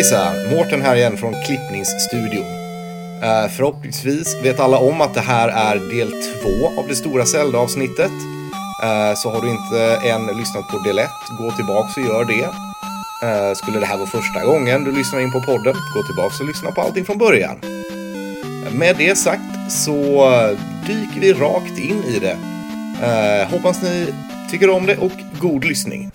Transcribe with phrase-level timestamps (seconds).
[0.00, 0.50] Hejsan!
[0.50, 2.46] Mårten här igen från Klippningsstudion.
[3.22, 8.10] Uh, förhoppningsvis vet alla om att det här är del två av det stora Zelda-avsnittet.
[8.84, 12.44] Uh, så har du inte än lyssnat på del ett, gå tillbaka och gör det.
[13.26, 16.46] Uh, skulle det här vara första gången du lyssnar in på podden, gå tillbaka och
[16.46, 17.56] lyssna på allting från början.
[18.72, 19.94] Med det sagt så
[20.86, 22.36] dyker vi rakt in i det.
[23.50, 24.06] hoppas ni
[24.50, 26.10] tycker om det och god lyssning.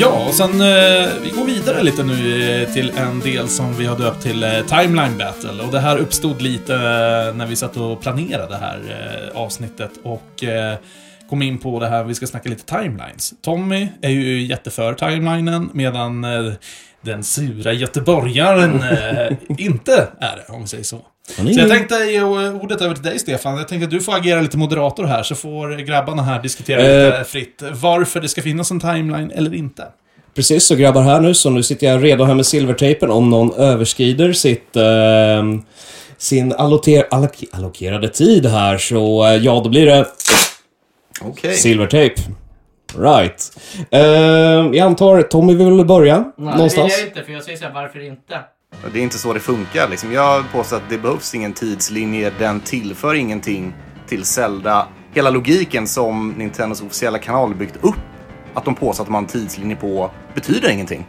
[0.00, 3.98] Ja, och sen eh, vi går vidare lite nu till en del som vi har
[3.98, 5.62] döpt till eh, Timeline Battle.
[5.62, 9.90] Och det här uppstod lite eh, när vi satt och planerade det här eh, avsnittet
[10.02, 10.76] och eh,
[11.30, 13.34] kom in på det här, vi ska snacka lite timelines.
[13.42, 16.52] Tommy är ju jätteför timelinen medan eh,
[17.02, 18.82] den sura göteborgaren
[19.58, 21.00] inte är det, om vi säger så.
[21.36, 23.56] Så jag tänkte ge ordet över till dig Stefan.
[23.56, 27.18] Jag tänkte att du får agera lite moderator här, så får grabbarna här diskutera lite
[27.18, 29.86] uh, fritt varför det ska finnas en timeline eller inte.
[30.34, 33.52] Precis, så grabbar här nu, så nu sitter jag redo här med silvertejpen om någon
[33.52, 34.76] överskrider sitt...
[34.76, 35.60] Uh,
[36.18, 40.06] sin alloker, allok, allokerade tid här, så uh, ja, då blir det...
[41.24, 41.54] Okay.
[41.54, 42.20] Silvertejp.
[42.98, 43.52] Right.
[43.94, 44.00] Uh,
[44.76, 46.32] jag antar Tommy vill börja?
[46.36, 46.74] Nej, någonstans?
[46.74, 48.38] det vill jag inte, för jag säger såhär, varför inte?
[48.92, 49.88] Det är inte så det funkar.
[49.88, 50.12] Liksom.
[50.12, 52.32] Jag påstår att det behövs ingen tidslinje.
[52.38, 53.72] Den tillför ingenting
[54.06, 54.86] till Zelda.
[55.14, 57.94] Hela logiken som Nintendos officiella kanal byggt upp,
[58.54, 61.06] att de påstår att de har en tidslinje på, betyder ingenting.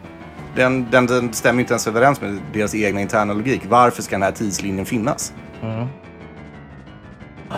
[0.56, 3.62] Den, den, den stämmer inte ens överens med deras egna interna logik.
[3.70, 5.34] Varför ska den här tidslinjen finnas?
[5.62, 5.88] Mm.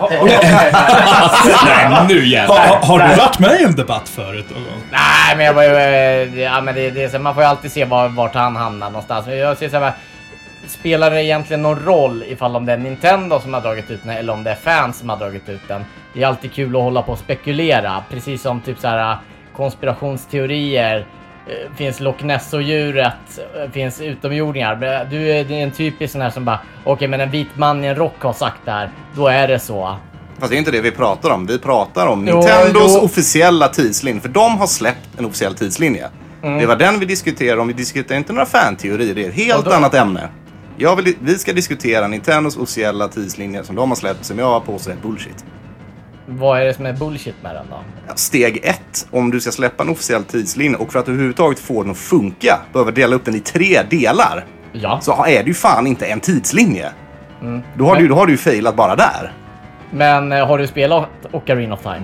[1.64, 2.56] Nej, nu jävlar.
[2.56, 4.46] Har, har du varit med i en debatt förut
[4.90, 5.76] Nej, men jag var ju...
[5.76, 9.26] Eh, ja, men det, det, man får ju alltid se var, vart han hamnar någonstans.
[9.26, 9.92] Jag ser så här,
[10.66, 14.16] spelar det egentligen någon roll ifall om det är Nintendo som har dragit ut den
[14.16, 15.84] eller om det är fans som har dragit ut den?
[16.12, 19.16] Det är alltid kul att hålla på och spekulera, precis som typ så här
[19.56, 21.06] konspirationsteorier.
[21.46, 25.06] Eh, finns Loch Ness-djuret, eh, finns utomjordingar.
[25.10, 27.86] Du är en typisk sån här som bara, okej okay, men en vit man i
[27.86, 29.96] en rock har sagt det här, då är det så.
[30.38, 31.46] Fast det är inte det vi pratar om.
[31.46, 33.00] Vi pratar om jo, Nintendos jo.
[33.00, 34.20] officiella tidslinje.
[34.20, 36.08] För de har släppt en officiell tidslinje.
[36.42, 36.58] Mm.
[36.58, 37.66] Det var den vi diskuterade om.
[37.68, 39.14] Vi diskuterar inte några fanteorier.
[39.14, 40.28] Det är ett helt annat ämne.
[40.76, 44.96] Vill, vi ska diskutera Nintendos officiella tidslinje som de har släppt, som jag påstår är
[44.96, 45.44] bullshit.
[46.26, 47.76] Vad är det som är bullshit med den då?
[48.14, 51.90] Steg ett, om du ska släppa en officiell tidslinje och för att överhuvudtaget få den
[51.90, 54.44] att funka behöver dela upp den i tre delar.
[54.72, 55.00] Ja.
[55.02, 56.88] Så är det ju fan inte en tidslinje.
[57.42, 57.62] Mm.
[57.76, 58.02] Då, har Men...
[58.02, 59.32] du, då har du ju failat bara där.
[59.90, 62.02] Men eh, har du spelat Ocarina of Time?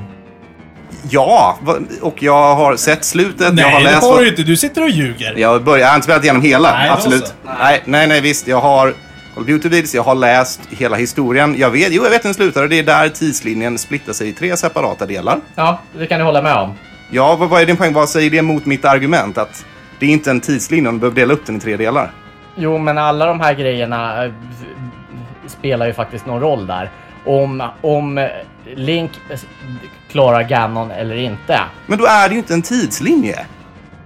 [1.10, 1.58] Ja,
[2.02, 3.54] och jag har sett slutet.
[3.54, 4.42] Nej, jag har läst det har du inte.
[4.42, 5.34] Du sitter och ljuger.
[5.36, 7.34] Jag, börjar, jag har inte spelat igenom hela, nej, absolut.
[7.58, 7.82] Nej.
[7.84, 8.46] nej, nej, visst.
[8.46, 8.94] Jag har
[9.40, 11.54] kollat på YouTube-videos, jag har läst hela historien.
[11.58, 14.28] Jag vet, jo, jag vet hur den slutar och det är där tidslinjen splittar sig
[14.28, 15.40] i tre separata delar.
[15.54, 16.74] Ja, det kan du hålla med om.
[17.10, 17.92] Ja, vad, vad är din poäng?
[17.92, 19.38] Vad säger det mot mitt argument?
[19.38, 19.64] Att
[19.98, 22.12] det är inte en tidslinje och du behöver dela upp den i tre delar.
[22.56, 24.32] Jo, men alla de här grejerna äh,
[25.46, 26.90] spelar ju faktiskt någon roll där
[27.26, 28.28] om, om
[28.76, 29.10] Link
[30.10, 31.60] klarar Ganon eller inte.
[31.86, 33.46] Men då är det ju inte en tidslinje.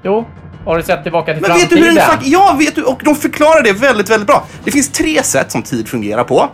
[0.02, 0.26] Jo,
[0.64, 1.82] har du sett tillbaka till Men framtiden?
[1.82, 4.46] vet du hur den Ja, vet du, och de förklarar det väldigt, väldigt bra.
[4.64, 6.50] Det finns tre sätt som tid fungerar på.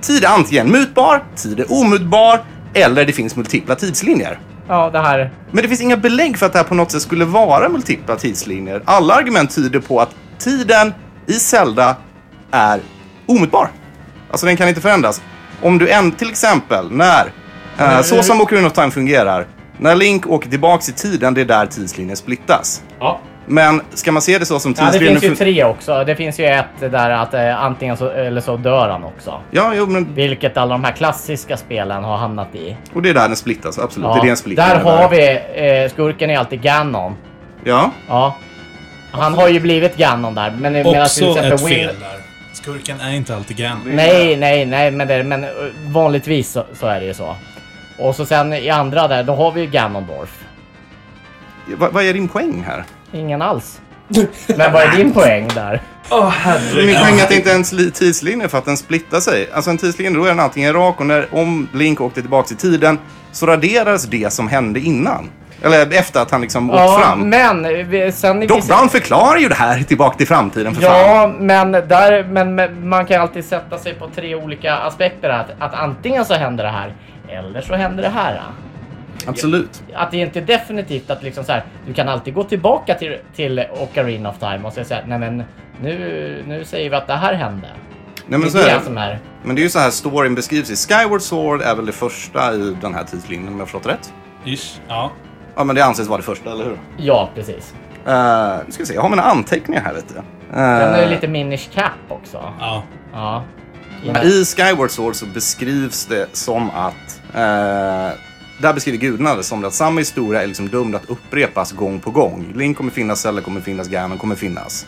[0.00, 2.40] Tid är antingen mutbar, tid är omutbar
[2.74, 4.38] eller det finns multipla tidslinjer.
[4.68, 5.30] Ja, det här...
[5.50, 8.16] Men det finns inga belägg för att det här på något sätt skulle vara multipla
[8.16, 8.82] tidslinjer.
[8.84, 10.94] Alla argument tyder på att tiden
[11.26, 11.96] i Zelda
[12.50, 12.80] är
[13.26, 13.70] omutbar.
[14.30, 15.22] Alltså den kan inte förändras
[15.62, 17.32] om du en, till exempel när,
[17.78, 19.46] eh, så som Ocarina of Time fungerar,
[19.78, 22.82] när Link åker tillbaks i tiden, det är där tidslinjen splittas.
[23.00, 23.20] Ja.
[23.50, 25.08] Men ska man se det så som tidslinjen...
[25.08, 26.04] Ja, det finns ju tre också.
[26.04, 29.40] Det finns ju ett där att eh, antingen så, eller så dör han också.
[29.50, 30.14] Ja, jo, men...
[30.14, 32.76] Vilket alla de här klassiska spelen har hamnat i.
[32.92, 34.06] Och det är där den splittas, absolut.
[34.06, 34.14] Ja.
[34.14, 34.68] Det är det den splittar.
[34.68, 35.40] Där har vi,
[35.84, 37.16] eh, skurken är alltid Ganon.
[37.64, 37.90] Ja.
[38.08, 38.36] Ja.
[39.10, 40.50] Han har ju blivit Ganon där.
[40.50, 42.20] Men också ett fel där.
[42.52, 43.82] Skurken är inte alltid Ganon.
[43.84, 45.50] Nej, nej, nej, men, det, men eh,
[45.86, 47.36] vanligtvis så, så, är det ju så.
[47.98, 50.44] Och så sen i andra där, då har vi ju Ganondorf.
[51.66, 52.84] Va, vad är din poäng här?
[53.12, 53.80] Ingen alls.
[54.56, 55.82] Men vad är din poäng där?
[56.10, 56.86] Åh oh, herregud.
[56.86, 59.48] Min poäng är att det inte är en tidslinje för att den splittar sig.
[59.52, 62.56] Alltså en tidslinje, då är den antingen rak och när, om Link åkte tillbaka i
[62.56, 62.98] tiden
[63.32, 65.30] så raderas det som hände innan.
[65.62, 67.28] Eller efter att han liksom ja, åkt fram.
[67.28, 68.46] men sen...
[68.46, 71.46] Doc Brown förklarar ju det här tillbaka till framtiden för ja, fan.
[71.46, 75.28] men, där, men, men man kan alltid sätta sig på tre olika aspekter.
[75.28, 76.94] Att, att antingen så händer det här,
[77.28, 78.40] eller så händer det här.
[79.26, 79.82] Absolut.
[79.94, 83.18] Att det inte är definitivt att liksom så här, du kan alltid gå tillbaka till,
[83.36, 85.42] till Ocarina of Time och säga så här, nej men
[85.82, 87.68] nu, nu säger vi att det här hände.
[88.26, 88.84] men det så är är det det.
[88.84, 89.18] som är...
[89.42, 92.54] Men det är ju så här storyn beskrivs i Skyward Sword är väl det första
[92.54, 94.12] i den här tidslinjen om jag förstått rätt?
[94.44, 94.80] Ish.
[94.88, 95.10] Ja.
[95.56, 96.78] Ja men det anses vara det första, eller hur?
[96.96, 97.74] Ja, precis.
[98.06, 98.12] Uh,
[98.66, 100.14] nu ska vi se, jag har mina anteckningar här vet du.
[100.14, 100.24] Den
[100.64, 102.52] är Uh, ju lite Minish Cap också.
[102.60, 102.82] Ja.
[103.12, 103.44] Ja.
[104.22, 107.20] I Skyward Sword så beskrivs det som att...
[107.34, 108.18] Uh,
[108.60, 112.10] där beskriver gudarna det som att samma historia är liksom dömd att upprepas gång på
[112.10, 112.52] gång.
[112.54, 114.86] Link kommer finnas, Zelda kommer finnas, Ganon kommer finnas.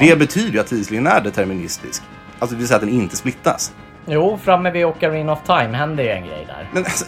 [0.00, 2.02] Det betyder ju att tidslinjen är deterministisk.
[2.38, 3.72] Alltså det vill säga att den inte splittas.
[4.06, 6.68] Jo, framme vid Ocarina of Time händer ju en grej där.
[6.72, 7.04] Men alltså,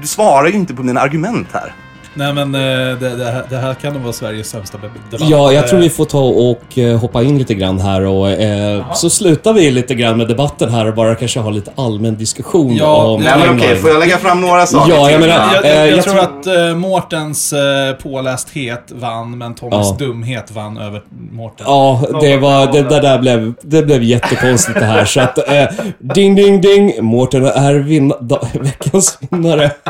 [0.00, 1.74] du svarar ju inte på mina argument här.
[2.16, 2.60] Nej men eh,
[2.98, 5.30] det, det, här, det här kan nog vara Sveriges sämsta debatt.
[5.30, 8.30] Ja, jag tror Eh, vi får ta och eh, hoppa in lite grann här och
[8.30, 12.16] eh, så slutar vi lite grann med debatten här och bara kanske ha lite allmän
[12.16, 14.94] diskussion Ja, om nej, Nej men okej, får jag lägga fram några saker?
[14.94, 18.92] Ja, jag menar- Jag, Eh, jag, jag, jag tror tror- att uh, Mårtens eh, pålästhet
[18.92, 20.06] vann, men Tommys Ja.
[20.06, 21.02] dumhet vann över
[21.32, 21.66] Mårten.
[21.68, 25.04] Ja, det var, det, det där blev, det blev jättekonstigt det här.
[25.04, 25.64] Så att, eh,
[25.98, 29.70] ding ding ding, Mårten är vinna, da, veckans vinnare.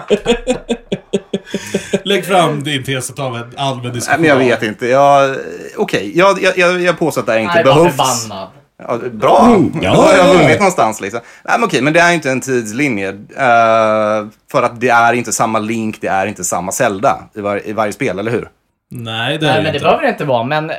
[2.04, 4.20] Lägg fram din tes och ta en allmän Nej, diskussion.
[4.20, 4.86] men jag vet inte.
[4.86, 5.36] Jag,
[5.76, 7.96] okej, jag, jag, jag, jag påstår att det här inte Nej, var behövs.
[8.22, 8.48] förbannad.
[8.88, 9.44] Ja, bra!
[9.46, 10.38] Mm, ja, Då har jag ja, ja.
[10.38, 11.20] vunnit någonstans liksom.
[11.44, 13.08] Nej men okej, men det är inte en tidslinje.
[13.36, 17.68] Eh, för att det är inte samma Link, det är inte samma Zelda i, var,
[17.68, 18.48] i varje spel, eller hur?
[18.90, 19.78] Nej, det är Nej, det men det inte.
[19.84, 20.70] behöver det inte vara, men...
[20.70, 20.76] Eh,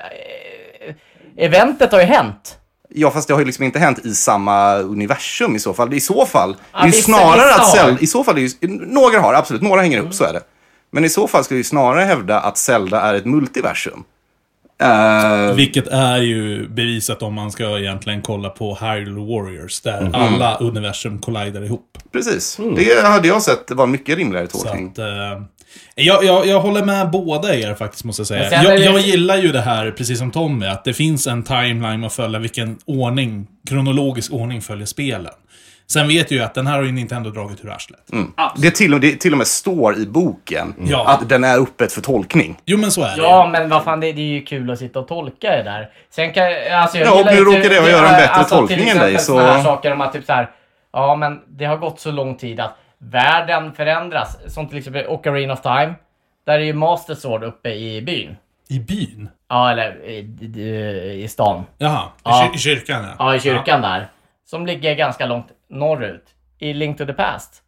[1.38, 2.58] eventet har ju hänt.
[2.90, 5.94] Ja, fast det har ju liksom inte hänt i samma universum i så fall.
[5.94, 7.72] I så fall, Ja, det är ju snarare att.
[7.72, 8.00] Zelda...
[8.02, 9.62] I så fall är ju, några har, absolut.
[9.62, 10.42] Några hänger upp, så är det.
[10.96, 14.04] Men i så fall skulle ju snarare hävda att Zelda är ett multiversum.
[14.82, 20.14] Eh, Vilket är ju bevisat om man ska egentligen kolla på Hyrule Warriors, där Mm.
[20.16, 21.98] alla universum collider ihop.
[22.12, 22.60] precis.
[22.76, 24.88] Det hade jag sett var mycket rimligare Så tolkning.
[24.92, 25.42] att, eh,
[25.96, 28.64] jag, jag, jag håller med båda er faktiskt, måste jag säga.
[28.64, 32.14] Jag, jag gillar ju det här, precis som Tommy, att det finns en timeline att
[32.14, 35.32] följa vilken ordning, kronologisk ordning följer spelen.
[35.88, 38.00] Sen vet jag ju att den här har ju Nintendo dragit ur arslet.
[38.58, 41.08] Det till, och, det till och med står i boken Ja.
[41.08, 42.58] att den är öppet för tolkning.
[42.66, 44.80] Jo, men så är det Ja, men vad fan, det, det är ju kul att
[44.80, 45.90] sitta och tolka det där.
[46.10, 48.90] Sen kan alltså, jag Ja, och nu råkar det att göra en bättre alltså, tolkning
[48.90, 50.52] än dig, så- här saker om att typ så här,
[50.94, 54.38] ja men det har gått så lång tid att världen förändras.
[54.48, 55.94] Som till exempel Ocarina of Time.
[56.46, 58.36] Där är ju Master Sword uppe i byn.
[58.70, 59.30] I byn?
[59.50, 60.18] Ja, eller i,
[60.62, 61.64] i, i stan.
[61.78, 62.52] Jaha, i, Ja.
[62.56, 63.16] i kyrkan ja.
[63.20, 64.08] Ja, i kyrkan där.
[64.50, 66.26] Som ligger ganska långt norrut.
[66.60, 67.62] I Link to the Past.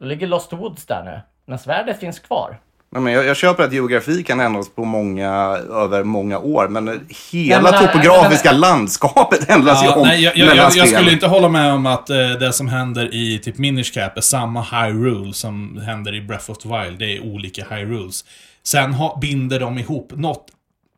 [0.00, 1.20] Då ligger Lost Woods där nu.
[1.46, 2.60] Men svärdet finns kvar.
[2.90, 5.30] Nej, men jag, jag köper att geografi kan ändras på många,
[5.72, 10.36] över många år, men hela Nej, men- topografiska landskapet ändras ju Ja, om nej, jag,
[10.36, 13.58] jag, jag, jag skulle inte hålla med om att eh, det som händer i typ
[13.58, 16.98] Minish Cap är samma Hyrule som händer i Breath of the Wild.
[16.98, 18.24] Det är olika Hyrules.
[18.62, 20.46] Sen ha, binder de ihop något.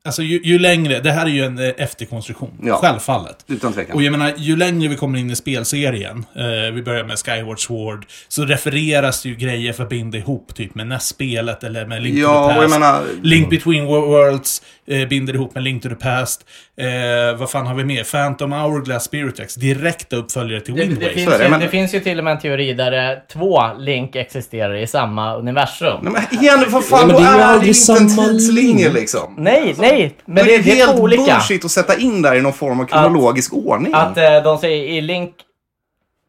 [0.04, 2.50] Alltså ju, ju längre, det här är ju en eh, efterkonstruktion.
[2.62, 2.76] Ja.
[2.76, 3.44] Självfallet.
[3.48, 3.96] Utan tvekan.
[3.96, 7.60] Och jag menar, ju längre vi kommer in i spelserien, eh, vi börjar med Skyward
[7.66, 12.02] Sword, så refereras det ju grejer för att binda ihop, typ med NES-spelet eller med
[12.02, 12.80] Link to Ja, the och jag Past.
[12.80, 16.46] menar- Link Between Wor- Worlds eh, binder ihop med Link to the Past.
[16.80, 18.04] Eh, vad fan har vi mer?
[18.04, 21.14] Phantom Hourglass Spiritex, direkta uppföljare till Det, Wind det, Waker.
[21.14, 23.10] finns Så är det, ju, men- det finns ju till och med en teori där
[23.12, 25.98] eh, två Link existerar i samma universum.
[26.02, 28.62] Nej, men igen, vad fan, Ja, men då det är är det inte en tidslinje
[28.72, 28.92] linje.
[28.92, 29.34] liksom.
[29.38, 30.14] Nej, nej!
[30.24, 31.22] Men Men det, det är helt olika.
[31.22, 33.94] bullshit att sätta in där i någon form av kronologisk ordning.
[33.94, 35.34] Att eh, de säger i Link,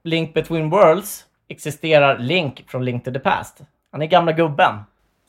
[0.04, 3.58] Link Between Worlds existerar Link från Link to the Past.
[3.92, 4.74] Han är gamla gubben.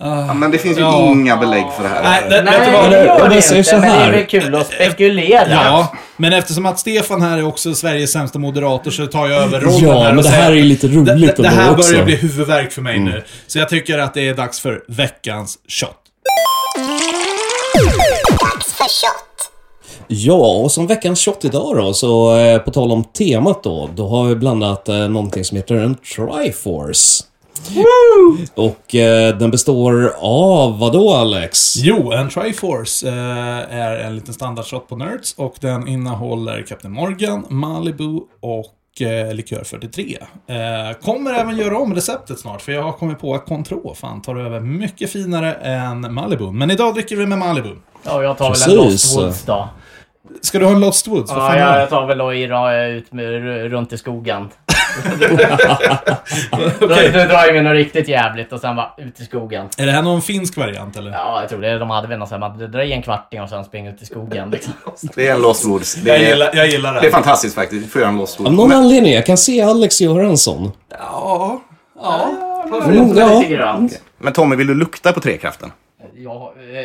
[0.02, 0.98] Ja, men det finns ju Ja.
[1.06, 2.02] inga belägg för det här.
[2.02, 2.90] Nej, det, Nej, vet vad?
[2.90, 4.12] det gör det säger inte, så men det är här.
[4.12, 5.50] väl kul att spekulera.
[5.50, 9.60] Ja, men eftersom att Stefan här är också Sveriges sämsta moderator så tar jag över
[9.60, 11.48] rollen Ja, här men och det säger här är ju att lite roligt det, det,
[11.48, 11.90] här också.
[11.92, 13.22] börjar bli huvudvärk för mig nu.
[13.46, 15.96] Så jag tycker att det är dags för veckans shot.
[20.08, 24.08] Ja, och som veckans shot idag då, så eh, på tal om temat då, då
[24.08, 27.24] har vi blandat eh, någonting som heter en Triforce.
[28.54, 31.76] Och eh, den består av vad då Alex?
[31.76, 37.46] Jo, en Triforce eh, är en liten standardshot på Nerds och den innehåller Captain Morgan,
[37.48, 40.18] Malibu och eh, Likör 43.
[40.46, 44.22] Eh, kommer även göra om receptet snart, för jag har kommit på att Contro fan
[44.22, 46.50] tar över mycket finare än Malibu.
[46.50, 47.76] Men idag dricker vi med Malibu.
[48.02, 49.14] Ja, jag tar väl en Precis.
[49.14, 49.68] Lost Woods då.
[50.40, 51.30] Ska du ha en Lost Woods?
[51.30, 54.48] Ja, jag, jag tar väl och drar ut med, runt i skogen.
[56.80, 59.68] Då drar jag med något riktigt jävligt och sen bara ut i skogen.
[59.78, 61.10] Är det här någon finsk variant eller?
[61.10, 61.78] Ja, jag tror det.
[61.78, 64.02] De hade väl något sånt här, man drar i en kvarting och sen springer ut
[64.02, 64.50] i skogen.
[64.52, 64.72] Liksom.
[65.14, 65.94] Det är en Lost Woods.
[65.94, 67.00] Det Jag är, gillar, jag gillar det.
[67.00, 67.82] det är fantastiskt faktiskt.
[67.84, 68.56] Du får göra en Lost Av Woods.
[68.56, 70.72] någon Men, anledning, jag kan se Alex göra en sån.
[70.98, 71.60] Ja.
[72.02, 72.30] Ja.
[72.84, 73.42] Mm, ja.
[73.48, 74.02] Grönt.
[74.18, 75.72] men Tommy, vill du lukta på trekraften?
[76.22, 76.34] Jag,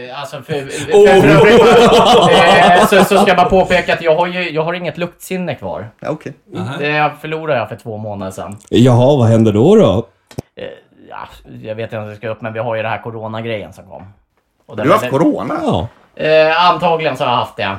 [0.08, 2.32] eh, alltså för, för, för övrigt bara,
[2.76, 5.56] eh, så, så ska jag bara påpeka att jag har ju jag har inget luktsinne
[5.56, 5.90] kvar.
[6.00, 6.34] Ja, Okej.
[6.52, 6.78] Nähä.
[6.80, 8.58] Det förlorade jag för två månader sedan.
[8.70, 10.08] Jaha, vad händer då då?
[10.56, 10.64] Eh,
[11.10, 11.18] ja,
[11.62, 13.86] jag vet inte om det ska upp, men vi har ju det här corona-grejen som
[13.86, 14.04] kom.
[14.66, 15.54] Och den- Du har haft corona?
[15.66, 15.88] Ja.
[16.24, 17.76] Eh, antagligen så har jag haft det.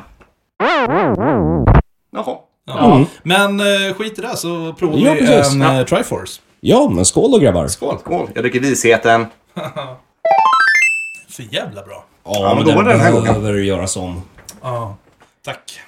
[2.12, 2.36] Jaha.
[2.66, 3.04] Ja.
[3.22, 5.54] Men eh, skit i det så provar Ja, vi precis.
[5.54, 5.84] en Ja.
[5.84, 6.40] Triforce.
[6.60, 7.66] Ja, men skål då grabbar.
[7.66, 7.98] Skål!
[7.98, 8.28] Skål.
[8.34, 9.26] Jag dricker visheten.
[11.38, 12.04] För jävla bra.
[12.24, 13.40] Ja, men då var det den här gången.
[13.40, 14.22] behöver göras om.
[14.62, 14.96] Ja,
[15.44, 15.80] tack.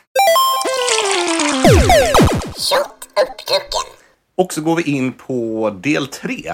[4.37, 6.53] Och så går vi in på del tre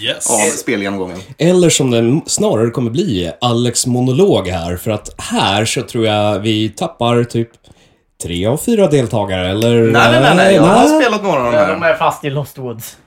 [0.00, 0.30] Yes.
[0.30, 1.20] av spelgenomgången.
[1.38, 4.76] Eller som den snarare kommer bli, Alex monolog här.
[4.76, 7.50] För att här så tror jag vi tappar typ
[8.24, 9.70] tre av fyra deltagare, eller?
[9.82, 10.54] Nej, nej, nej, nej.
[10.54, 11.90] Jag har spelat några av de De här.
[11.92, 12.98] är fast i Lost Woods.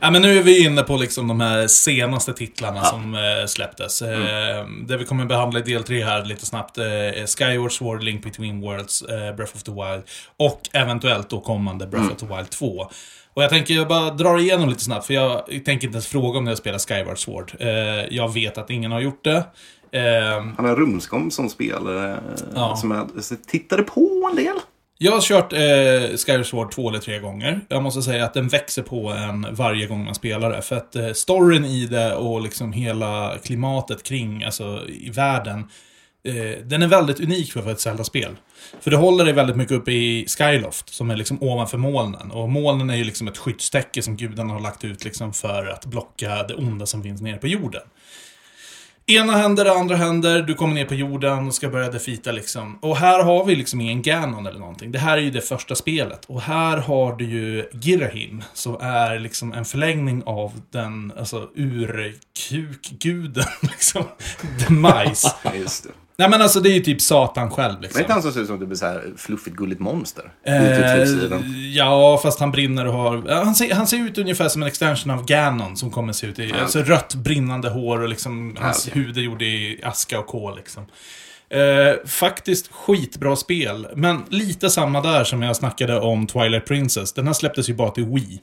[0.00, 4.02] Ja, men nu är vi inne på liksom de här senaste titlarna som eh, släpptes.
[4.02, 8.02] Eh, Det vi kommer behandla i del 3 här lite snabbt eh, är Skyward Sword,
[8.02, 10.02] Link Between Worlds, eh, Breath of the Wild
[10.38, 12.66] och eventuellt då kommande Breath of the Wild 2.
[13.34, 16.38] Och jag tänker jag bara drar igenom lite snabbt, för jag tänker inte ens fråga
[16.38, 17.52] om jag spelar Skyward Sword.
[17.60, 17.68] Eh,
[18.10, 19.44] Jag vet att ingen har gjort det.
[19.92, 22.20] Eh, Han har Rumskom som spelare.
[22.54, 22.76] Ja.
[22.76, 24.56] Som jag så tittade på en del.
[24.98, 27.60] Jag har kört eh, Skyward två eller tre gånger.
[27.68, 30.62] Jag måste säga att den växer på en varje gång man spelar det.
[30.62, 35.68] För att eh, storyn i det och liksom hela klimatet kring, alltså i världen.
[36.24, 38.36] Eh, den är väldigt unik för ett Zelda-spel.
[38.80, 42.30] För det håller dig väldigt mycket uppe i Skyloft, som är liksom ovanför molnen.
[42.30, 45.86] Och molnen är ju liksom ett skyddstäcke som gudarna har lagt ut liksom för att
[45.86, 47.82] blocka det onda som finns nere på jorden.
[49.06, 52.78] Ena händer, det andra händer, du kommer ner på jorden och ska börja defita liksom.
[52.82, 54.92] Och här har vi liksom ingen Ganon eller någonting.
[54.92, 56.24] Det här är ju det första spelet.
[56.26, 63.44] Och här har du ju Girahim, som är liksom en förlängning av den, alltså urkukguden,
[63.62, 64.04] liksom.
[64.66, 65.34] The Mice.
[65.54, 65.90] Just det.
[66.16, 68.00] Nej men alltså det är ju typ Satan själv Men liksom.
[68.00, 70.32] inte han som ser ut som typ så här fluffigt gulligt monster?
[70.46, 71.40] Eh,
[71.74, 73.44] ja, fast han brinner och har...
[73.44, 76.38] Han ser, han ser ut ungefär som en extension av Ganon som kommer se ut
[76.38, 76.52] i...
[76.52, 79.02] Alltså rött brinnande hår och liksom hans okej.
[79.02, 80.86] hud är gjord i aska och kol liksom.
[81.50, 87.12] Eh, faktiskt skitbra spel, men lite samma där som jag snackade om Twilight Princess.
[87.12, 88.40] Den här släpptes ju bara till Wii.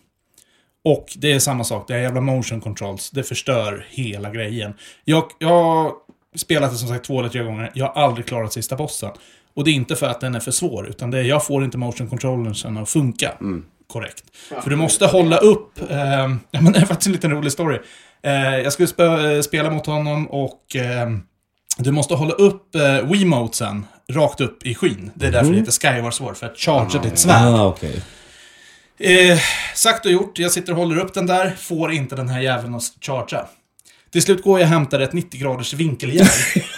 [0.84, 3.10] Och det är samma sak, det är jävla motion controls.
[3.10, 4.74] Det förstör hela grejen.
[5.06, 5.94] Jag, jag
[6.36, 7.71] spelat det som sagt två eller tre gånger.
[7.74, 9.12] Jag har aldrig klarat sista bossen.
[9.53, 11.63] Och det är inte för att den är för svår, utan det är jag får
[11.63, 13.33] inte motion controllersen att funka.
[13.88, 14.24] Korrekt.
[14.63, 15.91] För du måste hålla upp...
[15.91, 15.98] Eh,
[16.51, 17.79] ja, men det är faktiskt en liten rolig story.
[18.24, 20.75] Eh, jag skulle spe, eh, spela mot honom och...
[20.75, 21.09] Eh,
[21.77, 25.12] du måste hålla upp eh, Wiimotesen rakt upp i skyn.
[25.13, 27.41] Det är därför det heter Skyward Sword, för att chargea ditt svärd.
[27.41, 28.01] Ah, okej.
[28.98, 29.39] Eh,
[29.75, 32.75] sagt och gjort, jag sitter och håller upp den där, får inte den här jäveln
[32.75, 33.45] att chargea.
[34.12, 36.28] Till slut går jag och hämtar ett 90 graders vinkeljärn.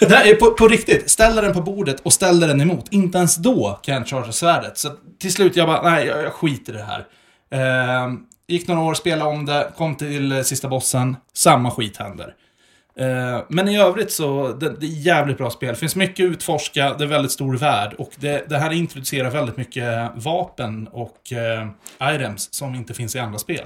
[0.00, 2.86] Det här är på, på riktigt, ställer den på bordet och ställer den emot.
[2.90, 4.78] Inte ens då kan jag chargea svärdet.
[4.78, 4.88] Så
[5.20, 7.06] till slut jag bara, nej jag, jag skiter i det här.
[7.50, 8.12] Eh,
[8.48, 12.34] gick några år, spelade om det, kom till sista bossen, samma skit händer.
[12.98, 15.68] Eh, Men i övrigt så, det, det är jävligt bra spel.
[15.68, 19.30] Det finns mycket att utforska, det är väldigt stor värld och det, det här introducerar
[19.30, 21.68] väldigt mycket vapen och eh,
[22.14, 23.64] items som inte finns i andra spel.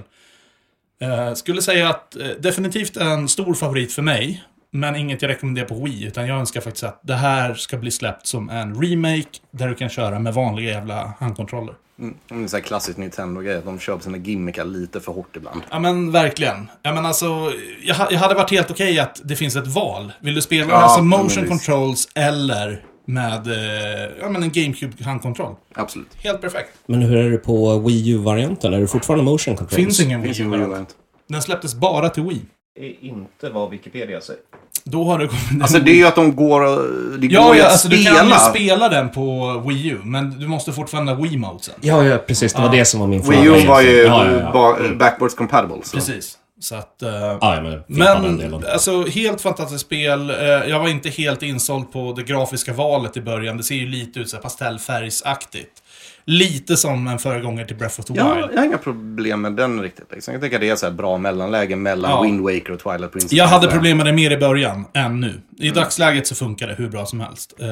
[1.00, 5.66] Eh, skulle säga att eh, definitivt en stor favorit för mig, men inget jag rekommenderar
[5.66, 9.28] på Wii, utan jag önskar faktiskt att det här ska bli släppt som en remake
[9.50, 11.74] där du kan köra med vanliga jävla handkontroller.
[11.98, 12.14] Mm.
[12.28, 13.56] Det är sån här klassisk Nintendo-grej.
[13.56, 15.60] att De kör på sina gimmickar lite för hårt ibland.
[15.70, 16.68] Ja men verkligen.
[16.82, 20.12] Ja men alltså, jag, jag hade varit helt okej att det finns ett val.
[20.20, 21.48] Vill du spela Ja, alltså motion visst.
[21.48, 25.54] controls eller med eh, ja, men en GameCube handkontroll?
[25.74, 26.08] Absolut.
[26.24, 26.70] Helt perfekt.
[26.86, 28.74] Men hur är det på Wii U-varianten?
[28.74, 29.74] Är det fortfarande motion controls?
[29.76, 30.88] Finns ingen Wii ju U en variant.
[31.28, 32.42] Den släpptes bara till Wii.
[32.80, 34.40] är inte vad Wikipedia säger.
[34.84, 35.62] Då har det kommit...
[35.62, 36.78] Alltså det är ju att de går och...
[37.18, 38.10] Det går Ja, ju ja att alltså spela.
[38.10, 41.74] du kan ju spela den på Wii U, men du måste fortfarande ha Wii-modesen.
[41.80, 42.52] Ja, ja, precis.
[42.52, 43.40] Det var det som var min fråga.
[43.40, 44.52] Wii U var ju Ja, ja, ja.
[44.52, 45.76] ba- backwards compatible.
[45.82, 45.96] Så.
[45.96, 46.38] Precis.
[46.60, 46.94] Så att...
[46.98, 50.30] Ja, ja, men, men alltså helt fantastiskt spel.
[50.30, 53.56] Eh, Jag var inte helt insåld på det grafiska valet i början.
[53.56, 55.82] Det ser ju lite ut så här pastellfärgsaktigt.
[56.24, 58.48] Lite som en föregångare till Breath of the Ja, Wild.
[58.52, 60.12] jag har inga problem med den riktigt.
[60.12, 60.34] Liksom.
[60.34, 62.22] Jag tycker det är så här bra mellanläge mellan Ja.
[62.22, 63.32] Wind Waker och Twilight Princess.
[63.32, 65.40] Jag hade problem med det mer i början än nu.
[65.58, 67.54] I dagsläget så funkar det hur bra som helst.
[67.60, 67.66] Eh,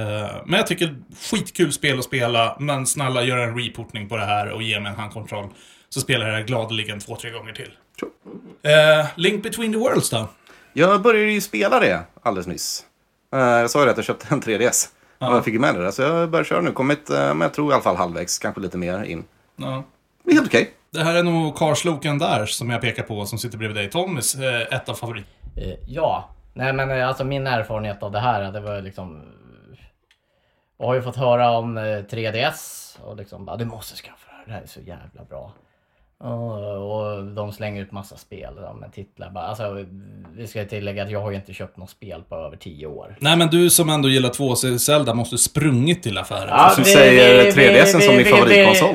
[0.47, 0.95] Men jag tycker
[1.31, 4.93] skitkul spel att spela, men snälla gör en reportning på det här och ge mig
[4.93, 5.49] en handkontroll.
[5.89, 7.71] Så spelar jag gladeligen två, tre gånger till.
[8.01, 8.11] Sure.
[9.01, 10.29] Eh, Link Between the Worlds då?
[10.73, 12.85] Jag började ju spela det alldeles nyss.
[13.33, 14.89] Eh, Jag sa ju det att jag köpte en 3DS.
[15.19, 16.73] Och jag fick med det där, så jag börjar köra nu.
[16.73, 19.25] Kommit, eh, men jag tror i alla fall halvvägs, kanske lite mer in.
[19.57, 19.85] Ja.
[20.25, 20.71] Det är helt okej.
[20.91, 23.91] Det här är nog Karsloken där som jag pekar på, som sitter bredvid dig.
[23.91, 25.27] Tommys, eh, ett av favorit.
[25.57, 29.23] Eh, ja, Nej men eh, alltså min erfarenhet av det här, det var liksom...
[30.79, 34.37] Jag har ju fått höra om eh, 3DS och liksom bara, du måste skaffa det
[34.37, 35.53] här, det här är så jävla bra.
[36.25, 39.45] Och, och de slänger ut massa spel med titlar bara.
[39.45, 39.85] Alltså,
[40.37, 43.17] vi ska tillägga att jag har ju inte köpt något spel på över 10 år.
[43.21, 46.49] Nej men du som ändå gillar 2C Zelda måste sprungit till affären.
[46.49, 48.95] Ja, som säger vi- 3DSen vi- som din favoritkonsol.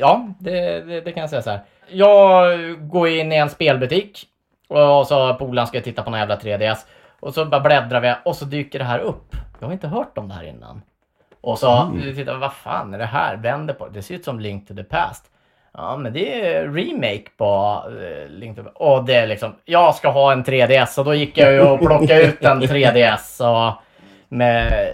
[0.00, 1.60] Ja, det, det, det kan jag säga så här.
[1.88, 2.58] Jag
[2.88, 4.26] går in i en spelbutik
[4.68, 6.78] och så polaren ska titta på någon jävla 3DS.
[7.20, 9.36] Och så bara bläddrar vi och så dyker det här upp.
[9.58, 10.82] Jag har inte hört om det här innan.
[11.40, 13.36] Och så vi tittar vad fan är det här?
[13.36, 13.92] Vänder på det.
[13.94, 15.24] Det ser ut som Link to the Past.
[15.72, 19.94] Ja, men det är remake på uh, Link to the Och det är liksom, jag
[19.94, 20.98] ska ha en 3DS.
[20.98, 23.68] Och då gick jag ju och plockade ut en 3DS.
[23.68, 23.82] Och
[24.28, 24.90] med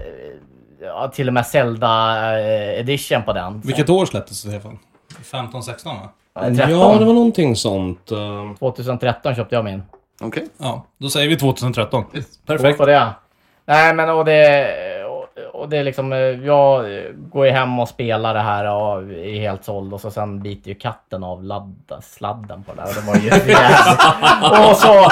[0.80, 3.60] ja, till och med Zelda eh, edition på den.
[3.60, 4.78] Vilket år släpptes det Stefan?
[5.22, 6.08] 15-16 va?
[6.34, 6.70] Ja, 13.
[6.70, 8.10] Ja, det var någonting sånt.
[8.12, 8.56] eh.
[8.58, 9.82] 2013 köpte jag min.
[10.20, 10.48] Okej.
[10.58, 12.04] Ja, då säger vi 2013.
[12.04, 12.46] Perfekt.
[12.46, 12.78] Perfekt.
[12.78, 13.08] på det.
[13.64, 14.68] Nej men och det...
[15.52, 16.84] Och, det är liksom, eh, jag
[17.16, 20.68] går ju hem och spelar det här och är helt såld och så sen biter
[20.68, 22.88] ju katten av ladda, sladden på det där.
[22.88, 24.70] Och det var ju jävligt.
[24.70, 25.10] Och så,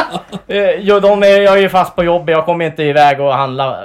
[0.53, 3.33] eh, jo, de är, jag är ju fast på jobbet, jag kommer inte iväg och
[3.33, 3.79] handla.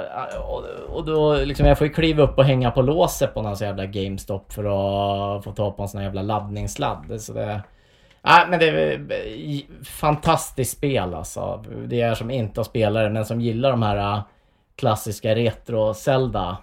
[0.48, 0.64] Och,
[0.96, 3.64] och då liksom, jag får ju kliva upp och hänga på låset på någon så
[3.64, 7.20] jävla GameStop för att få ta på en sån jävla laddningssladd.
[7.20, 7.60] Så det,
[8.22, 11.64] Nej men det är eh, fantastiskt spel alltså.
[11.86, 14.22] Det är som inte har spelare men som gillar de här eh,
[14.80, 16.56] klassiska retro-Zelda.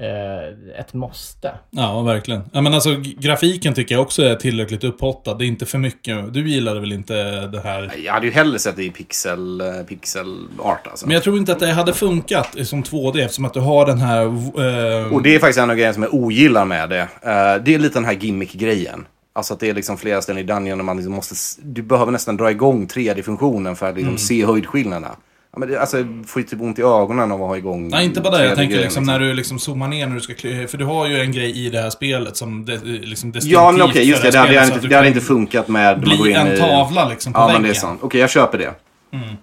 [0.00, 1.54] Eh, ett måste.
[1.70, 2.42] Ja, verkligen.
[2.52, 5.34] Ja, men alltså, grafiken tycker jag också är tillräckligt upphottad.
[5.34, 6.34] Det är inte för mycket.
[6.34, 7.92] Du gillade väl inte det här?
[8.04, 11.06] Jag hade ju hellre sett det i pixel, eh, pixel art alltså.
[11.06, 13.98] Men jag tror inte att det hade funkat som 2D eftersom att du har den
[13.98, 14.22] här...
[14.24, 17.00] Eh, Och det är faktiskt en av grejerna som jag ogillar med det.
[17.00, 19.06] Eh, det är lite den här gimmick-grejen.
[19.32, 21.34] Alltså att det är liksom flera ställen i Dungeon och man liksom måste...
[21.62, 24.18] Du behöver nästan dra igång 3D-funktionen för att liksom Mm.
[24.18, 25.16] se höjdskillnaderna.
[25.52, 27.88] Ja, men det, alltså, jag får ju typ ont i ögonen av att ha igång...
[27.88, 28.44] Nej, inte bara det.
[28.44, 30.84] Jag 3D-grejen, tänker liksom när du liksom zoomar ner när du ska kli- För du
[30.84, 34.08] har ju en grej i det här spelet som det, liksom distinktivt Ja, men okej,
[34.08, 34.32] just för det.
[34.32, 36.00] Det hade, spelet, inte, det hade inte funkat med...
[36.00, 37.62] Bli en i- tavla liksom på Ja, väggen.
[37.62, 38.00] men det är sant.
[38.02, 38.74] Okej, jag köper det.
[39.12, 39.26] Mm.
[39.28, 39.36] Nej,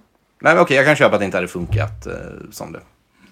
[0.53, 2.13] men okej, jag kan köpa att det inte hade funkat eh,
[2.51, 2.79] som det.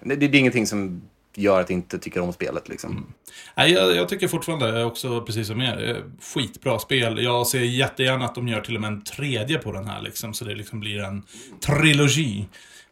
[0.01, 0.15] det.
[0.15, 1.01] Det är ingenting som
[1.36, 3.13] gör att jag inte tycker om spelet liksom.
[3.56, 5.96] Nej, jag, jag tycker fortfarande också, precis som er, eh,
[6.34, 7.24] skitbra spel.
[7.24, 10.34] Jag ser jättegärna att de gör till och med en tredje på den här liksom,
[10.34, 11.24] så det liksom blir en
[11.65, 12.46] trilogi.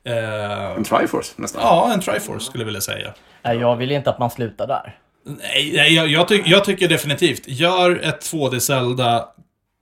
[0.06, 1.62] Eh, En Triforce nästan.
[1.66, 3.14] ja, en Triforce skulle jag vilja säga.
[3.44, 4.98] Nej, jag vill inte att man slutar där.
[5.26, 9.28] Nej, nej jag, jag, tyck, jag tycker definitivt, gör ett 2D Zelda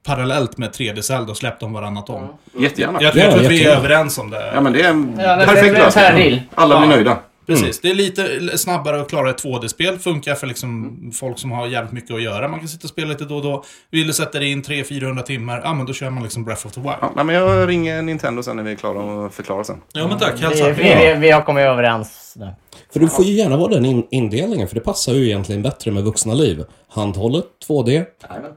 [0.06, 2.28] parallellt med 3D Zelda och släpp dem varannat om.
[2.58, 3.02] Jättegärna.
[3.02, 4.52] Jag, jag Ja, tror att vi är överens om det.
[4.54, 6.50] Ja, men det är en Ja, perfekt lösning.
[6.56, 6.96] Alla blir Ja.
[6.96, 7.20] nöjda.
[7.50, 10.00] Precis, det är lite snabbare att klara ett 2D-spel.
[10.00, 12.48] Funkar för liksom folk som har jävligt mycket att göra.
[12.48, 13.64] Man kan sitta och spela lite då och då.
[13.92, 16.72] Vill du sätta dig in 300-400 timmar, ja men då kör man liksom Breath of
[16.74, 16.94] the Wild.
[17.02, 19.82] Ja, nej, men jag ringer Nintendo sen när vi är klara och förklarar sen.
[19.94, 20.70] Ja men tack, Vi, hälsa.
[20.70, 22.48] vi, vi, vi har kommit överens nu.
[22.94, 25.92] För du får ju gärna vara den in indelningen, för det passar ju egentligen bättre
[25.92, 26.64] med vuxna liv.
[26.90, 28.06] Handhållet, 2D,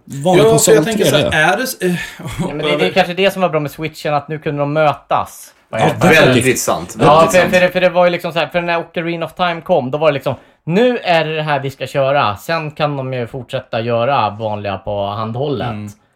[0.05, 1.31] vanlig Ja, konsol, jag tänker så 3D.
[1.33, 1.87] här, är det...
[1.87, 1.94] eh,
[2.40, 4.61] Ja, men det, det är kanske det som var bra med switchen, att nu kunde
[4.62, 5.52] de mötas.
[5.72, 6.88] Ja, Väldigt sant.
[6.96, 7.54] Väldigt Ja, för, sant.
[7.54, 9.90] för, det, för det var ju liksom så här, för när Ocarina of Time kom,
[9.90, 12.37] då var det liksom nu är det det här vi ska köra.
[12.37, 15.68] Sen kan de ju fortsätta göra vanliga på handhållet.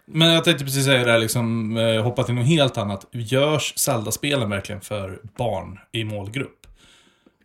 [0.09, 3.07] Men jag tänkte precis säga det här, liksom, eh, hoppa till något helt annat.
[3.13, 6.53] Görs Zelda-spelen verkligen för barn i målgrupp?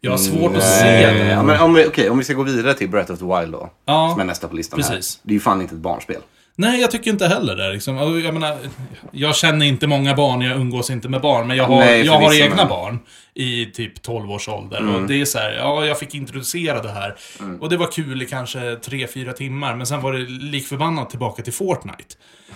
[0.01, 1.27] Jag har svårt att se det.
[1.31, 3.51] Ja, men om, vi, okej, om vi ska gå vidare till Breath of the Wild
[3.51, 3.69] då.
[3.85, 4.09] Ja.
[4.11, 4.91] Som är nästa på listan Precis.
[5.17, 5.27] här.
[5.27, 6.21] Det är ju fan inte ett barnspel.
[6.61, 7.71] Nej, jag tycker inte heller det.
[7.73, 7.97] Liksom.
[7.97, 8.57] Och Jag, menar,
[9.11, 12.13] jag känner inte många barn, jag umgås inte med barn, men jag har, Nej, jag
[12.19, 12.99] har egna men- barn
[13.33, 14.95] i typ 12 års ålder.
[14.95, 17.15] Och det är så här, ja, jag fick introducera det här.
[17.59, 21.53] Och det var kul i kanske 3-4 timmar, men sen var det likförbannat tillbaka till
[21.53, 22.15] Fortnite.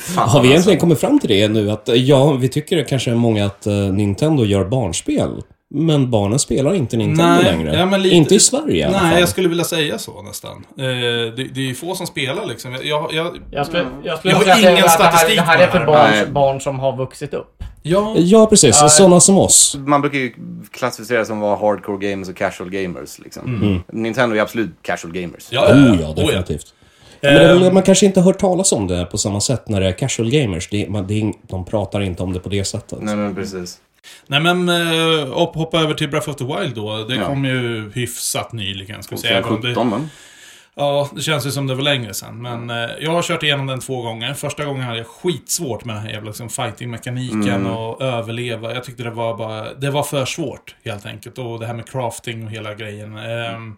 [0.00, 0.28] Fan.
[0.28, 0.76] Har vi egentligen alltså.
[0.76, 1.70] kommit fram till det nu?
[1.70, 5.42] Att ja, vi tycker kanske många att eh, Nintendo gör barnspel.
[5.74, 7.76] Men barnen spelar inte Nintendo längre.
[7.78, 9.20] ja, men lite- Inte i Sverige i alla Nej, fall.
[9.20, 10.50] jag skulle vilja säga så nästan.
[10.78, 12.72] Eh, det, det är ju få som spelar liksom.
[12.82, 15.58] Jag, jag, Jag skulle, jag skulle Jag har ingen att det här, statistik det här
[15.58, 16.26] är för barn, Nej.
[16.26, 17.62] barn som har vuxit upp.
[17.82, 18.76] ja, Ja, precis.
[18.88, 19.76] Sådana som oss.
[19.86, 20.32] Man brukar ju
[20.70, 23.18] klassificera som var hardcore gamers och casual gamers.
[23.18, 23.82] Liksom.
[23.92, 25.48] Nintendo är absolut casual gamers.
[25.50, 26.74] ja, ja, Oh ja, definitivt.
[27.20, 29.68] Men det är väl, man kanske inte har hört talas om det på samma sätt
[29.68, 30.68] när det är casual gamers.
[30.70, 32.98] Det, man, det de pratar inte om det på det sättet.
[33.02, 33.78] Nej, men precis.
[34.26, 37.04] Nej men, eh, hoppa över till Breath of the Wild då.
[37.04, 37.26] Det Ja.
[37.26, 39.38] kom ju hyfsat nyligen, ska vi säga.
[39.38, 40.08] även om det- 2017, men.
[40.74, 42.42] Ja, det känns ju som det var längre sen.
[42.42, 44.34] Men eh, jag har kört igenom den två gånger.
[44.34, 48.74] Första gången hade jag skitsvårt med den här jävla liksom, fighting-mekaniken och överleva.
[48.74, 49.74] Jag tyckte det var bara...
[49.74, 51.38] Det var för svårt, helt enkelt.
[51.38, 53.16] Och det här med crafting och hela grejen.
[53.16, 53.76] Ehm,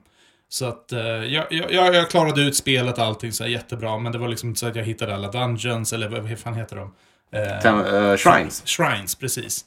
[0.49, 3.99] så att eh, jag, jag, jag klarade ut spelet och allting så jättebra.
[3.99, 6.77] Men det var liksom inte så att jag hittade alla dungeons, eller vad fan heter
[6.77, 6.95] de?
[7.33, 8.63] Eh, Tem- eh, Shrines.
[8.67, 9.65] Shrines, precis.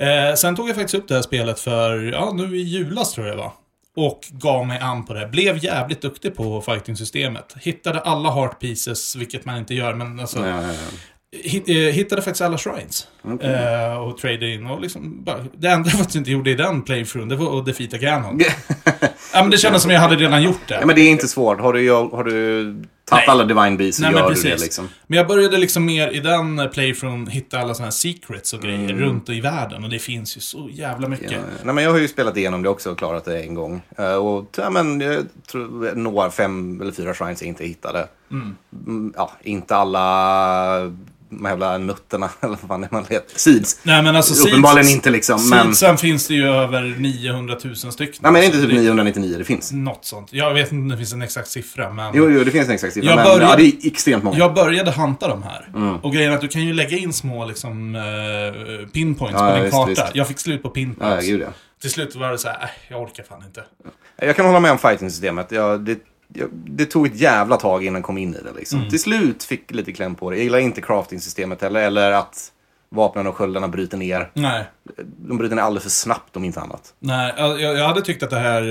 [0.00, 3.26] Eh, sen tog jag faktiskt upp det här spelet för, ja, nu i julas tror
[3.26, 3.52] jag det var.
[3.96, 5.26] Och gav mig an på det.
[5.26, 7.56] Blev jävligt duktig på fighting-systemet.
[7.60, 10.46] Hittade alla heart pieces, vilket man inte gör, men alltså...
[10.46, 10.62] Ja.
[11.42, 13.06] Hit, eh, hittade faktiskt alla shrines.
[13.40, 16.82] Eh, och trade in och liksom bara, Det enda jag faktiskt inte gjorde i den
[16.82, 18.40] playthroughen, det var att defeata Ganon.
[19.32, 20.74] ja, men det kändes som jag hade redan gjort det.
[20.74, 21.60] Ja, men det är inte svårt.
[21.60, 22.84] Har du, har du
[23.16, 23.24] Nej.
[23.28, 24.50] alla Divine Beasts så Nej, men gör du precis.
[24.50, 24.88] det liksom.
[25.06, 28.92] Men jag började liksom mer i den playthroughen hitta alla såna här secrets och grejer
[28.92, 29.84] runt i världen.
[29.84, 31.32] Och det finns ju så jävla mycket.
[31.32, 31.44] Mm.
[31.44, 33.82] Ja, nej, men jag har ju spelat igenom det också och klarat det en gång.
[33.98, 38.08] Eh, och ja, men, jag tror några, fem eller fyra shrines jag inte hittade.
[38.30, 40.92] Mm, ja, inte alla
[41.30, 43.38] de här jävla nötterna, eller vad fan är man heter.
[43.38, 43.78] Seeds.
[43.82, 45.66] Nej men alltså Uppenbarligen seeds- inte liksom, men...
[45.74, 48.14] Seedsen finns det ju över 900 000 stycken.
[48.20, 49.72] Nej, men det är inte Så typ 999 det finns.
[49.72, 50.32] Något sånt.
[50.32, 52.12] Jag vet inte om det finns en exakt siffra, men...
[52.14, 53.10] Jo, jo, det finns en exakt siffra.
[53.10, 54.38] Jag Men börjar- ja, det är extremt många.
[54.38, 55.68] Jag började hanta de här.
[55.74, 55.96] Mm.
[55.96, 59.54] Och grejen är att du kan ju lägga in små liksom, eh, pinpoints Ja, på
[59.54, 59.88] din visst, karta.
[59.90, 60.02] visst.
[60.14, 61.26] Jag fick slut på Ja, pinpoints.
[61.26, 61.46] gud ja.
[61.80, 63.62] Till slut var det så här, äh, jag orkar fan inte.
[64.22, 65.52] Jag kan hålla med om fighting-systemet.
[65.52, 65.98] Jag, det,
[66.50, 68.52] det tog ett jävla tag innan jag kom in i det.
[68.56, 68.78] Liksom.
[68.78, 68.90] Mm.
[68.90, 70.36] Till slut fick lite kläm på det.
[70.36, 72.52] Jag gillar inte crafting-systemet heller, eller att
[72.88, 74.30] vapnen och sköldarna bryter ner.
[74.34, 74.64] Nej.
[75.16, 76.94] De bryter ner alldeles för snabbt om inte annat.
[76.98, 78.62] Nej, jag, jag hade tyckt att det här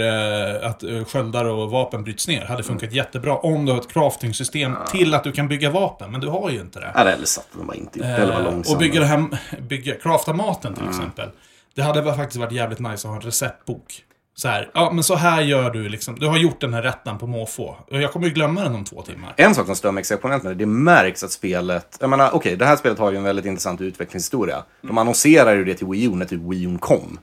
[0.62, 3.94] eh, att eh, sköldar och vapen bryts ner hade funkat jättebra om du har ett
[3.94, 6.92] crafting-system till att du kan bygga vapen, men du har ju inte det.
[6.96, 8.76] Eller, eller satte de bara inte upp, eller var Eh, långsamma.
[8.76, 9.28] och bygga det här,
[9.62, 11.30] bygga, crafta maten till exempel.
[11.76, 14.04] Det hade faktiskt varit jävligt nice att ha en receptbok.
[14.40, 16.20] Så här, ja men så här gör du liksom.
[16.20, 17.76] Du har gjort den här rätten på måfå.
[17.90, 19.34] Jag kommer ju glömma den om två timmar.
[19.38, 21.98] En sak som stör mig exceptionellt med det, det märks att spelet...
[22.00, 24.64] Jag menar, okej, det här spelet har ju en väldigt intressant utvecklingshistoria.
[24.82, 27.20] De annonserade ju det till Wii U när typ Wii U kom.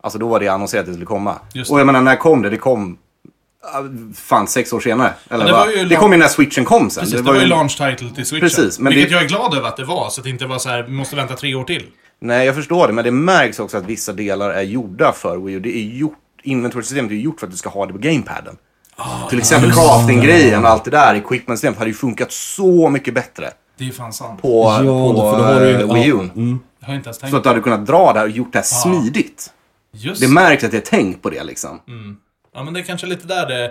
[0.00, 1.30] Alltså då var det annonserat att det skulle komma.
[1.30, 1.42] Mm.
[1.54, 2.50] Just och jag menar, när kom det?
[2.50, 2.98] Det kom...
[4.14, 5.12] Fan, sex år senare.
[5.30, 7.00] Eller det var ju det kom ju när switchen kom sen.
[7.00, 8.48] Precis, det, var ju launch title till Switchen.
[8.48, 10.46] Precis, men vilket det- jag är glad över att det var, så att det inte
[10.46, 11.86] var så här, vi måste vänta tre år till.
[12.18, 15.54] Nej, jag förstår det, men det märks också att vissa delar är gjorda för Wii
[15.54, 15.60] U.
[15.60, 18.56] Det är gjort, inventory-systemet är gjort för att du ska ha det på gamepaden.
[18.96, 23.50] Ah, Till exempel crafting-grejen och allt det där, equipment-systemet hade ju funkat så mycket bättre
[23.78, 24.42] Det är ju fan sant.
[24.42, 26.14] på, Ja, på för då har du ju- eh, Wii U.
[26.34, 26.58] ja, mm.
[26.80, 28.52] Jag har inte ens tänkt Så att du hade kunnat dra det här och gjort
[28.52, 29.50] det här smidigt.
[29.92, 31.80] Just Det märks att jag tänkt på det liksom.
[32.54, 33.64] Ja, men det är kanske lite där det...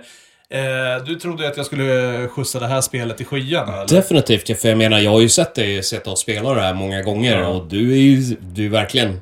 [0.50, 3.88] Eh, du trodde att jag skulle skjutsa det här spelet i skyarna, eller?
[3.88, 6.74] Definitivt, ja, för jag menar, jag har ju sett dig sitta och spela det här
[6.74, 9.20] många gånger och du är ju du är verkligen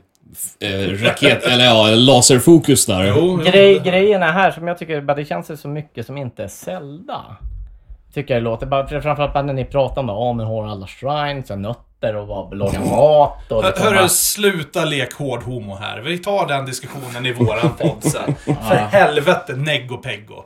[0.59, 3.03] eh, raket, eller ja, laserfokus där.
[3.17, 3.37] Jo.
[3.37, 7.21] Grej, grejerna här som jag tycker bara det känns så mycket som inte är Zelda.
[8.13, 8.65] Tycker jag det låter.
[8.65, 10.13] Bara, för framförallt bara när ni pratar om det.
[10.13, 14.07] Ja men har alla shrines och nötter och laga mat och Hör- liksom Hörru, bara-
[14.09, 15.99] sluta lek hård homo här.
[15.99, 18.35] Vi tar den diskussionen i våran podd sen.
[18.45, 20.43] För helvete, neggo peggo.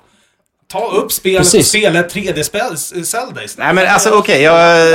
[0.67, 3.58] Ta upp spelet och spela ett 3D-spel, Zelda istället.
[3.58, 4.88] Nej men alltså okej, jag,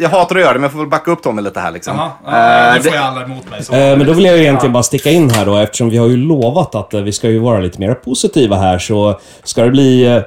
[0.00, 1.96] jag hatar att göra det men jag får väl backa upp Tommy lite här liksom.
[1.96, 3.64] Jaha, ja, Eh, nu får jag alla emot mig.
[3.64, 3.72] Så.
[3.74, 6.06] Eh, Men då vill jag ju egentligen bara sticka in här då, eftersom vi har
[6.06, 9.70] ju lovat att eh, vi ska ju vara lite mer positiva här, så ska det
[9.70, 10.22] bli eh,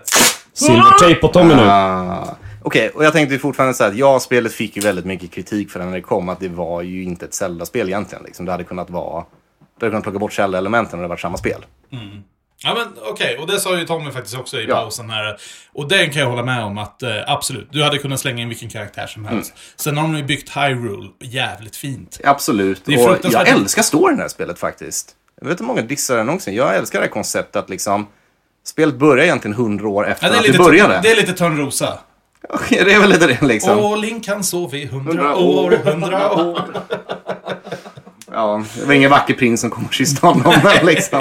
[0.53, 1.63] silvertejp på Tommy nu.
[1.65, 5.71] Ah, Okej, och jag tänkte fortfarande säga att ja, spelet fick ju väldigt mycket kritik
[5.71, 6.29] för det när det kom.
[6.29, 8.23] Att det var ju inte ett Zelda-spel egentligen.
[8.23, 8.45] Liksom.
[8.45, 9.23] Det hade kunnat vara...
[9.79, 11.65] Du hade kunnat plocka bort Zelda-elementen och det hade varit samma spel.
[12.65, 14.75] Ja men okej, och det sa ju Tommy faktiskt också i Ja.
[14.75, 15.37] pausen här.
[15.73, 18.49] Och den kan jag hålla med om att eh, absolut, du hade kunnat slänga in
[18.49, 19.49] vilken karaktär som helst.
[19.51, 19.59] Mm.
[19.75, 22.19] Sen har de ju byggt Hyrule jävligt fint.
[22.23, 22.81] Absolut.
[22.85, 25.11] Det är och jag älskar storyn i det här spelet faktiskt.
[25.41, 26.55] Jag vet inte hur många dissar den någonsin.
[26.55, 28.07] Jag älskar det här konceptet att liksom...
[28.65, 30.99] Spelet börjar egentligen hundra år efter Ja, det, är att det lite, började.
[31.03, 31.99] det är lite Törnrosa.
[32.49, 33.79] Okej, det är väl lite det liksom.
[33.79, 35.71] Och Link han sov i hundra år.
[35.71, 36.61] hundra år.
[38.35, 40.53] Ja, det var ingen vacker prins som kom och kysste honom.
[40.83, 41.19] liksom.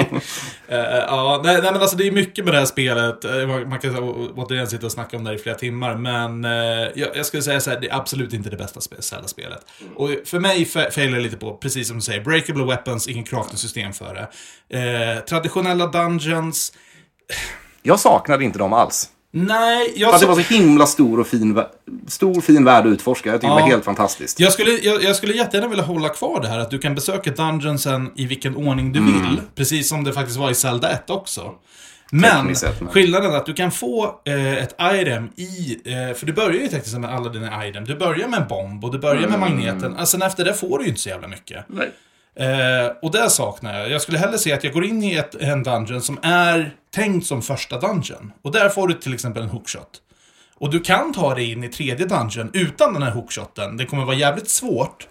[0.67, 3.25] Eh, ja, nej, nej men alltså det är mycket med det här spelet.
[3.25, 3.97] Eh, man- kan
[4.35, 5.95] återigen sitta och snacka om det här i flera timmar.
[5.95, 6.51] Men eh,
[6.95, 9.59] jag, jag skulle säga så här, det är absolut inte det bästa spe- Zelda-spelet.
[9.95, 13.93] Och för mig fa- failar lite på, precis som du säger, breakable weapons, ingen crafting-system
[13.93, 14.27] för det.
[14.79, 16.73] Eh, traditionella dungeons.
[17.83, 19.09] Jag saknade inte dem alls.
[19.37, 21.61] Nej, jag, att det var så himla stor och fin,
[22.07, 23.29] stor fin värld att utforska.
[23.29, 23.63] Jag tycker det Ja.
[23.63, 24.39] var helt fantastiskt.
[24.39, 27.31] jag, skulle, jag, jag skulle jättegärna vilja hålla kvar det här att du kan besöka
[27.31, 29.41] dungeonsen i vilken ordning du vill.
[29.55, 31.51] Precis som det faktiskt var i Zelda 1 också.
[32.11, 32.55] Men
[32.91, 35.77] skillnaden är att du kan få eh, ett item i...
[35.85, 37.85] Eh, för du börjar ju tekniskt med alla dina item.
[37.85, 39.95] Du börjar med en bomb och du börjar med magneten.
[39.95, 41.65] Och sen efter det får du ju inte så jävla mycket.
[41.67, 41.91] Nej.
[42.39, 43.89] Eh, och det saknar jag.
[43.89, 47.27] Jag skulle hellre se att jag går in i ett, en dungeon som är tänkt
[47.27, 48.31] som första dungeon.
[48.41, 50.01] Och där får du till exempel en hookshot.
[50.57, 53.77] Och du kan ta dig in i tredje dungeon utan den här hookshoten.
[53.77, 55.07] Det kommer vara jävligt svårt.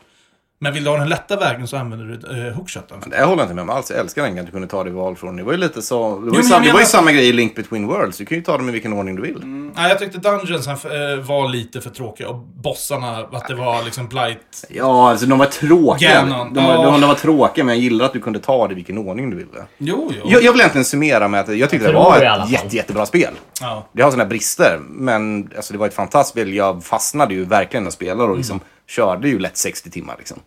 [0.59, 2.99] Men vill du ha den lätta vägen så använder du eh, hookshoten.
[3.11, 3.90] Det håller jag inte med om alls.
[3.90, 5.37] Jag älskar den att du kunde ta det val från.
[5.37, 6.09] Det var ju lite så...
[6.09, 8.19] Det var ju, men sam, jag det var ju samma grej i Link Between Worlds.
[8.19, 9.40] Du kan ju ta dem i vilken ordning du vill.
[9.47, 14.09] Nej, jag tyckte Dungeons eh, var lite för tråkiga och bossarna, att det var liksom
[14.09, 14.64] blight.
[14.71, 16.11] Ja, alltså de var tråkiga.
[16.14, 16.55] Ganon.
[16.55, 16.83] De var, Ja.
[16.90, 19.31] de, de var tråkiga, men jag gillar att du kunde ta det i vilken ordning
[19.31, 19.64] du ville.
[19.79, 20.23] Jo, jo.
[20.31, 22.77] Jag, jag vill egentligen summera med att jag tyckte det var det alla ett jätte,
[22.77, 23.35] jättebra spel.
[23.61, 23.87] Ja.
[23.93, 26.55] Det har sina brister, men alltså, det var ett fantastiskt spel.
[26.55, 30.14] Jag fastnade ju verkligen när jag spelade och liksom körde ju lätt 60 timmar.
[30.18, 30.38] Liksom.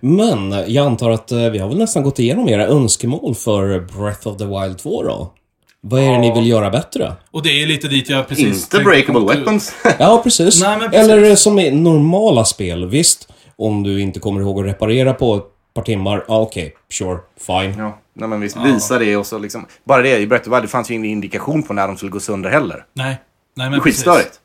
[0.00, 4.28] Men jag antar att eh, vi har väl nästan gått igenom era önskemål för Breath
[4.28, 5.32] of the Wild 2 då?
[5.80, 7.12] Vad är det ni vill göra bättre?
[7.30, 9.74] Och det är lite dit jag precis Inte breakable weapons.
[9.98, 10.62] Ja, precis.
[10.62, 10.98] Nej, precis.
[11.10, 13.28] Eller som i normala spel, visst.
[13.56, 17.74] Om du inte kommer ihåg att reparera på ett par timmar, ja okej, sure, fine.
[17.78, 19.66] ja, nej, men visst, visa det och så liksom.
[19.84, 21.96] Bara det i Breath of the Wild, det fanns ju ingen indikation på när de
[21.96, 22.84] skulle gå sönder heller.
[22.92, 23.06] Nej.
[23.06, 23.16] Nej,
[23.54, 23.96] Det är men precis.
[24.04, 24.40] skitstörigt.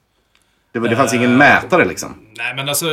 [0.73, 2.13] Det, var- det fanns ingen mätare liksom.
[2.37, 2.85] Nej, men alltså...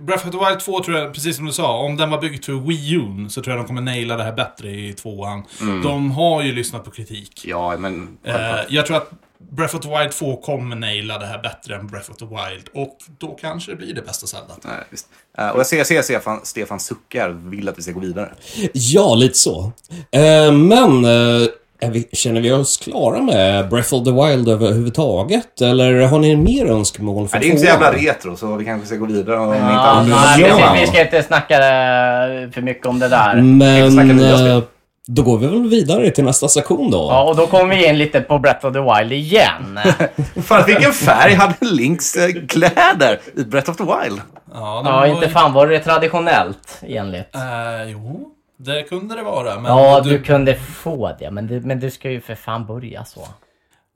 [0.00, 2.44] Breath of the Wild 2 tror jag, precis som du sa, om den var byggd
[2.44, 5.42] för Wii U så tror jag de kommer naila det här bättre i tvåan.
[5.60, 5.82] Mm.
[5.82, 7.44] De har ju lyssnat på kritik.
[7.44, 8.18] Ja, men...
[8.24, 8.34] Eh,
[8.68, 9.10] jag tror att
[9.50, 12.68] Breath of the Wild 2 kommer naila det här bättre än Breath of the Wild.
[12.74, 14.54] Och då kanske det blir det bästa Zelda.
[14.64, 15.06] Nej, visst.
[15.38, 18.34] Eh, och jag ser, jag ser Stefan, Stefan suckar, vill att vi ska gå vidare.
[18.72, 19.72] Ja, lite så.
[20.10, 25.60] Eh, men, är vi, känner vi oss klara med Breath of the Wild överhuvudtaget?
[25.60, 28.64] Eller har ni mer önskemål för Nej, det är inte så jävla retro, så vi
[28.64, 29.38] kanske ska gå vidare.
[29.38, 30.08] Om inte Ja, annat.
[30.38, 30.76] nej, Ja.
[30.80, 33.38] vi ska inte snacka eh, för mycket om det där.
[33.38, 34.62] Inte Men, eh,
[35.06, 36.98] då går vi väl vidare till nästa station då.
[37.10, 39.78] Ja, och då kommer vi in lite på Breath of the Wild igen.
[40.44, 44.20] Fan, vilken färg hade Links eh, kläder i Breath of the Wild?
[44.54, 47.34] Ja, Ja, var inte ju- fan var det traditionellt enligt.
[47.34, 48.20] Eh, jo,
[48.64, 49.54] det kunde det vara.
[49.60, 52.66] Men Ja, du, du kunde få det, men du, men du ska ju för fan
[52.66, 53.28] börja så.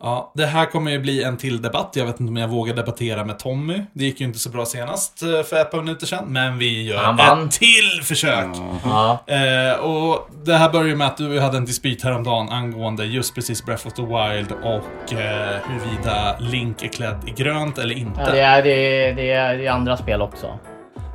[0.03, 1.91] ja, det här kommer ju bli en till debatt.
[1.95, 3.83] Jag vet inte om jag vågar debattera med Tommy.
[3.93, 6.25] Det gick ju inte så bra senast eh, för ett par minuter sedan.
[6.29, 7.45] Men vi gör Han vann.
[7.47, 8.47] ett till försök.
[8.85, 9.19] Ja.
[9.27, 13.35] Eh, och det här börjar ju med att du hade en dispyt häromdagen angående just
[13.35, 18.21] precis Breath of the Wild och eh, huruvida Link är klädd i grönt eller inte.
[18.21, 20.59] Ja, det, är, det, är, det, är, det är andra spel också.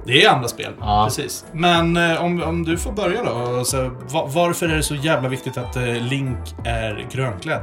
[0.05, 1.03] Det är andra spel, Ja.
[1.07, 1.45] precis.
[1.51, 3.63] Men eh, om, om du får börja då.
[3.63, 7.61] Så, va, varför är det så jävla viktigt att eh, Link är grönklädd?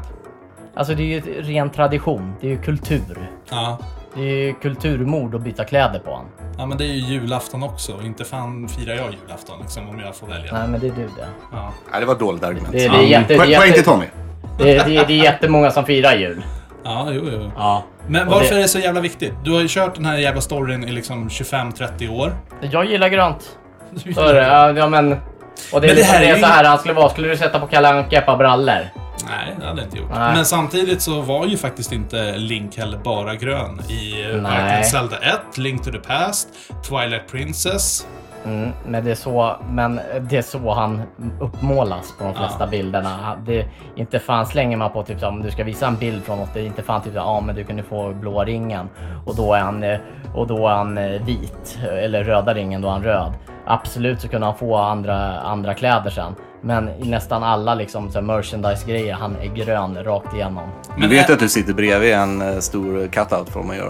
[0.76, 2.32] Alltså det är ju ett ren tradition.
[2.40, 3.30] Det är ju kultur.
[3.50, 3.78] Ja.
[4.14, 6.26] Det är ju kulturmord att byta kläder på honom.
[6.58, 7.92] ja, men det är ju julafton också.
[8.04, 10.52] Inte fan firar jag julafton liksom, om jag får välja.
[10.52, 11.28] Nej, men det är du det.
[11.52, 11.72] Ja.
[11.90, 12.72] Nej, det var ett dåligt argument.
[12.72, 14.04] Det, det, är jätte, det, Poäng är poäng till Tommy.
[14.58, 16.42] det, är- det, är- det är jättemånga som firar jul.
[16.84, 17.50] Ja, jo, jo.
[17.56, 17.84] Ja.
[18.06, 19.32] Men Och varför det- är det så jävla viktigt?
[19.44, 22.32] Du har ju kört den här jävla storyn i liksom 25-30 år.
[22.60, 23.58] Jag gillar grönt.
[24.14, 24.42] Så är det.
[24.46, 25.12] Ja, ja, men...
[25.12, 27.08] Och det, Men det det, här det är är ju- så här han skulle vara.
[27.08, 28.88] Skulle du sätta på Kalle Anka par brallor?
[29.28, 30.10] Nej, det hade jag inte gjort.
[30.14, 30.34] Nej.
[30.34, 34.42] Men samtidigt så var ju faktiskt inte Link heller bara grön i eh, Nej.
[34.42, 36.48] varken Zelda 1, Link to the Past,
[36.88, 38.06] Twilight Princess.
[38.44, 41.02] Mm, men det är så, men det är så han
[41.40, 43.08] uppmålas på de flesta bilderna.
[43.08, 46.22] Han- Det, inte fan slänger man på typ så, om du ska visa en bild
[46.22, 48.88] från något, det är inte fan typ ja men du kunde få blåa ringen
[49.26, 49.98] och då är han, eh,
[50.34, 53.32] och då är han eh, vit eller röda ringen då är han röd.
[53.70, 56.34] Absolut så kunde han få andra, andra kläder sen.
[56.62, 60.68] Men i nästan alla liksom så här merchandise-grejer, han är grön rakt igenom.
[60.94, 63.84] Du Men vet är- att du sitter bredvid en eh, stor cutout från jo,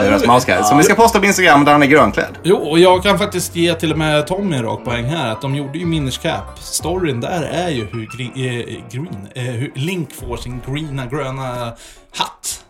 [0.00, 0.66] deras mouse guide.
[0.66, 2.38] Som vi ska posta på Instagram där han är grönklädd.
[2.42, 5.32] Jo, och jag kan faktiskt ge till och med Tommy en rak poäng här.
[5.32, 6.58] Att de gjorde ju Minish Cap.
[6.58, 11.72] Storyn där är ju hur green, eh, green eh, hur Link får sin greena, gröna
[12.16, 12.64] hatt.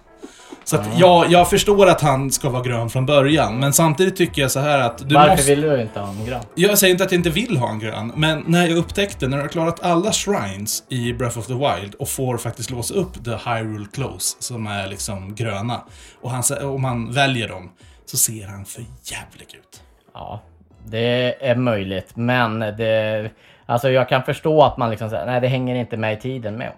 [0.68, 4.42] Så att jag, jag förstår att han ska vara grön från början, men samtidigt tycker
[4.42, 5.50] jag så här att du Varför måste...
[5.55, 6.40] vill du inte ha en grön?
[6.55, 9.37] Jag säger inte att jag inte vill ha en grön, men när jag upptäckte, när
[9.37, 13.24] du har klarat alla shrines i Breath of the Wild och får faktiskt låsa upp
[13.24, 15.81] the Hyrule Close, som är liksom gröna,
[16.22, 17.70] och han, och man väljer dem,
[18.07, 19.83] så ser han för jävlig ut.
[20.14, 20.42] Ja,
[20.87, 23.31] det är möjligt, men det...
[23.68, 26.57] Alltså jag kan förstå att man liksom säger, nej det hänger inte med i tiden.
[26.57, 26.72] Men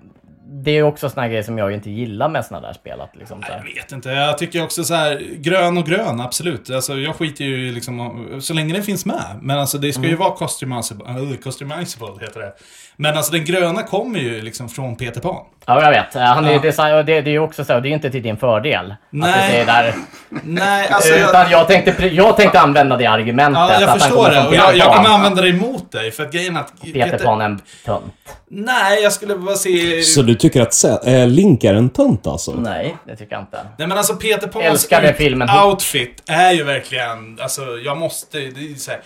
[0.50, 3.00] det är också såna grejer som jag inte gillar med såna där spel.
[3.00, 6.20] Att liksom så Jag här, vet inte, jag tycker också så här, grön och grön,
[6.20, 6.70] absolut.
[6.70, 9.24] Alltså jag skiter ju liksom, så länge den finns med.
[9.40, 12.52] Men alltså det ska ju vara customizable, äh, customizable heter det.
[12.96, 15.44] Men alltså den gröna kommer ju liksom från Peter Pan.
[15.66, 16.14] ja, jag vet.
[16.14, 16.58] Han är Ja.
[16.58, 18.90] design, det, det är ju också så, det är inte till din fördel.
[18.90, 19.64] Att Nej.
[19.66, 19.94] där.
[20.42, 23.60] Nej, alltså jag, Utan jag tänkte, jag tänkte använda det argumentet.
[23.70, 24.48] ja, jag förstår kommer det.
[24.48, 26.10] Och jag, jag kommer använda det emot dig.
[26.10, 26.72] För att grejen att...
[26.92, 28.14] Peter Pan är en tönt.
[28.50, 30.02] Nej, jag skulle bara se...
[30.02, 32.52] Så du tycker att eh, Link är en tönt alltså?
[32.52, 33.58] Nej, det tycker jag inte.
[33.78, 35.48] Nej men alltså Peter Pans Älskade filmen.
[35.64, 39.00] outfit är ju verkligen, alltså jag måste, det är så här,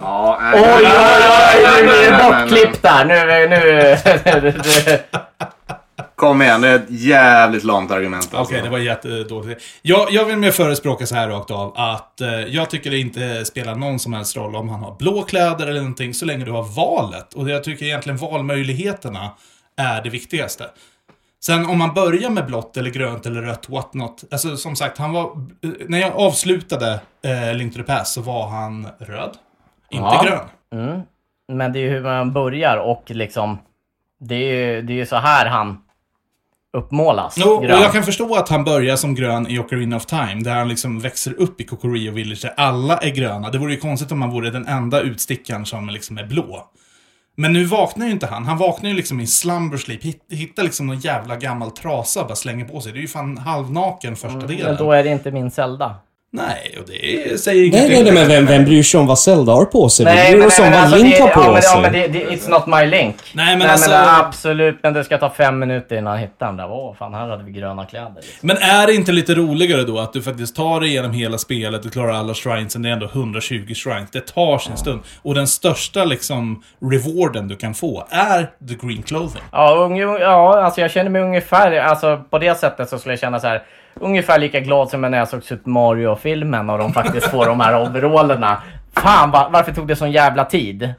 [0.00, 1.82] Ja, Oj, oj, oj!
[1.82, 3.04] Nu blir det bortklippt där.
[3.04, 3.48] Nu...
[3.48, 4.98] nu
[6.20, 8.26] Kom igen, det är ett jävligt lamt argument.
[8.28, 8.54] Okej, Alltså.
[8.54, 9.62] det var jättedåligt.
[9.82, 13.44] Jag, jag vill mer förespråka så här rakt av att eh, jag tycker det inte
[13.44, 16.50] spelar någon som helst roll om han har blå kläder eller någonting så länge du
[16.52, 17.34] har valet.
[17.34, 19.30] Och jag tycker egentligen valmöjligheterna
[19.76, 20.64] är det viktigaste.
[21.44, 24.24] Sen om man börjar med blått eller grönt eller rött, what not.
[24.30, 25.22] Alltså som sagt, han var...
[25.62, 29.30] eh, När jag avslutade eh, Link to the Past så var han röd.
[29.90, 30.22] Inte Ja.
[30.26, 30.80] grön.
[30.86, 31.00] Mm.
[31.52, 33.58] Men det är ju hur man börjar och liksom...
[34.22, 35.78] Det är ju, det är ju så här han
[36.72, 37.34] uppmålas.
[37.38, 40.54] Jo, och jag kan förstå att han börjar som grön i Ocarina of Time, där
[40.54, 43.50] han liksom växer upp i Kokorio Village, där alla är gröna.
[43.50, 46.66] Det vore ju konstigt om han vore den enda utstickaren som liksom är blå.
[47.36, 48.44] Men nu vaknar ju inte han.
[48.44, 52.26] Han vaknar ju liksom i slumber sleep, hitt- hittar liksom någon jävla gammal trasa och
[52.26, 52.92] bara slänger på sig.
[52.92, 54.64] Det är ju fan halvnaken första delen.
[54.66, 55.94] Men då är det inte min Zelda.
[56.32, 59.52] Nej, och det säger Nej, nej, nej, men vem, vem bryr sig om vad Zelda
[59.52, 60.06] har på sig?
[60.06, 61.52] Vi Nej, bryr men, oss om nej, men vad alltså, Link det, har på ja,
[61.52, 61.70] men, sig.
[61.74, 63.16] ja, men det, det, it's not my link.
[63.34, 66.46] Nej, men Nej, alltså- men absolut, men det ska ta fem minuter innan han hittar
[66.46, 66.70] den där.
[66.70, 68.12] Åh, fan, här hade vi gröna kläder.
[68.16, 68.38] Liksom.
[68.40, 71.82] Men är det inte lite roligare då att du faktiskt tar dig igenom hela spelet,
[71.82, 74.10] du klarar alla shrinesen, det är ändå 120 shrines.
[74.10, 75.00] Det tar sin stund.
[75.22, 79.42] Och den största liksom rewarden du kan få är the green clothing.
[79.52, 83.20] Ja, unge, ja, alltså jag känner mig ungefär, alltså på det sättet så skulle jag
[83.20, 83.62] känna så här.
[83.94, 87.82] Ungefär lika glad som när jag såg Super Mario-filmen och de faktiskt får de här
[87.82, 88.62] overallerna.
[88.94, 90.94] Fan, va, varför tog det sån jävla tid?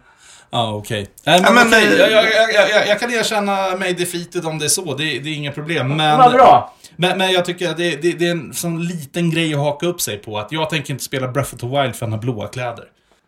[0.50, 1.08] Ja, okej.
[1.26, 4.66] Nej, men, men, okej, jag, jag, jag, jag, jag kan erkänna mig defeated om det
[4.66, 4.94] är så.
[4.94, 5.96] Det, det är inga problem.
[5.98, 6.74] Men, Vad bra!
[6.96, 9.86] Men, men jag tycker att det, det, det är en sån liten grej att haka
[9.86, 10.38] upp sig på.
[10.40, 12.86] Att jag tänker inte spela Breath of the Wild för han har blåa kläder.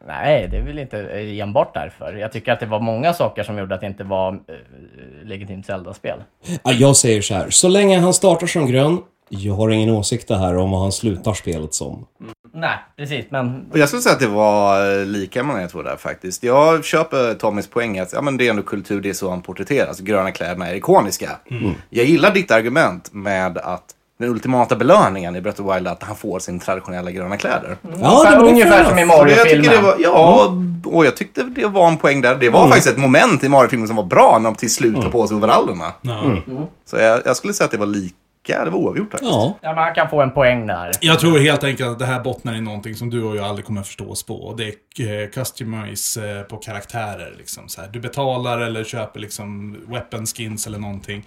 [0.07, 0.97] Nej, det är väl inte
[1.41, 2.13] enbart därför.
[2.13, 4.37] Jag tycker att det var många saker som gjorde att det inte var äh,
[5.23, 6.23] legitimt Zelda-spel.
[6.63, 10.29] Ja, jag säger så här, så länge han startar som grön, jag har ingen åsikt
[10.29, 12.05] här om vad han slutar spelet som.
[12.53, 13.65] Nej, precis, men...
[13.73, 16.43] Jag skulle säga att det var eh, lika många jag tror där faktiskt.
[16.43, 19.41] Jag köper Tommys poäng att ja, men det är ändå kultur, det är så han
[19.41, 19.99] porträtteras.
[19.99, 21.29] Gröna kläderna är ikoniska.
[21.89, 23.83] Jag gillar ditt argument med att
[24.19, 27.77] den ultimata belöningen i Breath of Wild är att han får sin traditionella gröna kläder.
[28.01, 29.71] Ja, det var Ungefär som i det- Mario-filmen.
[29.71, 30.53] det var, ja,
[30.85, 32.35] och jag tyckte det var en poäng där.
[32.35, 35.11] Det var faktiskt ett moment i Mario-filmen som var bra när de till slut tog
[35.11, 35.91] på sig overallerna.
[36.85, 38.15] Så jag, jag skulle säga att det var lika,
[38.47, 39.31] det var oavgjort faktiskt.
[39.31, 39.57] Ja.
[39.61, 40.91] Ja, men han kan få en poäng där.
[41.01, 43.65] Jag tror helt enkelt att det här bottnar i någonting som du och jag aldrig
[43.65, 44.55] kommer förstå oss på.
[44.57, 44.63] Det
[45.03, 47.35] är eh, customize eh, på karaktärer.
[47.37, 47.89] Liksom, så här.
[47.93, 51.25] Du betalar eller köper liksom weapon skins eller någonting.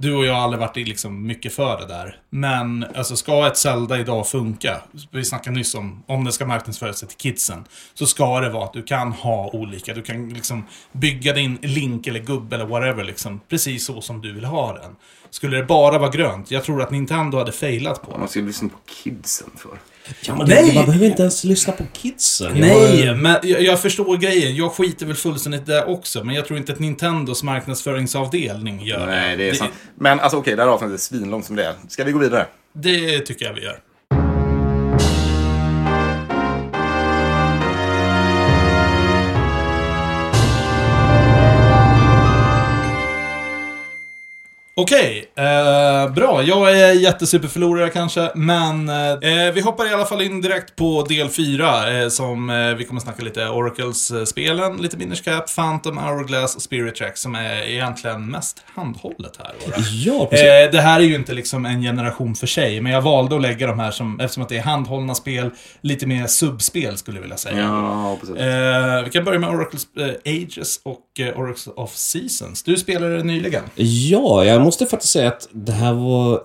[0.00, 2.16] Du och jag har aldrig varit liksom mycket för det där.
[2.30, 6.92] Men alltså ska ett Zelda idag funka, vi snackade nyss om, om det ska marknadsföra
[6.92, 10.64] sig till kidsen, så ska det vara att du kan ha olika, du kan liksom
[10.92, 14.96] bygga din link eller gubbe eller whatever liksom, precis så som du vill ha den.
[15.30, 18.18] Skulle det bara vara grönt, jag tror att Nintendo hade failat på det.
[18.18, 19.78] Man ska lyssna på kidsen för.
[20.22, 20.68] Ja, men Nej!
[20.68, 22.56] det, man behöver inte ens lyssna på kidsen.
[22.56, 24.56] Jag- Nej, men jag, jag förstår grejen.
[24.56, 26.24] Jag skiter väl fullständigt där också.
[26.24, 29.06] Men jag tror inte att Nintendos marknadsföringsavdelning gör det.
[29.06, 29.72] Nej, det är sant.
[29.98, 31.74] Men alltså okej, det här avsnittet är svinlångt som det är.
[31.88, 32.46] Ska vi gå vidare?
[32.74, 33.78] Det tycker jag vi gör.
[44.80, 46.42] Okej, eh, bra.
[46.42, 51.28] Jag är jättesuperförlorare kanske, men eh, vi hoppar i alla fall in direkt på del
[51.28, 56.62] 4 eh, som eh, vi kommer snacka lite Oracles-spelen, lite Minish Cap, Phantom, Hourglass och
[56.62, 59.52] Spirit Track som är egentligen mest handhållet här.
[60.06, 60.46] Ja, precis.
[60.46, 63.42] Eh, det här är ju inte liksom en generation för sig, men jag valde att
[63.42, 67.22] lägga de här som, eftersom att det är handhållna spel, lite mer subspel skulle jag
[67.22, 67.58] vilja säga.
[67.58, 68.36] Ja, precis.
[68.36, 72.62] Eh, vi kan börja med Oracles eh, Ages och eh, Oracles of Seasons.
[72.62, 73.62] Du spelade det nyligen.
[73.74, 76.42] Ja, jag måste faktiskt säga att det här var...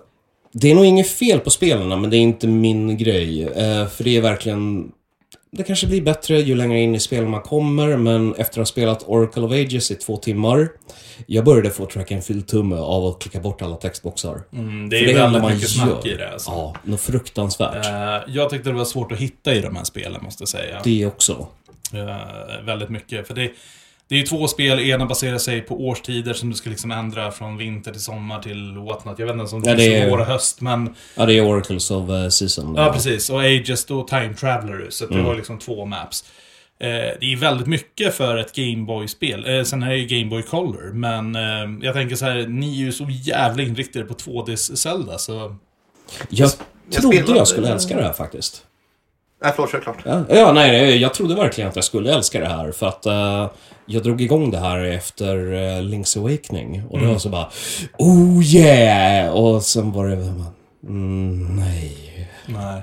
[0.51, 3.43] Det är nog inget fel på spelarna, men det är inte min grej.
[3.43, 4.91] Eh, för det är verkligen...
[5.51, 8.65] Det kanske blir bättre ju längre in i spelet man kommer, men efter att ha
[8.65, 10.69] spelat Oracle of Ages i två timmar,
[11.27, 14.41] jag började få track and fill-tumme av att klicka bort alla textboxar.
[14.53, 16.29] Mm, det För är det enda väldigt man mycket snack i det.
[16.29, 16.51] Alltså.
[16.51, 17.85] Ja, något fruktansvärt.
[17.85, 20.81] Eh, jag tyckte det var svårt att hitta i de här spelen, måste jag säga.
[20.83, 21.47] Det också.
[21.93, 23.27] Eh, väldigt mycket.
[23.27, 23.51] För det,
[24.07, 27.31] det är ju två spel, ena baserar sig på årstider som du ska liksom ändra
[27.31, 29.19] från vinter till sommar till whatnot.
[29.19, 30.95] Jag vet inte ens om det Ja, det är- vår och höst, men...
[31.15, 32.75] Ja, det är Oracles of eh, Season.
[32.77, 33.29] Ja, precis.
[33.29, 36.25] Och Ages då Time Traveler, så att du har liksom två maps.
[36.79, 39.45] Eh, det är väldigt mycket för ett Gameboy-spel.
[39.57, 41.41] Eh, sen är det ju Game Boy Color, men eh,
[41.85, 45.56] jag tänker så här, ni är ju så jävla inriktade på 2Ds Zelda, så...
[46.29, 46.49] Jag
[46.89, 48.63] jag trodde jag skulle älska det här faktiskt.
[49.46, 49.98] Nej, förlåt, kör klart.
[50.06, 53.06] Ja, ja nej, nej, jag trodde verkligen att jag skulle älska det här för att
[53.06, 53.50] eh,
[53.85, 57.50] jag drog igång det här efter uh, Link's Awakening och det var så bara
[57.98, 59.33] Oh yeah!
[59.33, 60.13] Och sen var det
[60.83, 62.29] mm, nej.
[62.46, 62.81] Nej.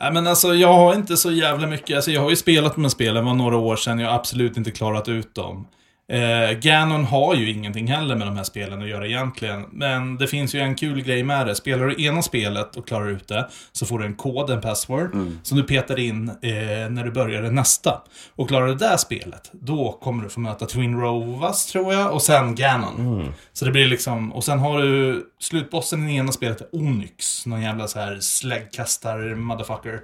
[0.00, 2.90] Nej men alltså jag har inte så jävla mycket, alltså jag har ju spelat med
[2.90, 5.66] spelen, var några år sedan, jag har absolut inte klarat ut dem.
[6.08, 9.66] Eh, Ganon har ju ingenting heller med de här spelen att göra egentligen.
[9.72, 11.54] Men det finns ju en kul grej med det.
[11.54, 15.16] Spelar du ena spelet och klarar ut det, så får du en kod, en password,
[15.42, 18.02] som du petar in eh, när du börjar det nästa.
[18.36, 22.12] Och klarar du det där spelet, då kommer du få möta Twin Rovas, tror jag,
[22.12, 23.32] och sen Ganon.
[23.52, 27.88] Så det blir liksom, och sen har du slutbossen i ena spelet, Onyx, någon jävla
[27.88, 30.00] så här släggkastar-motherfucker.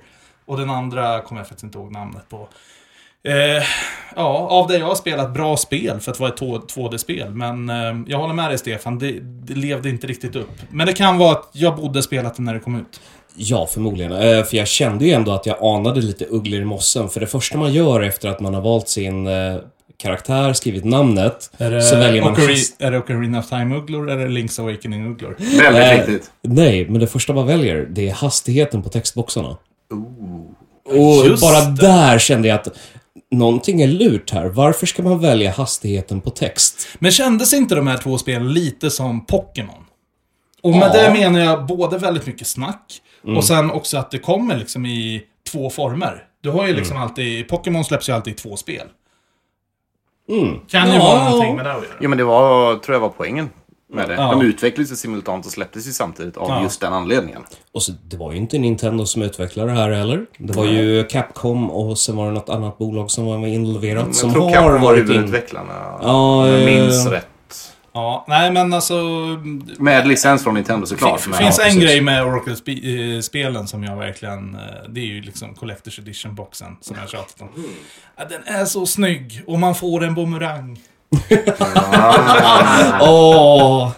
[0.46, 2.48] Och den andra kommer jag faktiskt inte ihåg namnet på.
[3.29, 3.62] Eh,
[4.16, 7.31] ja, av det jag har spelat bra spel för att vara ett 2D-spel.
[7.31, 10.51] Men eh, jag håller med dig Stefan, det, det levde inte riktigt upp.
[10.71, 13.01] Men det kan vara att jag borde spelat det när det kom ut.
[13.37, 14.12] Ja, förmodligen.
[14.12, 17.09] Eh, För jag kände ju ändå att jag anade lite ugglor i mossen.
[17.09, 19.57] För det första man gör efter att man har valt sin eh,
[19.97, 22.35] karaktär, skrivit namnet, det, så väljer man...
[22.35, 25.37] Hast- är det Ocarina of Time-ugglor eller Link's Awakening-ugglor?
[25.59, 26.31] Väldigt Eh, riktigt.
[26.43, 29.57] Nej, men det första man väljer, det är hastigheten på textboxarna.
[30.85, 31.83] Och Just bara det.
[31.87, 32.68] där kände jag att
[33.31, 34.47] någonting är lurt här.
[34.47, 36.89] Varför ska man välja hastigheten på text?
[36.99, 39.85] Men kändes inte de här två spelen lite som Pokémon?
[40.62, 41.03] Och med Ja.
[41.03, 43.37] det menar jag både väldigt mycket snack, Mm.
[43.37, 45.22] och sen också att det kommer liksom i
[45.53, 46.24] två former.
[46.41, 47.09] Du har ju liksom Mm.
[47.09, 48.87] alltid, Pokémon släpps ju alltid i två spel.
[50.28, 50.59] Mm.
[50.68, 51.03] Kan ju Ja.
[51.03, 51.95] vara någonting med det att göra.
[52.01, 53.51] Jo, men det var, tror jag var poängen
[53.93, 54.14] med det.
[54.14, 54.30] Ja.
[54.30, 56.62] De utvecklades simultant och släpptes ju samtidigt av Ja.
[56.62, 57.43] just den anledningen.
[57.72, 60.26] Och så, det var ju inte Nintendo som utvecklade det här heller.
[60.38, 64.14] Det var ju Capcom och sen var det något annat bolag som var involverat Men
[64.14, 65.07] som jag tror har Capcom var varit in...
[65.07, 65.72] huvudutvecklarna.
[66.03, 67.26] Ja, om jag eh, minns rätt.
[67.93, 68.95] Ja, nej men alltså...
[69.78, 71.16] Med licens från Nintendo såklart.
[71.16, 71.82] Det finns ja, en precis.
[71.82, 74.55] grej med Oracle-spelen som jag verkligen...
[74.55, 77.49] eh, Det är ju liksom Collector's Edition-boxen som jag tjatat om.
[78.16, 80.80] Ja, den är så snygg och man får en bumerang.
[83.01, 83.91] Åh!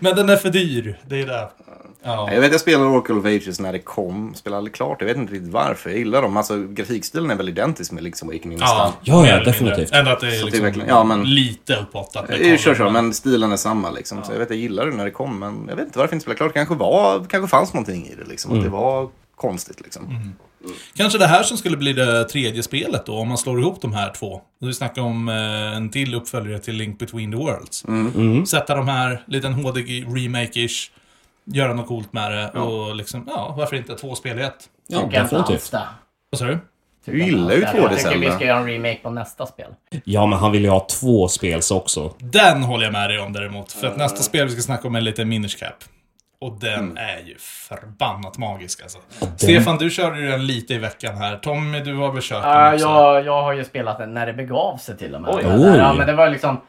[0.00, 1.48] Men den är för dyr, det är det.
[2.02, 2.32] Ja.
[2.32, 4.34] Jag vet jag spelade Oracle of Ages när det kom.
[4.34, 4.96] Spelade aldrig klart.
[5.00, 5.90] Jag vet inte riktigt varför.
[5.90, 6.36] Jag gillar dem.
[6.36, 8.92] Alltså grafikstilen är väl identisk med liksom Awakening nästan.
[9.02, 9.92] Ja, ja, eller definitivt.
[9.92, 12.28] Ändå att det är det liksom verkligen- ja, men- lite uppåtat.
[12.58, 14.24] Kör, kör, men stilen är samma liksom.
[14.24, 16.16] Så jag vet, jag gillade det när det kom, men jag vet inte varför jag
[16.16, 16.52] inte spelade klart.
[16.54, 18.56] Det kanske var, kanske fanns någonting i det liksom.
[18.58, 20.32] Att det var konstigt liksom.
[20.96, 23.92] Kanske det här som skulle bli det tredje spelet då, om man slår ihop de
[23.92, 24.40] här två.
[24.60, 27.84] Vi snackar om eh, en till uppföljare till Link Between the Worlds.
[28.50, 30.90] Sätta de här, liten HD-remake-ish,
[31.44, 34.68] göra något coolt med det och liksom, ja, varför inte två spel i ett?
[34.88, 35.72] Ja, jag definitivt.
[36.30, 36.58] Vad sa du?
[37.04, 39.70] Du gillar ju Jag 2D tycker vi ska göra en remake på nästa spel.
[40.04, 42.14] Ja, men han vill ju ha två spels också.
[42.18, 43.72] Den håller jag med dig om däremot.
[43.72, 45.74] För att nästa spel vi ska snacka om är lite Minish Cap.
[46.40, 48.98] Och den är ju förbannat magisk alltså.
[49.36, 51.36] Stefan, du körde ju den lite i veckan här.
[51.36, 52.86] Tommy, du har väl kört den Ja, också?
[52.86, 55.34] jag, jag har ju spelat den när det begav sig till och med.
[55.34, 55.42] Oj.
[55.44, 55.98] Ja, Oj.
[55.98, 56.60] men det var liksom...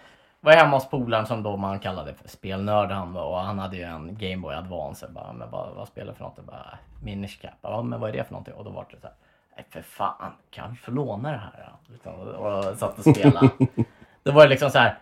[0.42, 3.78] Var hemma hos polaren som då man kallade för spelnörd han var, och han hade
[3.78, 5.06] ju en Game Boy Advance.
[5.06, 6.34] Jag bara, men vad, vad spelar du för något?
[6.36, 7.52] Jag bara, Minish Cap.
[7.62, 8.54] Ja, men vad är det för någonting?
[8.54, 9.16] Och då var det så här,
[9.56, 11.70] nej för fan, kan vi få låna det här?
[11.88, 13.50] då?" Liksom, och, och satt och spelade.
[14.24, 14.98] det var ju liksom så här.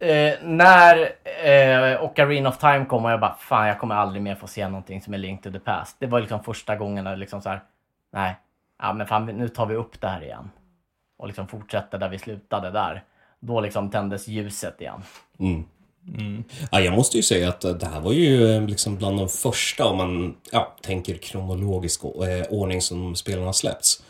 [0.00, 1.12] Eh, när
[1.44, 4.68] eh, Ocarina of Time kom och jag bara, fan jag kommer aldrig mer få se
[4.68, 5.96] någonting som är linked to the Past.
[5.98, 7.60] Det var liksom första gången där liksom så här,
[8.12, 8.36] nej,
[8.78, 10.50] ja men fan nu tar vi upp det här igen.
[11.18, 13.04] Och liksom fortsätter där vi slutade där.
[13.40, 15.02] Då liksom tändes ljuset igen.
[15.38, 15.64] Mm.
[16.18, 16.44] Mm.
[16.70, 19.84] Ja, jag måste ju säga att det här var ju eh, liksom bland de första,
[19.84, 24.02] om man ja, tänker kronologisk eh, ordning som spelarna har släppts.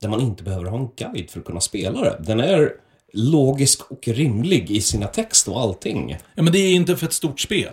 [0.00, 2.16] Där man inte behöver ha en guide för att kunna spela det.
[2.20, 2.72] Den är
[3.12, 6.16] logisk och rimlig i sina text och allting.
[6.34, 7.72] Ja, men det är inte för ett stort spel.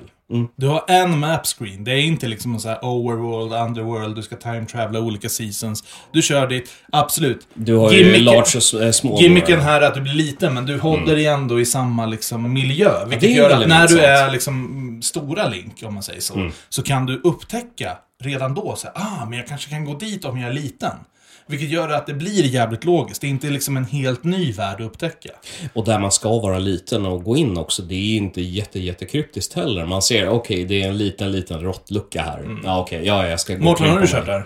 [0.56, 1.84] Du har en map screen.
[1.84, 5.84] Det är inte liksom en sån här overworld, underworld, du ska time travela olika seasons.
[6.12, 7.48] Du kör ditt, absolut.
[7.54, 9.22] Du har ju Gimmicken- large och s- eh, small.
[9.22, 12.54] Gimmicken här är att du blir liten, men du håller dig ändå i samma liksom,
[12.54, 13.06] miljö.
[13.06, 16.52] Vilket är gör att när du är liksom, mm, stora Link, om man säger så,
[16.70, 20.26] så kan du upptäcka redan då, så här, ah, men jag kanske kan gå dit
[20.26, 20.92] om jag är liten.
[21.48, 23.22] Vilket gör att det blir jävligt logiskt.
[23.22, 25.30] Det är inte liksom en helt ny värld att upptäcka.
[25.74, 29.54] Och där man ska vara liten och gå in också, det är inte jätte, jättekryptiskt
[29.54, 29.86] heller.
[29.86, 32.60] Man ser, okej, det är en liten, liten råttlucka här.
[32.64, 34.46] Ja, okej, ja, jag ska gå Mårten, har du kört där?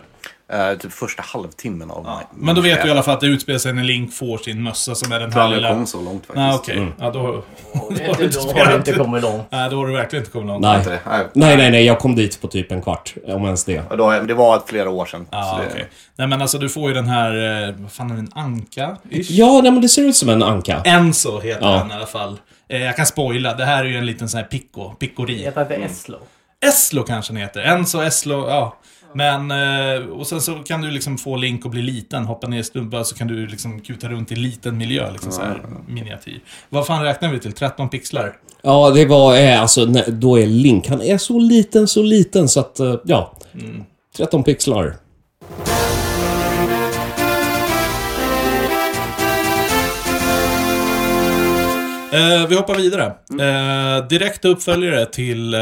[0.53, 2.25] Eh, typ första halvtimmen av mig.
[2.35, 4.63] Men då vet du i alla fall att det utspelar sig när Link får sin
[4.63, 5.73] mössa som är den här aldrig jag lilla...
[5.75, 6.35] kom så långt faktiskt.
[6.35, 6.87] Nej, okej.
[6.99, 7.19] Ja, då...
[7.73, 9.43] Då har du inte kommit långt.
[9.49, 10.61] Nej, då har du verkligen inte kommit långt.
[10.61, 10.81] Nej.
[10.85, 10.99] Det?
[11.33, 11.57] Nej.
[11.57, 13.13] nej, nej, jag kom dit på typ en kvart.
[13.27, 13.83] Om ens det.
[13.97, 15.27] Då, det var flera år sedan.
[15.31, 15.87] Ja, så det, okej.
[16.15, 17.67] Nej, men alltså du får ju den här...
[17.69, 18.19] eh, Vad fan är det?
[18.19, 18.97] En anka?
[19.09, 19.25] -ish?
[19.29, 20.81] Ja, nej, men det ser ut som en anka.
[20.85, 21.77] Enzo heter Ja.
[21.77, 22.37] han i alla fall.
[22.69, 25.43] Eh, Jag kan spoila, det här är ju en liten sån här picco, piccori.
[25.43, 26.17] Heter inte Eslo?
[26.65, 27.61] Eslo kanske den heter.
[27.61, 28.75] Enzo, Eslo, ja.
[29.13, 32.59] Men, eh, och sen så kan du liksom få Link att bli liten, hoppa ner
[32.59, 36.39] i stubbar så kan du liksom kuta runt i liten miljö, liksom så här miniatyr.
[36.69, 37.53] Vad fan räknar vi till?
[37.53, 38.37] 13 pixlar?
[38.61, 42.59] Ja, det var, eh, alltså, då är Link, han är så liten, så liten så
[42.59, 43.33] att, eh, ja.
[44.17, 44.95] 13 pixlar.
[52.13, 53.05] Eh, vi hoppar vidare.
[53.29, 55.59] Eh, direkt uppföljare till eh,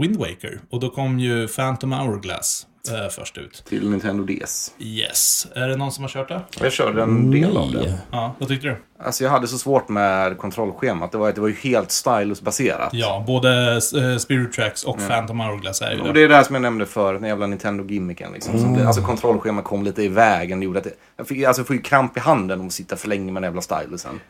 [0.00, 0.60] Wind Waker.
[0.70, 3.64] Och då kom ju Phantom Hourglass eh, först ut.
[3.68, 4.72] Till Nintendo DS.
[4.78, 5.46] Yes.
[5.54, 6.40] Är det någon som har kört det?
[6.60, 7.98] Jag körde en del av det.
[8.10, 8.76] Ja, vad tyckte du?
[9.02, 11.12] Alltså jag hade så svårt med kontrollschemat.
[11.12, 12.88] Det var, det var ju helt stylus-baserat.
[12.92, 16.22] Ja, både eh, Spirit Tracks och Phantom Hourglass är ju Och det.
[16.22, 18.32] är det här som jag nämnde för den jävla Nintendo-gimmicken.
[18.32, 18.58] Liksom.
[18.58, 20.60] Som det, alltså kontrollschemat kom lite i vägen.
[20.60, 22.72] Det gjorde att det, jag fick, alltså, jag får ju kramp i handen om att
[22.72, 24.20] sitta för länge med den jävla stylusen.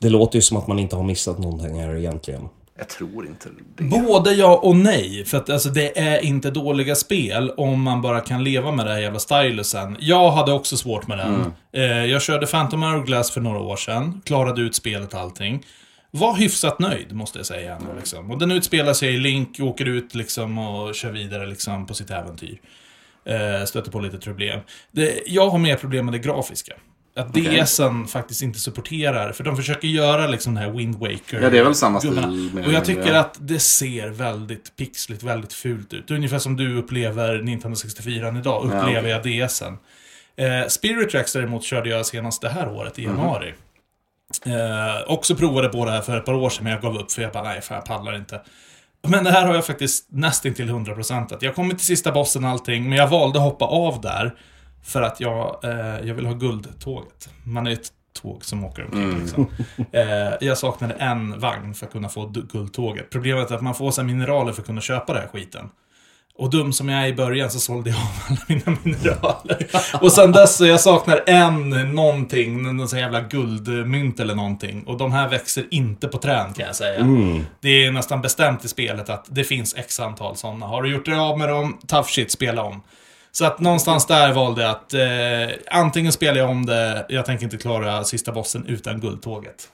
[0.00, 2.48] Det låter ju som att man inte har missat någonting här egentligen.
[2.78, 3.84] Jag tror inte det.
[3.84, 5.24] Både ja och nej.
[5.24, 8.92] För att alltså, det är inte dåliga spel om man bara kan leva med det
[8.92, 9.96] här jävla stylusen.
[10.00, 11.52] Jag hade också svårt med den.
[11.72, 14.22] Eh, jag körde Phantom Hourglass för några år sedan.
[14.24, 15.64] Klarade ut spelet och allting.
[16.10, 17.76] Var hyfsat nöjd, måste jag säga.
[17.76, 18.30] Ändå, liksom.
[18.30, 22.10] Och den utspelar sig i Link, åker ut liksom, och kör vidare liksom, på sitt
[22.10, 22.60] äventyr.
[23.24, 24.60] Eh, stöter på lite problem.
[24.90, 26.74] Det, jag har mer problem med det grafiska.
[27.16, 27.34] Att.
[27.34, 31.58] DSen faktiskt inte supporterar, för de försöker göra liksom den här Wind Waker Ja, det
[31.58, 32.18] är väl samma stil,
[32.66, 33.20] Och jag tycker mindre.
[33.20, 36.10] att det ser väldigt pixligt, väldigt fult ut.
[36.10, 39.78] Ungefär som du upplever Nintendo 64 idag, upplever jag DSen.
[40.36, 43.16] Eh, Spirit Tracks däremot körde jag senast det här året, i Mhm.
[43.18, 43.54] januari.
[44.46, 47.12] Eh, också provade på det här för ett par år sedan, men jag gav upp
[47.12, 48.40] för jag bara, nej, fan, jag pallar inte.
[49.08, 51.36] Men det här har jag faktiskt nästan till 100%.
[51.40, 54.34] Jag kommer till sista bossen och allting, men jag valde att hoppa av där.
[54.86, 57.28] För att jag, eh, jag vill ha guldtåget.
[57.44, 57.88] Man är ett
[58.22, 59.46] tåg som åker omkring liksom.
[59.92, 60.02] eh,
[60.40, 63.10] Jag saknade en vagn för att kunna få guldtåget.
[63.10, 65.68] Problemet är att man får så mineraler för att kunna köpa den här skiten.
[66.38, 69.66] Och dum som jag är i början så sålde jag av alla mina mineraler.
[70.02, 74.82] Och sen dess så jag saknar en någonting, någon sån jävla guldmynt eller någonting.
[74.86, 77.04] Och de här växer inte på träd kan jag säga.
[77.60, 80.66] Det är nästan bestämt i spelet att det finns x antal sådana.
[80.66, 82.82] Har du gjort dig av med dem, tough shit, spela om.
[83.38, 87.44] Så att någonstans där valde jag att eh, antingen spelar jag om det, jag tänker
[87.44, 89.68] inte klara sista bossen utan guldtåget.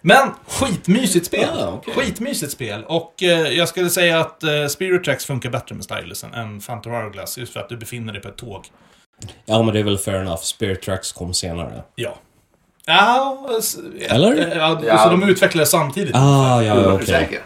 [0.00, 1.48] Men skitmysigt spel.
[1.58, 1.94] Ja, okej.
[1.94, 2.84] Skitmysigt spel.
[2.84, 6.92] Och eh, jag skulle säga att eh, Spirit Tracks funkar bättre med stylusen än Phantom
[6.92, 8.64] Hourglass, just för att du befinner dig på ett tåg.
[9.46, 10.42] Ja, men det är väl fair enough.
[10.42, 11.82] Spirit Tracks kom senare.
[11.94, 12.14] Ja.
[12.86, 13.48] Ja,
[14.08, 14.38] Eller?
[14.52, 14.98] eh, Ja, Ja.
[14.98, 16.14] så de utvecklades samtidigt.
[16.16, 17.06] Ah, ja, okej.
[17.06, 17.40] säker?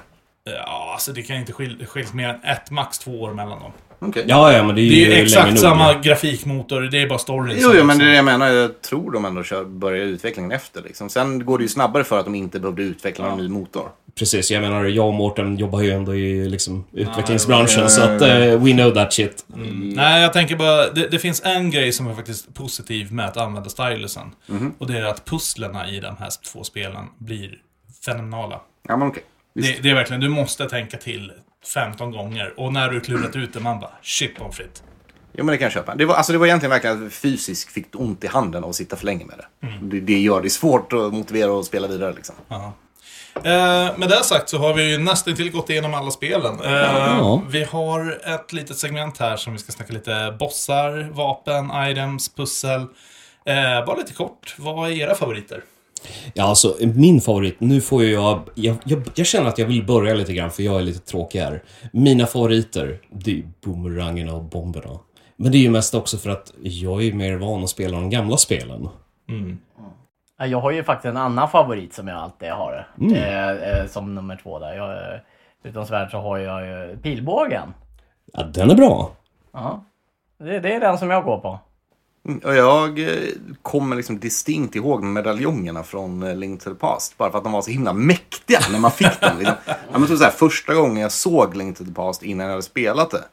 [0.44, 3.72] Ja, alltså det kan inte skil- mer än ett, max två år mellan dem.
[3.99, 4.24] Okej.
[4.26, 5.59] Ja, ja, men det är ju Det är ju exakt nog.
[5.59, 8.49] samma grafikmotor, det är bara storyn Jo, jo, men det är det jag menar.
[8.49, 10.82] Jag tror de ändå kör, börjar utvecklingen efter.
[10.82, 11.09] Liksom.
[11.09, 13.88] Sen går det ju snabbare för att de inte behövde utveckla någon ny motor.
[14.14, 18.14] Precis, jag menar, jag och Mårten jobbar ju ändå i liksom, utvecklingsbranschen, ja, så ja,
[18.14, 18.26] att ja.
[18.26, 19.44] eh, we know that shit.
[19.94, 23.36] Nej, jag tänker bara, det, det finns en grej som är faktiskt positiv med att
[23.36, 24.34] använda stylusen.
[24.78, 27.51] Och det är att pusslerna i de här två spelen blir
[28.05, 28.61] fenomenala.
[28.88, 29.22] Ja, men okej.
[29.55, 29.76] Visst.
[29.76, 31.32] Det, det är verkligen, du måste tänka till
[31.75, 32.55] 15 gånger.
[32.57, 34.83] Och när du klurat ut det, man bara, shit pommes frites.
[35.33, 35.95] Jo, men det kan jag köpa.
[35.95, 38.77] Det var, alltså, det var egentligen verkligen att fysiskt fick ont i handen av att
[38.77, 39.69] sitta för länge med det.
[39.83, 42.12] Det, det gör det svårt att motivera att spela vidare.
[42.12, 42.35] Liksom.
[42.49, 42.73] Ja.
[43.35, 46.61] Eh, med det sagt så har vi ju nästan till gått igenom alla spelen.
[46.61, 47.43] Eh, Ja.
[47.49, 52.81] Vi har ett litet segment här som vi ska snacka lite bossar, vapen, items, pussel.
[53.45, 55.62] Eh, bara lite kort, vad är era favoriter?
[56.34, 59.03] Ja, alltså min favorit, nu får jag, jag, jag...
[59.14, 61.62] Jag känner att jag vill börja lite grann, för jag är lite tråkig här.
[61.92, 64.99] Mina favoriter, det är ju boomerangerna och bomberna.
[65.36, 68.11] Men det är ju mest också för att jag är mer van att spela de
[68.11, 68.88] gamla spelen.
[70.38, 72.88] Ja, Jag har ju faktiskt en annan favorit som jag alltid har.
[73.14, 74.74] Eh, eh, som nummer två där.
[74.74, 75.20] Jag, eh,
[75.64, 77.74] utom svärd så har jag ju pilbågen.
[78.32, 79.11] Ja, den är bra.
[79.53, 79.84] Ja.
[80.38, 81.59] Det, det är den som jag går på.
[82.29, 83.14] Mm, Och jag eh,
[83.62, 87.18] kommer liksom distinkt ihåg medaljongerna från eh, Link to the Past.
[87.18, 89.39] Bara för att de var så himla mäktiga när man fick dem.
[89.39, 89.55] Liksom.
[89.66, 92.51] Ja, men så så här, första gången jag såg Link to the Past innan jag
[92.51, 93.24] hade spelat det.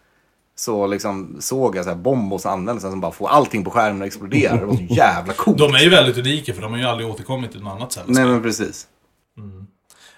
[0.57, 4.07] Så liksom såg jag så här bombos användelsen som bara får allting på skärmen att
[4.07, 4.55] explodera.
[4.55, 5.57] Det var så jävla coolt.
[5.57, 8.05] De är ju väldigt unika för de har ju aldrig återkommit till något annat ställe.
[8.07, 8.87] Nej men precis.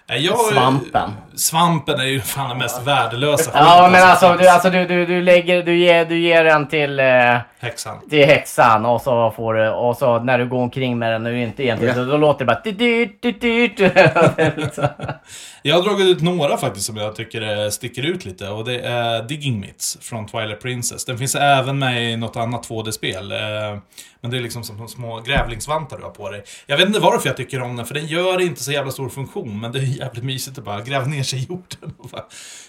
[0.09, 1.11] Nej, jag, Svampen.
[1.35, 5.21] Svampen är ju fan den mest värdelösa Ja men alltså, du, alltså du, du, du,
[5.21, 8.09] lägger, du, ger, du ger den till, eh, Häxan.
[8.09, 11.31] till häxan och så får du, och så när du går omkring med den och
[11.31, 12.03] du inte egentligen, Ja.
[12.03, 13.79] då, då låter det bara dyrt, dyrt, dyrt.
[15.61, 18.79] Jag har dragit ut några faktiskt som jag tycker eh, sticker ut lite och det
[18.79, 21.05] är Digging Mitts från Twilight Princess.
[21.05, 23.31] Den finns även med i något annat 2D-spel.
[23.31, 23.37] eh,
[24.21, 26.43] Men det är liksom som små grävlingsvantar du har på dig.
[26.65, 29.09] Jag vet inte varför jag tycker om den, för den gör inte så jävla stor
[29.09, 29.59] funktion.
[29.59, 32.23] Men det är jävligt mysigt att bara gräva ner sig i jorden och bara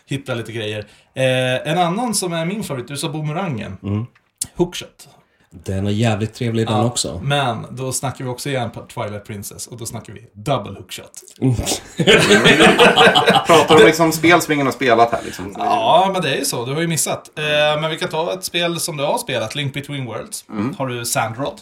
[0.06, 0.78] hitta lite grejer.
[1.14, 3.76] Eh, En annan som är min favorit, du sa boomerangen.
[4.56, 5.08] Hookshot.
[5.50, 7.20] Den är jävligt trevlig den också.
[7.24, 11.12] Men då snackar vi också igen på Twilight Princess och då snackar vi double hookshot.
[13.46, 15.54] Pratar om liksom spel som ingen har spelat här liksom.
[15.58, 16.64] Ja, men det är ju så.
[16.64, 17.30] Du har ju missat.
[17.38, 20.44] Eh, men vi kan ta ett spel som du har spelat, Link Between Worlds.
[20.78, 21.60] Har du Sandrod?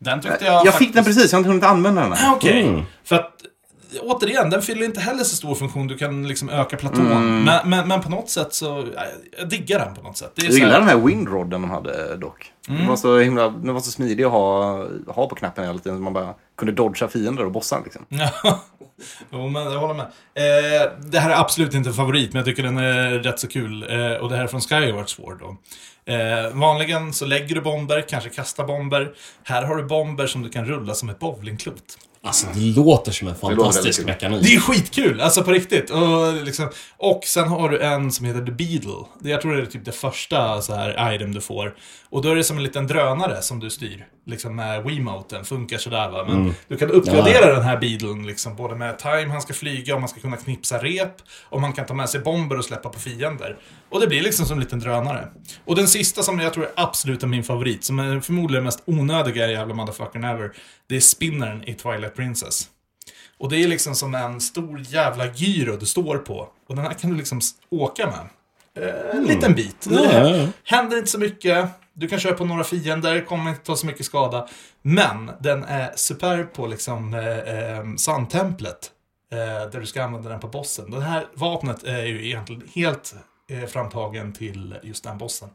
[0.00, 0.66] Den tyckte jag...
[0.66, 2.32] Jag fick den faktiskt- precis, jag har inte hunnit använda den Ah.
[2.36, 2.62] Okej.
[2.62, 2.82] Mm.
[3.04, 3.32] För att
[4.00, 5.86] återigen, den fyller inte heller så stor funktion.
[5.86, 7.44] Du kan liksom öka platån.
[7.44, 9.02] Men, men, men på något sätt så, ja,
[9.38, 10.32] jag diggar den på något sätt.
[10.34, 12.52] Det är Jag gillar här, den här windrodden de hade dock.
[12.66, 15.98] Den, var så himla, den var så smidig att ha, ha på knappen hela tiden.
[15.98, 18.04] så Man bara kunde dodga fiender och bossar liksom.
[18.08, 18.30] Ja,
[19.30, 20.06] jo, men jag håller med.
[20.34, 23.48] Eh, det här är absolut inte en favorit, men jag tycker den är rätt så
[23.48, 23.82] kul.
[23.82, 25.56] Eh, och det här är från Skyward Sword då.
[26.12, 29.12] Eh, vanligen så lägger du bomber, kanske kastar bomber.
[29.42, 31.98] Här har du bomber som du kan rulla som ett bowlingklot.
[32.22, 34.42] Alltså, det låter som en fantastisk mekanik.
[34.42, 35.90] Det är skitkul, alltså på riktigt.
[35.90, 39.04] Och, liksom, och sen har du en som heter The Beetle.
[39.20, 41.74] Det, jag tror det är typ det första så här item du får.
[42.10, 44.06] Och då är det som en liten drönare som du styr.
[44.26, 46.24] Liksom med Wiimoten, funkar sådär va.
[46.28, 50.00] Men du kan uppgradera den här Beetlen liksom, både med time han ska flyga och
[50.00, 51.14] man ska kunna knipsa rep.
[51.42, 53.56] Och man kan ta med sig bomber och släppa på fiender.
[53.88, 55.28] Och det blir liksom som en liten drönare.
[55.64, 59.50] Och den sista som jag tror är absolut min favorit, som är förmodligen mest onödiga
[59.50, 60.52] jävla motherfuckern ever.
[60.88, 62.68] Det är spinnern i Twilight Princess.
[63.38, 66.48] Och det är liksom som en stor jävla gyro du står på.
[66.68, 67.40] Och den här kan du liksom
[67.70, 68.28] åka med.
[68.82, 69.86] Eh, en liten bit.
[69.90, 70.46] Ja, ja, ja.
[70.64, 71.68] Händer inte så mycket.
[71.92, 74.48] Du kan köra på några fiender, kommer inte ta så mycket skada.
[74.82, 78.90] Men den är superb på liksom eh, eh, sandtemplet.
[79.32, 80.90] Eh, där du ska använda den på bossen.
[80.90, 83.14] Det här vapnet är ju egentligen helt
[83.50, 85.48] eh, framtagen till just den bossen.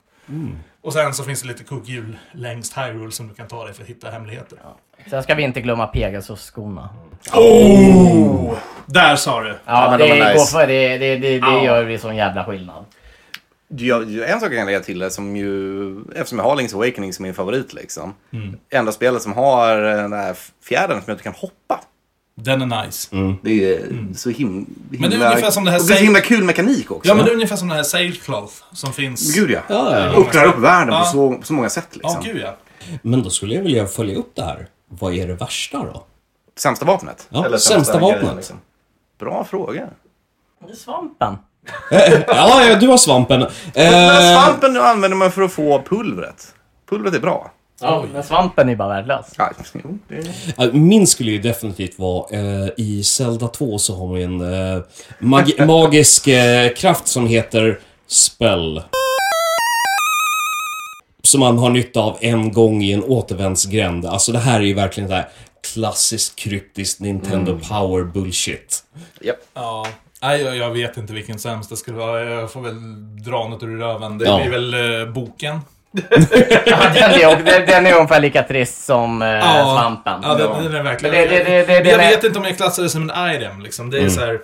[0.84, 3.84] Och sen så finns det lite kugghjul längst Hyrule som du kan ta dig för
[3.84, 4.58] att hitta hemligheter.
[5.10, 6.90] Sen ska vi inte glömma Pegasus-skorna.
[8.86, 9.56] Där sa du!
[9.66, 10.34] Ja, men det, de är nice.
[10.38, 11.66] går för, det, det, det, det Ja.
[11.66, 12.86] gör ju sån jävla skillnad.
[13.78, 17.14] Jag, en sak jag kan lägga till är som ju, eftersom jag har Link's Awakening
[17.14, 18.14] som min favorit liksom.
[18.70, 21.80] Enda spelet som har den här fjädern som att du kan hoppa.
[22.36, 23.16] Den är nice.
[23.44, 25.08] Det är så him, himla...
[25.10, 27.10] Men det är ungefär som det här Och det är så himla kul mekanik också.
[27.10, 29.36] Ja, men det är ungefär som den här Sailcloth som finns.
[29.36, 29.60] Gud ja.
[29.70, 30.22] Ja, ja.
[30.22, 31.00] Öppnar upp världen Ja.
[31.00, 32.24] på så, på så många sätt Ja, liksom.
[32.34, 32.56] gud ja.
[33.02, 34.68] Men då skulle jag vilja följa upp det här.
[34.88, 36.06] Vad är det värsta då?
[36.58, 37.28] Sämsta vapnet?
[37.30, 38.36] Ja, sämsta grejen, vapnet.
[38.36, 38.58] liksom.
[39.20, 39.90] Bra fråga.
[40.68, 41.38] Det är svampen.
[42.28, 43.40] Ja, ja, du har svampen.
[43.40, 43.50] Men
[43.94, 46.48] Eh, svampen använder man för att få pulvret.
[46.90, 47.52] Pulvret är bra.
[47.82, 49.26] Ja, men svampen är bara värdelös.
[49.38, 49.52] Ja,
[49.84, 54.42] jo, det Min skulle ju definitivt vara, eh, i Zelda 2 så har vi en
[54.42, 54.82] eh,
[55.20, 58.82] mag- magisk eh, kraft som heter Spell.
[61.24, 64.06] Som man har nytta av en gång i en återvändsgränd.
[64.06, 65.30] Alltså det här är ju verkligen det här
[65.74, 68.84] klassiskt kryptiskt Nintendo Power bullshit.
[69.22, 69.38] Japp.
[69.54, 69.88] Ja.
[70.24, 72.24] Nej, jag, jag vet inte vilken sämst det skulle vara.
[72.24, 72.76] Jag får väl
[73.24, 74.18] dra något ur röven.
[74.18, 74.38] Det Ja.
[74.42, 75.60] blir väl eh, boken.
[76.66, 80.20] Ja, den, är, den, den är ungefär lika trist som eh, svampen.
[80.24, 81.16] Ja, den, den är verkligen...
[81.16, 83.36] Det- det- det- det- jag den är- vet inte om jag klassar det som en
[83.36, 83.90] item liksom.
[83.90, 84.40] Det är så här...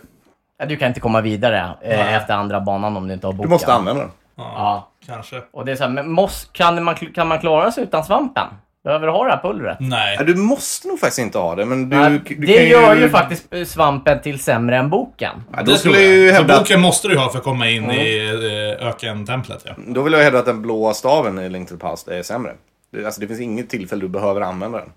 [0.59, 3.37] Ja, Du kan inte komma vidare eh, efter andra banan om du inte har Du
[3.37, 3.49] boken.
[3.49, 4.11] måste använda den.
[4.37, 4.89] Ja, Ja.
[5.07, 5.41] kanske.
[5.53, 8.47] Och det är så här, men måste, kan, man, kan man klara sig utan svampen?
[8.83, 9.77] Behöver du ha det här pulvret?
[9.79, 10.15] Nej.
[10.19, 11.97] Ja, du måste nog faktiskt inte ha det, men du...
[11.97, 15.31] Ja, du det kan gör ju faktiskt eh, svampen till sämre än boken.
[15.51, 16.33] Ja, då Det skulle jag ju jag.
[16.33, 19.71] Hävda att, boken måste du ha för att komma in i eh, ökentemplet, ja.
[19.87, 22.51] Då vill jag hävda att den blåa staven i Link to the Past är sämre.
[22.93, 24.89] Det, alltså, det finns inget tillfälle du behöver använda den.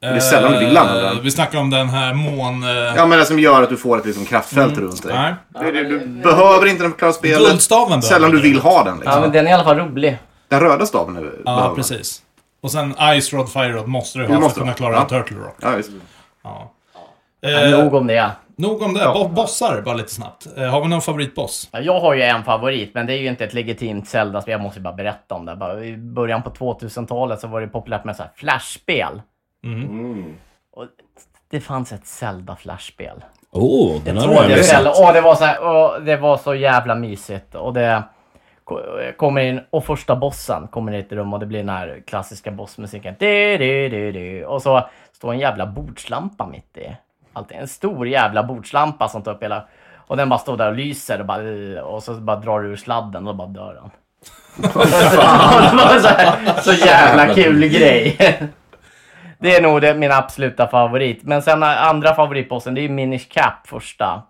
[0.00, 1.24] Det är sällan du vill använda Eh, den.
[1.24, 2.62] Vi snackar om den här mån...
[2.62, 5.12] eh, Ja, men det som gör att du får ett liksom, kraftfält runt dig.
[5.14, 5.34] Nej.
[5.64, 7.38] Det, det, du behöver inte den för att klara spelet.
[7.48, 8.42] Guldstaven Sällan du du.
[8.42, 8.94] vill ha den.
[8.96, 9.12] Liksom.
[9.14, 10.18] Ja, men den är i alla fall rolig.
[10.48, 12.22] Den röda staven är, Ja, precis.
[12.60, 15.04] Och sen Ice Rod, Fire Rod måste du ha för att kunna klara Ja.
[15.04, 15.56] Turtle Rock.
[15.60, 15.90] Ja, just.
[16.42, 16.70] Ja.
[17.42, 18.30] Eh, nog om det.
[18.56, 19.10] nog om det.
[19.14, 20.46] Bo- bossar, bara lite snabbt.
[20.56, 21.68] Eh, har vi någon favoritboss?
[21.72, 24.52] Ja, Jag har ju en favorit, men det är ju inte ett legitimt Zelda-spel.
[24.52, 25.56] Jag måste bara berätta om det.
[25.56, 29.22] Bara I början på 2000-talet så var det populärt med så här flashspel.
[30.72, 30.84] Och
[31.50, 33.22] det fanns ett Zelda-flashspel.
[33.52, 34.96] Oh, den har jag det, missat.
[34.98, 37.54] Åh, det, var så här, åh, det var så jävla mysigt.
[37.54, 38.02] Och det
[39.16, 42.02] kommer in, och första bossen kommer in i ett rum och det blir den här
[42.06, 43.14] klassiska bossmusiken.
[43.18, 44.44] Du, du, du, du.
[44.44, 46.96] Och så står en jävla bordslampa mitt i.
[47.32, 49.64] Alltid En stor jävla bordslampa som tar upp hela...
[49.96, 52.76] Och den bara står där och lyser och, bara, och så bara drar du ur
[52.76, 53.90] sladden och då bara dör den.
[54.72, 58.16] så, så jävla kul grej.
[59.38, 61.22] Det är nog det, min absoluta favorit.
[61.22, 64.22] Men sen andra favoritbossen, det är ju Minish Cap första.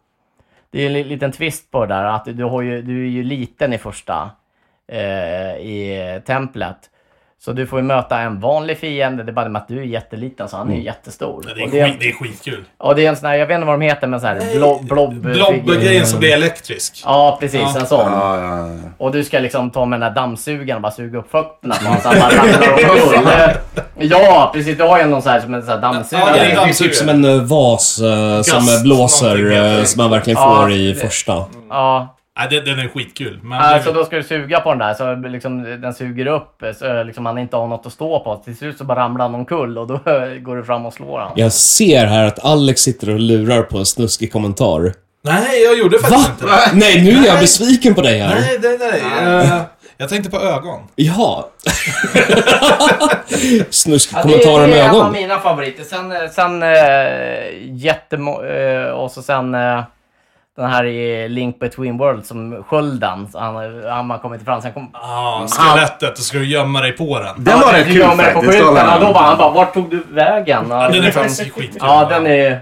[0.71, 3.23] Det är en liten twist på det där, att du, har ju, du är ju
[3.23, 4.31] liten i första
[4.87, 6.91] eh, i templet.
[7.45, 9.79] Så du får ju möta en vanlig fiende, det är bara det med att du
[9.79, 11.43] är jätteliten så han är ju jättestor.
[11.55, 12.65] Det är, och, det är, skit, det är skitkul.
[12.79, 14.57] och det är en sån här, jag vet inte vad de heter, men så här
[14.59, 17.03] blob, blob Blob-grejen som blir elektrisk.
[17.05, 17.77] Ja, precis.
[17.77, 18.13] En sån.
[18.13, 18.79] Ja, ja, ja.
[18.99, 21.85] Och du ska liksom ta med den där dammsugaren och bara suga upp fötterna på
[21.85, 22.31] honom så han bara
[23.17, 23.57] ramlar.
[23.99, 24.77] Ja, precis.
[24.79, 26.33] Du har ju någon sån här som en sån här Ja, dammsugare.
[26.33, 30.03] det är Det är typ som en eh, vas eh, som Gast, blåser, eh, som
[30.03, 31.45] man verkligen Ja, får i det- första.
[31.71, 32.17] Ja.
[32.41, 33.41] Nej, det, den är skitkul.
[33.43, 37.03] Men Alltså då ska du suga på den där så liksom, den suger upp så
[37.03, 38.37] liksom, han inte har något att stå på.
[38.37, 39.95] Till slut så bara ramlar han omkull och då
[40.41, 41.33] går du fram och slår han.
[41.37, 44.93] Jag ser här att Alex sitter och lurar på en snuskig kommentar.
[45.25, 46.09] Nej, jag gjorde Va?
[46.09, 46.71] faktiskt inte det.
[46.73, 47.41] Nej, nu är jag Nej.
[47.41, 48.35] besviken på dig här.
[48.41, 49.03] Nej, nej, nej.
[49.47, 49.63] Eh,
[49.97, 50.81] jag tänkte på ögon.
[50.97, 51.45] Jaha.
[53.71, 55.13] Snuskig Ja, kommentarer med det är en av ögon.
[55.13, 55.85] mina favoriter.
[55.85, 58.43] Sen, eh, sen äh, jättemo...
[58.45, 59.83] eh, och så sen eh,
[60.57, 63.29] den här i Link Between Worlds som skölden.
[63.35, 64.63] Han, han har kommit fram.
[64.63, 64.91] Sen kom...
[64.93, 66.17] Ja, skelettet.
[66.17, 67.45] Då ska du gömma dig på den.
[67.45, 68.63] Den var Ja, rätt jag kul på faktiskt.
[68.65, 70.67] Och då bara, han bara, vart tog du vägen?
[70.71, 71.79] Ja, den är liksom- faktiskt skitkul.
[71.81, 72.61] Ja, den är...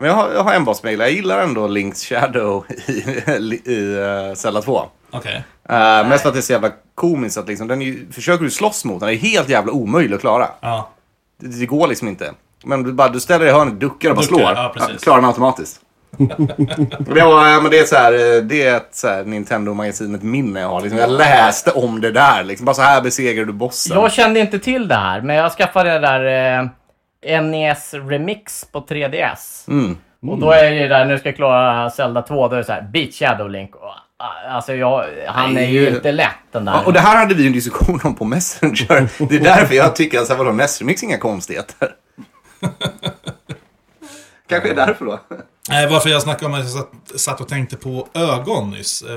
[0.00, 1.00] Men jag har, jag har en bossmejl.
[1.00, 3.96] Jag gillar ändå Link's Shadow i, i
[4.28, 4.82] uh, Zelda 2.
[5.10, 5.44] Okej.
[5.70, 8.50] Uh, mest för att det är så jävla komiskt att liksom, den ju- försöker du
[8.50, 10.48] slåss mot den, det är helt jävla omöjligt att klara.
[10.60, 10.88] Ja.
[11.40, 12.30] Det, det går liksom inte.
[12.64, 14.36] Men du, bara, du ställer dig i hörnet, duckar och bara Duckar,
[14.74, 14.88] slår.
[14.92, 15.80] ja, klarar den automatiskt.
[17.16, 20.68] Ja, men det är så här, eh, det är ett så här Nintendo-magasinet minne jag
[20.68, 20.80] har.
[20.80, 22.44] Liksom, jag läste om det där.
[22.44, 23.96] Liksom, bara så här besegrar du bossen.
[23.96, 26.68] Jag kände inte till det här, men jag skaffade det där
[27.22, 29.68] eh, NES Remix på 3DS.
[29.70, 29.96] Mm.
[30.32, 32.72] Och då är det där, nu ska jag klara Zelda 2, då är det så
[32.72, 33.70] här, Beat Shadow Link.
[33.76, 34.06] Ah,
[34.48, 36.72] Alltså jag, han är ju inte lätt den där.
[36.72, 39.28] Ja, och det här hade vi en diskussion om på Messenger.
[39.28, 41.88] Det är därför jag tycker att vadå, NES-remix är inga konstigheter.
[44.48, 45.20] Kanske är därför då.
[45.68, 49.02] Nej, varför jag snackade om att jag satt, satt och tänkte på ögon nyss.
[49.02, 49.08] Eh,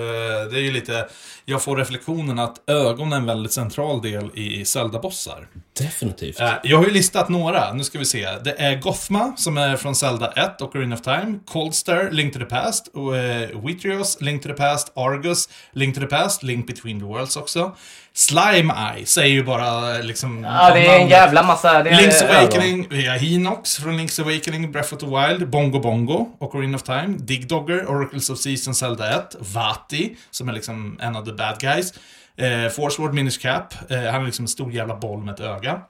[0.52, 1.08] det är ju lite...
[1.46, 5.48] Jag får reflektionen att ögon är en väldigt central del i Zelda-bossar.
[5.80, 6.40] Definitivt.
[6.40, 8.28] Eh, Jag har ju listat några, nu ska vi se.
[8.44, 11.40] Det är Gothma, som är från Zelda 1, Ocarina of Time.
[11.48, 12.88] Coldster, Link to the Past.
[12.94, 14.92] Och, eh, Vitrios, Link to the Past.
[14.96, 16.44] Argus, Link to the Past.
[16.44, 17.76] Link Between the Worlds också.
[18.14, 20.44] Slime Eye säger ju bara eh, liksom...
[20.44, 21.84] ja, det är en jävla massa...
[21.84, 22.24] Det är Link's.
[22.40, 26.84] Awakening, vi har Hinox från Link's Awakening, Breath of the Wild, Bongo Bongo, Ocarina of
[26.84, 31.32] Time, Dig Dogger, Oracles of Season, Zelda 1, Vati, som är liksom en av the
[31.34, 31.94] bad guys,
[32.38, 35.40] eh, Force Lord Minish Cap, eh, han är liksom en stor jävla boll med ett
[35.40, 35.82] öga.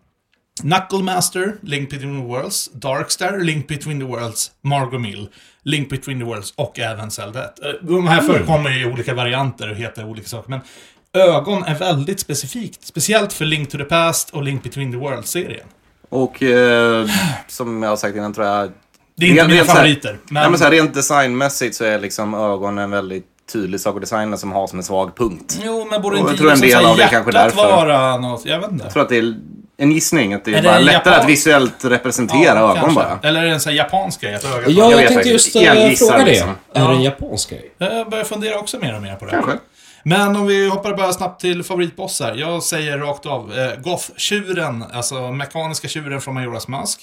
[0.62, 5.30] Knuckle Master, Link Between the Worlds, Darkstar, Link Between the Worlds, Margot Mill,
[5.64, 7.60] Link Between the Worlds och även Zelda 1.
[7.66, 10.60] Eh, De här förekommer i olika varianter och heter olika saker, men
[11.14, 12.86] ögon är väldigt specifikt.
[12.86, 15.68] Speciellt för Link to the Past och Link Between the Worlds-serien.
[16.10, 17.08] Och eh,
[17.48, 18.72] som jag har sagt innan tror jag...
[19.20, 20.18] Det är inte Rent- mina här- favoriter.
[20.24, 23.96] Men, Nej, men så här, rent designmässigt så är liksom ögonen en väldigt tydlig sak
[23.96, 25.60] att designa som har som en svag punkt.
[25.64, 27.56] Jo, men borde inte jag tror en liksom del av det kanske därför.
[27.58, 28.46] vara något...
[28.46, 28.84] Jag vet inte.
[28.86, 29.34] Jag tror att det är
[29.78, 32.76] en gissning, att det är, Är det bara en lättare japan- att visuellt representera ögon
[32.76, 32.96] kanske.
[32.96, 33.20] bara.
[33.24, 34.36] Eller är det en sån här japansk grej?
[34.36, 36.32] Att ögat Ja, Jag jag, vet tänkte just Jag gissar fråga det.
[36.32, 36.50] liksom.
[36.50, 36.88] Är Ja.
[36.88, 37.72] det en japansk grej?
[37.78, 39.32] Jag börjar fundera också mer och mer på det.
[39.32, 39.52] Kanske.
[40.04, 42.36] Men om vi hoppar bara snabbt till favoritbossar.
[42.36, 43.54] Jag säger rakt av.
[43.60, 47.02] Eh, Goth-tjuren, alltså mekaniska tjuren från Majoras Mask.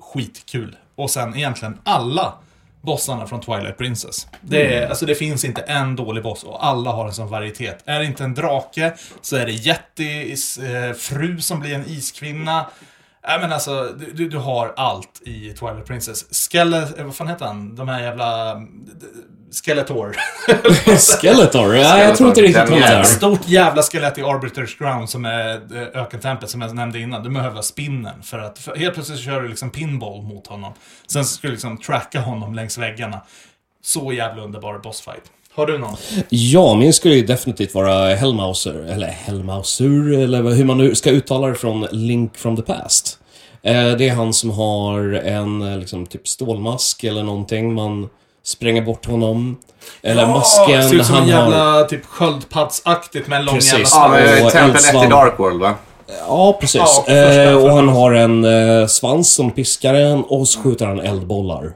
[0.00, 0.76] Skitkul.
[0.96, 2.34] Och sen egentligen alla
[2.84, 4.26] bossarna från Twilight Princess.
[4.40, 7.82] Det, är, alltså det finns inte en dålig boss och alla har en sån varietet.
[7.84, 12.66] Är det inte en drake så är det Jettis eh, fru som blir en iskvinna.
[13.28, 16.48] Nej men alltså, du, du, har allt i Twilight Princess.
[16.50, 17.76] Skelet, eh, vad fan heter han?
[17.76, 18.54] De här jävla...
[19.64, 20.16] Skeletor.
[21.20, 21.76] Skeletor?
[21.76, 22.84] Ja, jag tror inte riktigt på det.
[23.00, 27.22] Ett stort jävla skelett i Arbiters Ground som är eh, ökentemplet som jag nämnde innan.
[27.22, 30.72] Du behöver spinnen för att för helt plötsligt kör du liksom pinball mot honom.
[31.06, 33.20] Sen ska du liksom tracka honom längs väggarna.
[33.84, 35.22] Så jävla underbar bossfight.
[35.54, 35.96] Har du någon?
[36.28, 41.10] Ja, min skulle ju definitivt vara Hellmauser, eller Hellmauser, eller vad- hur man nu ska
[41.10, 43.18] uttala det från Link from the Past.
[43.62, 47.74] Eh, Det är han som har en eh, liksom, typ stålmask eller någonting.
[47.74, 48.08] Man
[48.44, 49.56] spränger bort honom.
[50.02, 51.84] Eller masken, ser ut som en han jävla har...
[51.84, 53.94] typ sköldpaddsaktigt med en lång Precis.
[53.94, 55.10] jävla Ja, Tempel 1 i.
[55.10, 55.74] Dark World va?
[56.28, 57.02] Ja, precis.
[57.06, 61.00] Ja, eh, och han har en eh, svans som piskar en och så skjuter han
[61.00, 61.72] eldbollar.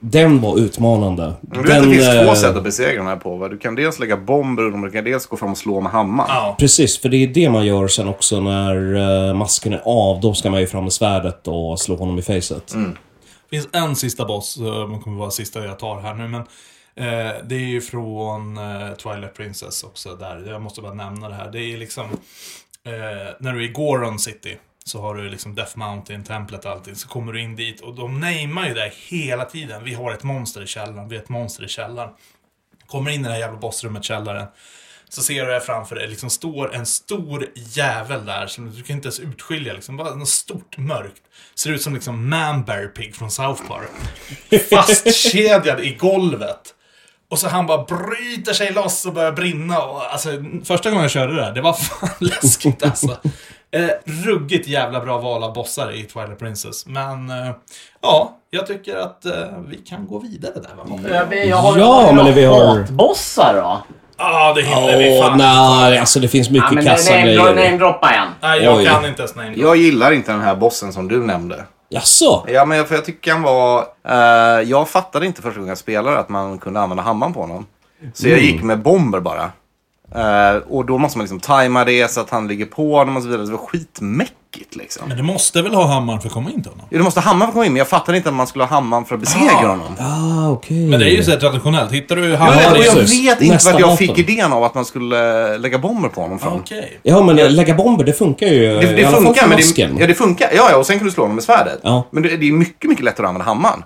[0.00, 1.32] Den var utmanande.
[1.40, 3.48] Men du vet, det finns eh, två sätt att besegra den här på va?
[3.48, 6.30] Du kan dels lägga bomber och du kan dels gå fram och slå med hammaren.
[6.34, 6.56] Ja.
[6.58, 8.96] Precis, för det är det man gör sen också när
[9.28, 10.20] eh, masken är av.
[10.20, 12.74] Då ska man ju fram med svärdet och slå honom i facet.
[12.74, 12.92] Det
[13.50, 16.40] finns en sista boss, eh, det kommer vara sista jag tar här nu, men
[16.94, 20.44] eh, det är ju från eh, Twilight Princess också där.
[20.46, 21.50] Jag måste bara nämna det här.
[21.52, 22.04] Det är liksom,
[22.84, 26.70] eh, när du är i Goron City, så har du liksom Death Mountain, templet och
[26.70, 26.94] allting.
[26.94, 29.84] Så kommer du in dit och de namar ju det hela tiden.
[29.84, 32.10] Vi har ett monster i källaren, vi har ett monster i källaren.
[32.86, 34.46] Kommer in i det här jävla bossrummet, källaren.
[35.10, 38.96] Så ser du här framför dig, liksom står en stor jävel där som du kan
[38.96, 39.72] inte ens utskilja.
[39.72, 41.22] Liksom, bara något stort mörkt.
[41.54, 43.90] Ser ut som liksom Man Bear Pig från South Park.
[44.70, 46.74] Fastkedjad i golvet.
[47.30, 49.82] Och så han bara bryter sig loss och börjar brinna.
[49.82, 50.28] Och, alltså,
[50.64, 53.16] första gången jag körde det där, det var fan läskigt alltså.
[53.70, 56.86] Eh, ruggigt jävla bra val av bossar i Twilight Princess.
[56.86, 57.50] Men eh,
[58.02, 59.32] ja, jag tycker att eh,
[59.66, 61.00] vi kan gå vidare där va?
[61.30, 63.82] Jag, jag har, Ja, men vi vi har- hatbossar då?
[64.18, 65.38] Ja, det hinner vi Åh, fan.
[65.38, 67.38] nej, alltså det finns mycket Ja, men kassa name- grejer.
[67.44, 68.28] Namedroppa en.
[68.42, 68.86] Nej, jag Oj.
[68.86, 69.60] kan inte ens namedroppa.
[69.66, 71.64] Jag gillar inte den här bossen som du nämnde.
[71.90, 72.44] Jaså?
[72.48, 73.84] Ja, men jag, för jag tycker han var...
[74.08, 74.16] eh,
[74.70, 77.66] jag fattade inte första gången jag spelade att man kunde använda hammaren på honom.
[78.14, 79.50] Så jag gick med bomber bara.
[80.14, 83.22] Eh, och då måste man liksom tajma det så att han ligger på honom och
[83.22, 83.46] så vidare.
[83.46, 85.08] Det var skitmäckigt liksom.
[85.08, 86.86] Men du måste väl ha hammaren för att komma in till honom?
[86.90, 88.46] Ja, du måste ha hammaren för att komma in, men jag fattade inte att man
[88.46, 89.96] skulle ha hammaren för att besegra honom.
[89.98, 90.86] Ah, okej.
[90.86, 91.92] Men det är ju så traditionellt.
[91.92, 92.72] Hittar du Ja, hammaren...
[92.72, 95.78] och jag vet inte Nästa vart jag fick idén av att man skulle eh, lägga
[95.78, 96.52] bomber på honom från.
[96.60, 97.00] Okej.
[97.02, 98.60] Ja, men lägga bomber, det funkar ju.
[98.80, 100.48] Det, det funkar, men det, ja, det funkar.
[100.54, 101.80] Ja, ja, och sen kan du slå honom med svärdet.
[101.82, 102.04] Ja.
[102.10, 103.82] Men det, det är mycket, mycket lättare att använda hammaren.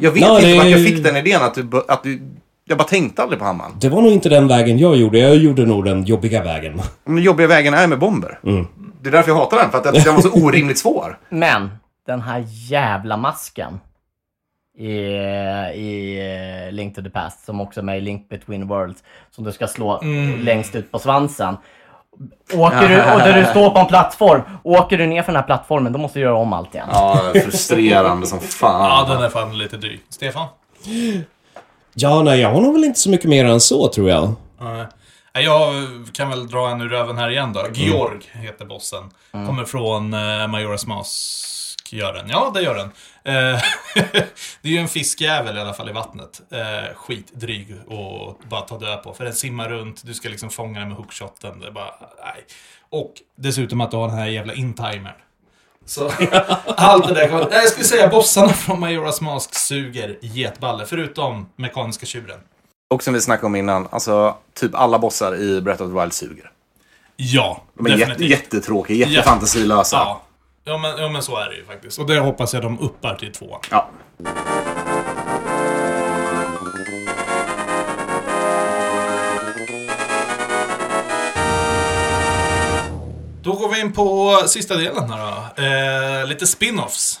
[0.00, 2.22] Jag vet Ja, inte det vart jag fick den idén att du, att du...
[2.68, 3.72] Jag bara tänkte aldrig på hammaren.
[3.80, 5.18] Det var nog inte den vägen jag gjorde.
[5.18, 6.80] Jag gjorde nog den jobbiga vägen.
[7.04, 8.38] Men den jobbiga vägen är med bomber.
[8.44, 8.66] Mm.
[9.02, 11.18] Det är därför jag hatar den, för att den var så orimligt svår.
[11.28, 11.70] Men
[12.06, 13.80] den här jävla masken
[14.78, 14.90] i,
[15.74, 16.18] i
[16.66, 19.52] eh, Link to the Past, som också är med i Link Between Worlds, som du
[19.52, 20.00] ska slå
[20.40, 21.56] längst ut på svansen.
[22.54, 25.46] Åker du, och där du står på en plattform, åker du ner för den här
[25.46, 26.88] plattformen, då måste du göra om allt igen.
[26.92, 29.06] Ja, frustrerande som fan.
[29.08, 30.00] Ja, den är fan lite dryg.
[30.08, 30.46] Stefan?
[31.98, 34.34] Ja, nej, jag har nog väl inte så mycket mer än så, tror jag.
[34.60, 34.86] Nej.
[35.32, 35.74] Jag
[36.12, 37.66] kan väl dra en ur röven här igen då.
[37.72, 39.10] Georg heter bossen.
[39.32, 41.92] Kommer från uh, Majora's Mask.
[41.92, 42.28] Gör den?
[42.28, 42.86] Ja, det gör den.
[43.24, 43.60] Eh,
[44.62, 46.42] det är ju en fiskjävel i alla fall i vattnet.
[46.52, 49.14] Uh, skitdryg och bara ta död på.
[49.14, 51.60] För den simmar runt, du ska liksom fånga den med hookshoten.
[51.60, 51.94] Det är bara,
[52.24, 52.44] nej.
[52.90, 55.14] Och dessutom att du har den här jävla intimern.
[55.86, 56.10] Så
[56.66, 57.38] allt det där kan...
[57.40, 60.86] Nej, Jag skulle säga bossarna från Majora's Mask suger getballe.
[60.86, 62.38] Förutom mekaniska tjuren.
[62.90, 66.12] Och som vi snackade om innan, alltså typ alla bossar i Breath of the Wild
[66.12, 66.50] suger.
[67.16, 68.30] Ja, De är definitivt.
[68.30, 69.96] jättetråkiga, jättefantasilösa.
[69.96, 70.22] Ja.
[70.64, 71.98] Ja men, ja men så är det ju faktiskt.
[71.98, 73.60] Och det hoppas jag de uppar till tvåan.
[73.70, 73.88] Ja.
[83.46, 85.62] Då går vi in på sista delen här då.
[85.62, 87.20] Eh, lite spin-offs.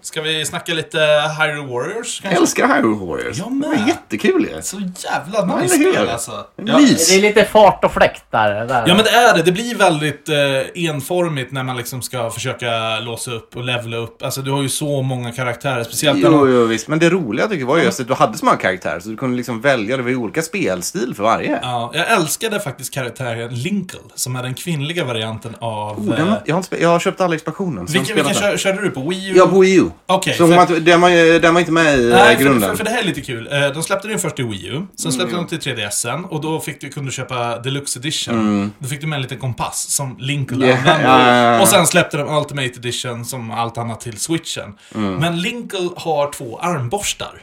[0.00, 0.98] Ska vi snacka lite
[1.38, 2.40] Hyrule Warriors Jag kanske?
[2.40, 3.38] älskar Hyrule Warriors.
[3.38, 3.70] Jag med.
[3.70, 4.62] är jättekul ju.
[4.62, 6.46] Så jävla nice spel alltså.
[6.56, 6.78] Ja.
[6.78, 7.08] Mys.
[7.08, 8.66] Det är lite fart och fläkt där.
[8.66, 8.84] där.
[8.86, 9.42] Ja men det är det.
[9.42, 14.22] Det blir väldigt eh, enformigt när man liksom ska försöka låsa upp och levela upp.
[14.22, 15.84] Alltså du har ju så många karaktärer.
[15.84, 16.88] Speciellt Jo, jo, visst.
[16.88, 19.08] Men det roliga tycker jag var ju just att du hade så många karaktärer så
[19.08, 21.58] du kunde liksom välja, det var ju olika spelstil för varje.
[21.62, 25.98] Ja, jag älskade faktiskt karaktären Linkle, som är den kvinnliga varianten av...
[25.98, 27.86] Oh, den, eh, jag, har jag har köpt alla expansionen.
[27.90, 29.08] jag vilken kör, körde du på?
[29.08, 29.34] Wii U?
[29.36, 29.90] Ja, på Wii U.
[30.06, 32.70] Okej, så för- man, den, var, den var inte med i Nej, eh, för, grunden.
[32.70, 33.48] för, för det här är lite kul.
[33.52, 36.60] Eh, De släppte den först i Wii U, sen släppte de till 3DSen och då
[36.60, 38.72] fick du, kunde du köpa Deluxe Edition.
[38.78, 41.02] Då fick du med en liten kompass som Linkle Yeah, använde.
[41.08, 41.60] ja, ja, ja.
[41.60, 44.74] Och sen släppte de Ultimate Edition som allt annat till Switchen.
[44.94, 47.40] Men Linkle har två armborstar.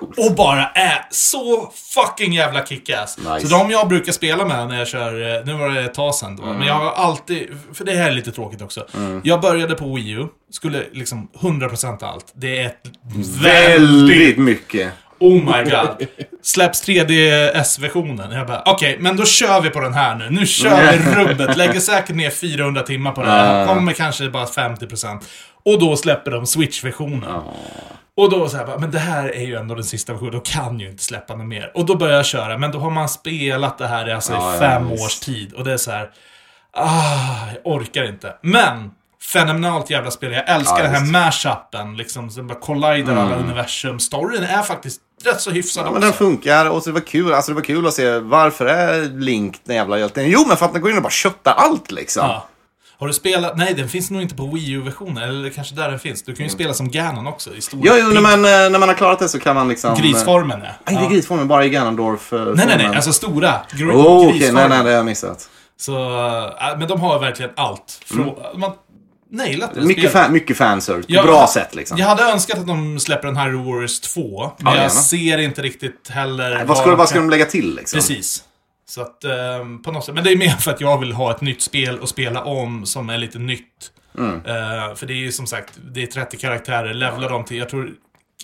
[0.00, 0.18] Coolt.
[0.18, 3.18] Och bara är så fucking jävla kickass.
[3.18, 3.46] Nice.
[3.48, 6.14] Så de jag brukar spela med när jag kör, eh, nu var det ett tag
[6.14, 8.86] sedan då, men jag har alltid, för det här är lite tråkigt också.
[9.22, 12.32] Jag började på Wii U, skulle liksom 100% allt.
[12.34, 12.82] Det är ett
[13.42, 14.92] Väldigt mycket.
[15.18, 16.06] Oh my god.
[16.42, 18.32] Släpps 3DS-versionen.
[18.32, 20.30] Jag bara, okej, men då kör vi på den här nu.
[20.30, 21.56] Nu kör vi rubbet.
[21.56, 23.66] Lägger säkert ner 400 timmar på det här.
[23.66, 25.20] Kommer kanske bara 50%.
[25.62, 27.42] Och då släpper de Switch-versionen.
[28.16, 30.40] Och då så här, bara, men det här är ju ändå den sista versionen, då
[30.40, 31.72] kan ju inte släppa något mer.
[31.74, 34.50] Och då börjar jag köra, men då har man spelat det här i, alltså, Ja,
[34.50, 35.04] i ja, fem visst.
[35.04, 35.52] års tid.
[35.52, 36.10] Och det är så här,
[36.72, 38.34] ah, jag orkar inte.
[38.42, 38.90] Men,
[39.32, 40.32] fenomenalt jävla spel.
[40.32, 43.98] Jag älskar Ja, den här mashupen, liksom, som bara collider alla universum.
[44.00, 47.32] Storyn är faktiskt rätt så hyfsad Ja, men den funkar och så det var kul.
[47.32, 50.30] Alltså det var kul att se varför är Link den jävla hjälten?
[50.30, 52.26] Jo, men för att den går in och bara köttar allt liksom.
[52.26, 52.46] Ja.
[53.00, 53.56] Har du spelat?
[53.56, 55.22] Nej, den finns nog inte på Wii U-versionen.
[55.28, 56.22] Eller kanske där den finns.
[56.22, 57.54] Du kan ju spela som Ganon också.
[57.54, 59.68] I stor Jo, jo när, man, eh, när man har klarat det så kan man
[59.68, 59.92] liksom...
[59.92, 60.70] eh, Grisformen, ja.
[60.92, 62.32] Nej, inte grisformen, bara i Ganondorf.
[62.32, 62.86] eh, Nej, nej, nej.
[62.96, 63.54] Alltså stora.
[63.70, 64.68] Gr- Oh, okej, grisformen.
[64.68, 65.48] nej, nej, det har jag missat.
[65.80, 65.92] Så,
[66.60, 68.00] äh, men de har verkligen allt.
[68.06, 68.72] Frå- Man
[69.32, 69.88] nailat det Mm.
[69.88, 71.98] Mycket, fan, mycket fanservice, på Jag- bra sätt liksom.
[71.98, 74.20] Jag hade önskat att de släpper den här Warriors 2.
[74.40, 74.88] Men Ja, jag gärna.
[74.90, 76.54] ser inte riktigt heller...
[76.54, 77.96] Nej, vad, ska, vad vad ska de lägga till liksom?
[77.96, 78.44] Precis.
[78.90, 80.14] Så att, ehm, på något sätt.
[80.14, 82.86] Men det är mer för att jag vill ha ett nytt spel att spela om
[82.86, 83.92] som är lite nytt.
[84.18, 84.34] Mm.
[84.34, 86.94] Eh, för det är ju som sagt, det är 30 karaktärer.
[86.94, 87.92] Levla dem till, jag tror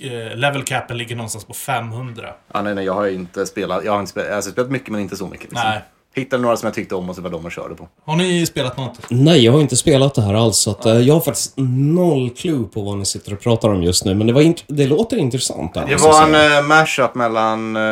[0.01, 2.34] eh, level capen ligger någonstans på 500.
[2.53, 3.84] Ja, nej, nej, jag har inte spelat.
[3.84, 5.51] Jag har inte spelat, jag har spelat mycket men inte så mycket.
[5.51, 5.70] Liksom.
[5.70, 5.82] Nej.
[6.16, 7.88] Hittade några som jag tyckte om och så var de jag körde på.
[8.04, 8.98] Har ni spelat något?
[9.08, 10.56] Nej, jag har inte spelat det här alls.
[10.58, 13.82] Så att, eh, jag har faktiskt noll clue på vad ni sitter och pratar om
[13.82, 14.14] just nu.
[14.14, 15.74] Men det, var int- det låter intressant.
[15.74, 16.60] där, Det måste jag var en säga.
[16.60, 17.76] uh, mashup mellan...
[17.76, 17.82] Uh,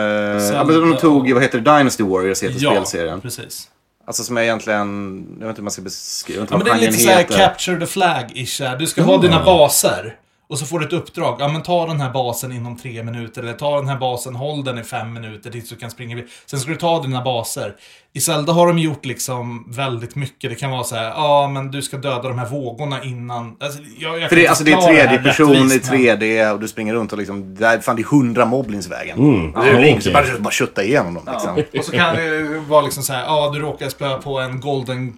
[0.52, 3.20] ja, men de tog, vad heter det, Dynasty Warriors heter Ja, spelserien.
[3.20, 3.68] precis.
[4.06, 6.58] Alltså som är egentligen, jag vet inte hur man ska beskriva, jag vet inte Ja,
[6.58, 7.34] men vad det är genren lite såhär heter.
[7.36, 8.64] capture the flag-ish.
[8.68, 8.76] här.
[8.76, 10.14] Du ska ha dina baser.
[10.48, 11.36] Och så får du ett uppdrag.
[11.40, 13.42] Ja, men ta den här basen inom tre minuter.
[13.42, 16.24] Eller ta den här basen, håll den i fem minuter tills du kan springa vid.
[16.46, 17.74] Sen ska du ta dina baser.
[18.12, 20.50] I Zelda har de gjort liksom väldigt mycket.
[20.50, 23.56] Det kan vara så här, ja men du ska döda de här vågorna innan.
[23.60, 26.60] Alltså, jag, jag För det, alltså det är tredje person i rättvist, men- 3D och
[26.60, 29.18] du springer runt och liksom, där, fan det är hundra moblins vägen.
[29.18, 29.52] Mm.
[29.52, 30.12] Det är Ja, så okej.
[30.12, 31.62] bara, bara kötta igenom dem liksom.
[31.78, 35.12] Och så kan det vara liksom så här, ja du råkar spöa på en golden...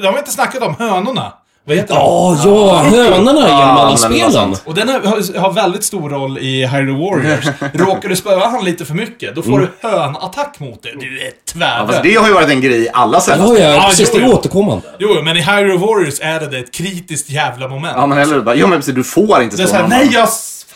[0.00, 1.32] Det har vi inte snackat om, hönorna.
[1.66, 2.00] Vad heter de?
[2.00, 4.56] Ja, ja, hönorna genom alla spelen.
[4.64, 7.44] Och den har, har väldigt stor roll i Hyrule Warriors.
[7.74, 10.94] Råkar du spöa han lite för mycket, då får du hönattack mot dig.
[11.00, 11.86] Du är Ja, tvärdöd.
[11.86, 13.44] fast det har ju varit en grej i alla Zelda.
[13.46, 14.10] Ja, ja, Ja, precis.
[14.14, 14.86] jo, Det är återkommande.
[14.98, 17.94] Jo, men i Hyrule Warriors är det ett kritiskt jävla moment.
[17.96, 20.28] Ja, men eller bara, ja men precis, du får inte såhär, någon nej jag...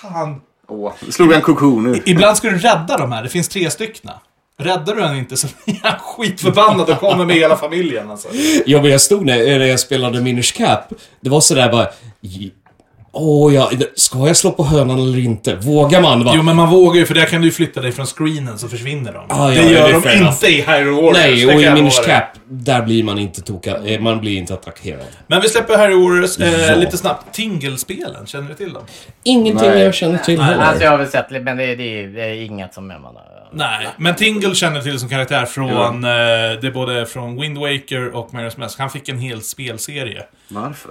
[0.03, 0.41] Fan.
[0.69, 2.03] Åh, nu slog en kokon nu.
[2.07, 4.11] Ibland ska du rädda de här, det finns tre stycken.
[4.61, 8.29] Räddar du en inte så blir han skitförbannad och kommer med hela familjen alltså.
[8.67, 10.93] Ja, men jag stod när, när jag spelade Minish Cap.
[11.21, 11.89] Det var sådär bara...
[13.13, 15.55] Åh, ja, ska jag slå på hönan eller inte?
[15.55, 16.25] Vågar man?
[16.25, 16.33] Va?
[16.37, 18.69] Jo, men man vågar ju, för där kan du ju flytta dig från screenen så
[18.69, 19.25] försvinner de.
[19.29, 21.17] Ah, ja, det gör det är de inte i Hyrule Warriors.
[21.17, 22.05] Nej, och i Minish.
[22.07, 25.07] Cap, där blir man inte toka, eh, man blir inte attackerad.
[25.27, 26.75] Men vi släpper Hyrule Warriors eh, Ja.
[26.75, 27.35] lite snabbt.
[27.35, 28.83] Tingle-spelen, känner du till dem?
[29.25, 29.83] Ingenting Nej.
[29.83, 30.63] jag känner till Nej, heller.
[30.65, 33.23] alltså jag har väl sett men det, det, det är inget som jag menar.
[33.53, 36.05] Nej, men Tingle känner till som karaktär från...
[36.05, 36.11] Eh,
[36.61, 38.79] det är både från Wind Waker och Majora's Mask.
[38.79, 40.25] Han fick en hel spelserie.
[40.49, 40.91] Varför?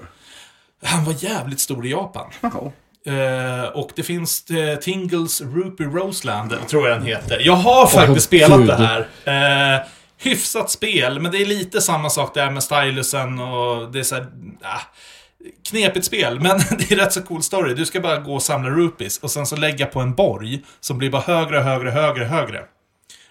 [0.83, 2.31] Han var jävligt stor i Japan.
[2.41, 2.71] Jaha.
[3.07, 7.41] Eh, och det finns eh, Tingles Rupee Roseland, tror jag den heter.
[7.45, 8.67] Jag har faktiskt Åh, spelat Gud.
[8.67, 8.75] det
[9.25, 9.75] här.
[9.75, 9.81] Eh,
[10.17, 14.15] hyfsat spel, men det är lite samma sak där med stylusen och det är så
[14.15, 14.27] här,
[14.61, 14.81] ah,
[15.69, 17.73] knepigt spel, men det är rätt så cool story.
[17.73, 20.97] Du ska bara gå och samla rupees och sen så lägga på en borg som
[20.97, 22.65] blir bara högre, högre, högre, högre.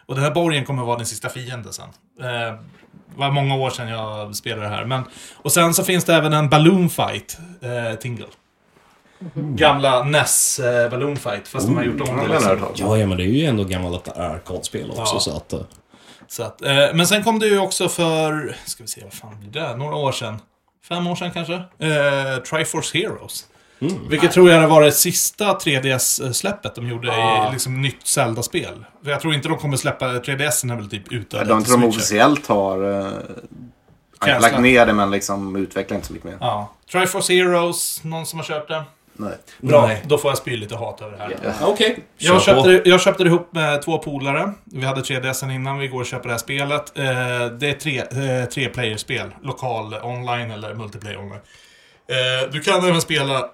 [0.07, 1.89] Och den här borgen kommer vara din sista fiende sen.
[2.21, 2.27] Eh,
[3.09, 4.85] det var många år sedan jag spelade det här.
[4.85, 5.03] Men,
[5.35, 8.27] och sen så finns det även en Balloon Fight, eh, Tingle.
[9.35, 12.23] Gamla NES eh, Balloon Fight, fast de har gjort om det.
[12.35, 12.73] jag Liksom.
[12.77, 15.21] Ja, ja, men det är ju ändå gammalt arkadspel också, Ja.
[15.21, 15.53] så att...
[15.53, 15.61] eh,
[16.29, 19.41] Så att, eh, men sen kom det ju också för, ska vi se, vad fan
[19.41, 19.77] blir det?
[19.77, 20.39] Några år sedan.
[20.89, 21.55] Fem år sedan kanske?
[21.55, 23.47] Eh, Triforce Heroes.
[24.09, 28.85] Vilket tror jag var det sista 3DS-släppet de gjorde i liksom, nytt Zelda-spel.
[29.05, 31.47] För jag tror inte de kommer släppa, 3DS är väl typ utdöd.
[31.49, 33.13] De inte efter de officiellt har
[34.21, 34.43] Cancelat.
[34.43, 36.37] lagt ner det men liksom utvecklar inte så mycket mer.
[36.41, 36.73] Ja.
[36.93, 38.85] Triforce Heroes, någon som har köpt det?
[39.19, 39.33] Nej.
[39.61, 40.03] Bra, Nej.
[40.07, 41.55] då får jag spy lite hat över det här.
[41.67, 41.99] Okej.
[42.19, 42.63] Jag Kör på.
[42.63, 44.53] köpte, det- jag köpte det ihop med två polare.
[44.65, 46.99] Vi hade 3DSen innan, vi går och köper det här spelet.
[46.99, 47.05] Eh,
[47.59, 49.31] det är tre, eh, tre playerspel.
[49.43, 51.41] Lokal online eller multiplayer online.
[52.09, 53.45] Eh, du kan även spela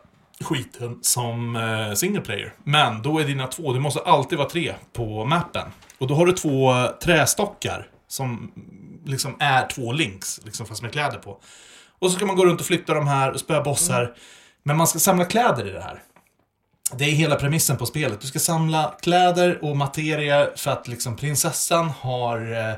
[0.45, 2.53] skiten som eh, single player.
[2.65, 5.69] Men då är dina två, du måste alltid vara tre på mappen.
[5.99, 8.53] Och då har du två eh, trästockar som
[9.07, 11.39] liksom är två links, liksom fast med kläder på.
[11.99, 14.15] Och så ska man gå runt och flytta de här och spöa bossar.
[14.63, 16.03] Men man ska samla kläder i det här.
[16.95, 18.21] Det är hela premissen på spelet.
[18.21, 22.53] Du ska samla kläder och materia för att liksom prinsessan har...
[22.53, 22.75] Eh,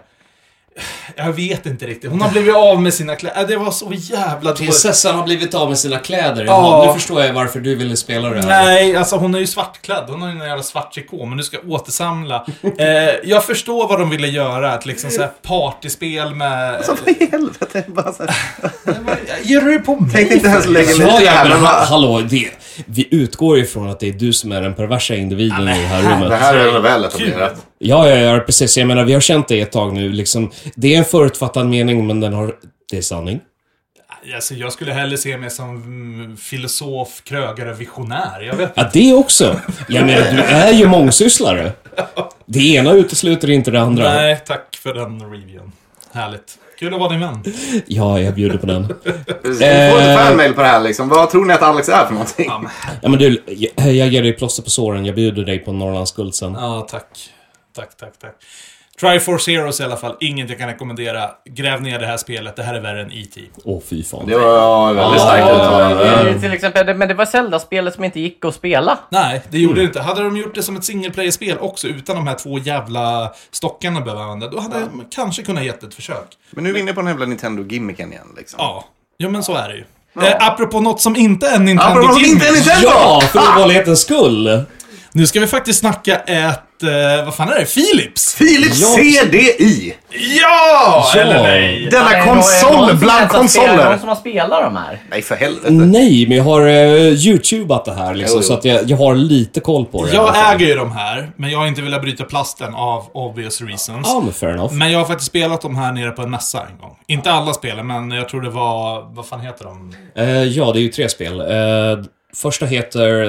[1.16, 2.10] jag vet inte riktigt.
[2.10, 3.40] Hon har blivit av med sina kläder.
[3.40, 4.58] Äh, Det var så jävla dåligt.
[4.58, 6.44] Prinsessan har blivit av med sina kläder.
[6.44, 6.52] Ja.
[6.52, 6.86] Ja.
[6.92, 8.46] Nu förstår jag varför du ville spela det här.
[8.64, 10.04] Nej, alltså hon är ju svartklädd.
[10.08, 12.46] Hon har ju en jävla svart trikå, men du ska återsamla.
[12.78, 12.86] Eh,
[13.24, 14.72] jag förstår vad de ville göra.
[14.72, 16.74] Att liksom såhär partyspel med...
[16.74, 17.84] Alltså vad i helvete?
[17.86, 18.22] Bara så
[19.42, 20.10] Ger du dig på mig?
[20.12, 22.50] tänkte inte ens lägga mig Ja, ja, men hallå, det,
[22.86, 26.02] vi utgår ifrån att det är du som är den perversa individen i det här
[26.02, 26.28] rummet.
[26.28, 27.54] det här är väl etablerat.
[27.78, 28.76] Ja, ja, ja, precis.
[28.78, 30.08] Jag menar, vi har känt det ett tag nu.
[30.12, 32.54] Liksom, det är en förutfattad mening, men den har...
[32.90, 33.40] Det är sanning.
[34.34, 38.40] Alltså, jag skulle hellre se mig som filosof, krögare, visionär.
[38.40, 39.60] Jag vet Ja, det också.
[39.88, 41.72] Jag menar, du är ju mångsysslare.
[42.46, 44.14] Det ena utesluter inte det andra.
[44.14, 45.72] Nej, tack för den reviewen.
[46.12, 46.58] Härligt.
[46.78, 47.44] Kul att vara din vän.
[47.86, 48.86] Ja, jag bjuder på den.
[49.42, 50.10] Vi får Eh.
[50.14, 51.08] ett fanmail på det här liksom.
[51.08, 52.46] Vad tror ni att Alex är för någonting?
[52.48, 52.70] Ja, men-
[53.02, 55.04] Ja, men du, jag, jag ger dig plåster på såren.
[55.06, 56.52] Jag bjuder dig på Norrlands guld sen.
[56.60, 57.06] Ja, tack.
[57.76, 58.34] Tack, tack, tack.
[59.00, 60.16] Triforce Heroes i alla fall.
[60.20, 61.30] Inget jag kan rekommendera.
[61.44, 62.56] Gräv ner det här spelet.
[62.56, 63.40] Det här är värre än E.T.
[63.64, 64.26] Åh, fy fan.
[64.26, 66.40] Det var väldigt starkt uttalande.
[66.40, 68.98] Till exempel, men det var Zelda-spelet som inte gick att spela.
[69.08, 70.00] Nej, det gjorde det inte.
[70.00, 74.00] Hade de gjort det som ett single player-spel också, utan de här två jävla stockarna
[74.00, 76.26] behöver använda, då hade jag kanske kunnat gett ett försök.
[76.50, 78.56] Men nu är vi inne på den här jävla Nintendo-gimmicken igen liksom.
[78.58, 78.84] Ja.
[79.18, 79.84] Jo, men så är det ju.
[80.22, 82.52] Eh, apropå något som inte är en Nintendo Apropå som inte är.
[82.52, 82.88] Nintendo!
[82.88, 84.64] Ja, för ovanlighetens skull!
[85.12, 87.64] Nu ska vi faktiskt snacka ett eh, vad fan är det?
[87.74, 88.34] Philips?
[88.38, 88.86] Philips Ja.
[88.88, 89.94] CDI!
[90.40, 91.10] Ja!
[91.14, 91.20] Ja.
[91.20, 91.88] Eller nej?
[91.90, 93.90] Denna Är det är det konsol någon som bland ens har spelat- konsoler!
[93.90, 95.02] Någon som har spelat de här?
[95.10, 95.70] Nej, för helvete.
[95.70, 96.68] Nej, men jag har uh,
[97.26, 98.46] youtubat det här liksom, Jo, jo.
[98.48, 100.12] så att jag, jag har lite koll på det.
[100.12, 103.04] i alla Jag äger ju de här, men jag har inte velat bryta plasten av
[103.12, 104.06] obvious reasons.
[104.08, 104.72] Ja, men fair enough.
[104.74, 106.96] Men jag har faktiskt spelat de här nere på en mässa en gång.
[107.06, 109.14] Inte alla spelen, men jag tror det var...
[109.14, 109.94] Vad fan heter de?
[110.16, 111.40] Eh, ja, det är ju tre spel.
[111.40, 111.46] Eh,
[112.36, 113.22] första heter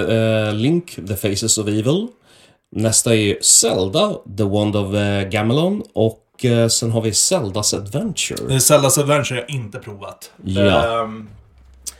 [0.47, 2.07] eh, Link, The Faces of Evil.
[2.75, 5.83] Nästa är ju Zelda, The Wand of uh, Gamelon.
[5.93, 8.53] Och eh, sen har vi Zeldas Adventure.
[8.53, 10.31] Eh, Zeldas Adventure har jag inte provat.
[10.43, 11.01] Ja.
[11.03, 11.27] Ehm,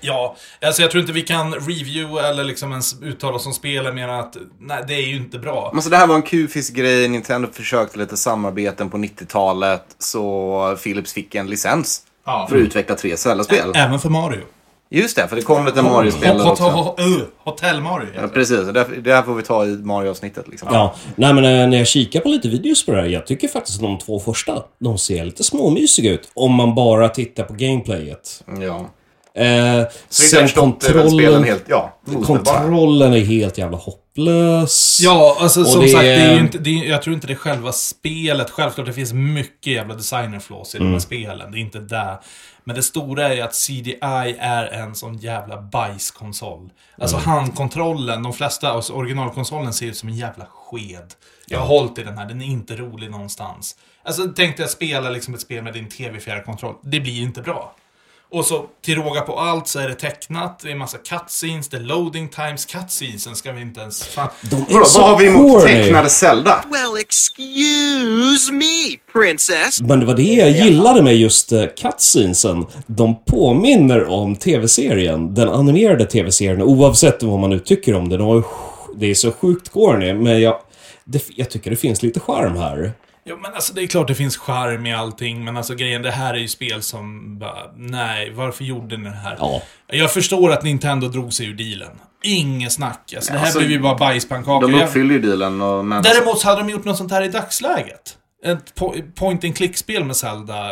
[0.01, 3.95] ja, alltså jag tror inte vi kan review eller liksom ens uttala oss om spelen
[3.95, 5.69] mer än att nej, det är ju inte bra.
[5.73, 11.13] Men så det här var en Q-fisk-grej, Nintendo försökte lite samarbeten på 90-talet, så Philips
[11.13, 12.45] fick en licens Ja.
[12.49, 13.71] för att utveckla tre Zelda-spel.
[13.75, 14.41] Även för Mario.
[14.89, 16.95] Just det, för det kom lite Mario-spel där också.
[16.99, 18.07] uh, Hotell Mario.
[18.15, 20.69] Ja, precis, det, det här får vi ta i Mario-avsnittet liksom.
[20.71, 23.47] Ja, nej men eh, när jag kikar på lite videos på det här, jag tycker
[23.47, 26.31] faktiskt att de två första, de ser lite småmysiga ut.
[26.33, 28.43] Om man bara tittar på gameplayet.
[28.61, 28.89] ja.
[29.37, 34.99] Eh, men spelen kontrollen, helt, ja, kontrollen är helt jävla hopplös.
[35.03, 37.33] Ja, alltså Och som det sagt, det är inte, det är, jag tror inte det
[37.33, 38.49] är själva spelet.
[38.49, 40.87] Självklart, det finns mycket jävla designer-flaws i Mm.
[40.87, 41.51] de här spelen.
[41.51, 42.19] Det är inte det.
[42.67, 43.97] Men det stora är ju att CDI
[44.39, 46.69] är en sån jävla bajskonsol.
[46.97, 47.29] Alltså Mm.
[47.29, 51.13] handkontrollen, de flesta, alltså originalkonsolen ser ut som en jävla sked.
[51.47, 53.77] Jag har hållit i den här, den är inte rolig någonstans.
[54.03, 56.75] Alltså tänk dig att spela liksom ett spel med din TV-fjärrkontroll.
[56.83, 57.75] Det blir inte bra.
[58.35, 61.77] Och så till råga på allt så är det tecknat, det är massa cutscenes, det
[61.77, 64.03] är loading times, cutscenesen ska vi inte ens...
[64.03, 64.29] Fan.
[64.41, 65.73] De är Vadå, så vad har vi emot corny.
[65.73, 66.65] tecknade Zelda?
[66.71, 69.81] Well, excuse me, princess.
[69.81, 72.65] Men det var det jag gillade med just uh, cutscenesen.
[72.87, 75.33] De påminner om tv-serien.
[75.33, 78.17] Den animerade tv-serien, oavsett vad man nu tycker om det.
[78.17, 80.59] De var, ju sj- det är så sjukt corny, men jag,
[81.03, 82.93] det, jag tycker det finns lite charm här.
[83.29, 86.11] Jo, men alltså det är klart det finns charm i allting, men alltså grejen, det
[86.11, 89.37] här är ju spel som bara, nej, varför gjorde ni det här?
[89.39, 89.61] Ja.
[89.87, 91.95] Jag förstår att Nintendo drog sig ur dealen.
[92.23, 93.13] Inget snack.
[93.15, 94.67] Alltså, det här Alltså, blev ju bara bajspannkakor.
[94.67, 95.85] De uppfyller ju dealen och...
[95.85, 98.17] Men Däremot så hade de gjort något sånt här i dagsläget.
[98.45, 100.71] Ett po- point and click-spel med Zelda.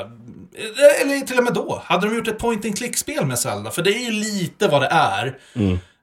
[1.01, 1.81] Eller till och med då.
[1.85, 3.71] Hade de gjort ett point and click-spel med Zelda.
[3.71, 5.25] För det är ju lite vad det är.
[5.25, 5.31] Eh,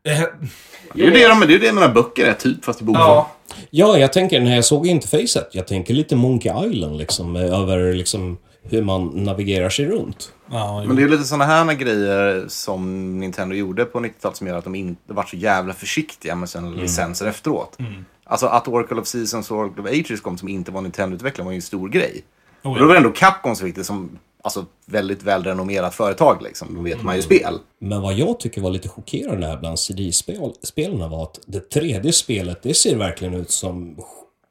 [0.05, 3.07] det är ju det, de, det, är det mina böcker är, typ, fast i bokform.
[3.07, 3.31] ja.
[3.71, 8.39] Ja, jag tänker när jag såg interfacet, jag tänker lite Monkey Island liksom, över liksom
[8.63, 10.33] hur man navigerar sig runt.
[10.51, 14.59] ja Men det är lite sådana här grejer som Nintendo gjorde på 90-talet som gör
[14.59, 17.79] att de inte varit så jävla försiktiga med sina licenser efteråt.
[18.25, 21.53] Alltså att Oracle of Seasons och Oracle of Ages kom som inte var Nintendo-utvecklare var
[21.53, 22.25] ju en stor grej.
[22.63, 22.81] Oh, Och ja.
[22.81, 26.75] då var det ändå Capcom som fick det som alltså, väldigt välrenommerat företag liksom.
[26.75, 27.59] Då vet man ju spel.
[27.81, 32.63] Men vad jag tycker var lite chockerande här bland CD-spelarna var att det tredje spelet,
[32.63, 33.97] det ser verkligen ut som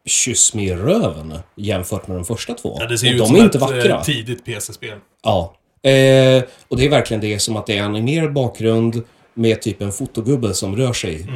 [0.06, 2.78] kyss med i röven jämfört med de första två.
[2.80, 3.96] Ja, det ser och ut de som är inte ett vackra.
[3.96, 4.98] eh, tidigt PC-spel.
[5.24, 5.56] Ja.
[5.90, 9.92] Eh, och det är verkligen det som att det är animerad bakgrund med typ en
[9.92, 11.28] fotogubbe som rör sig.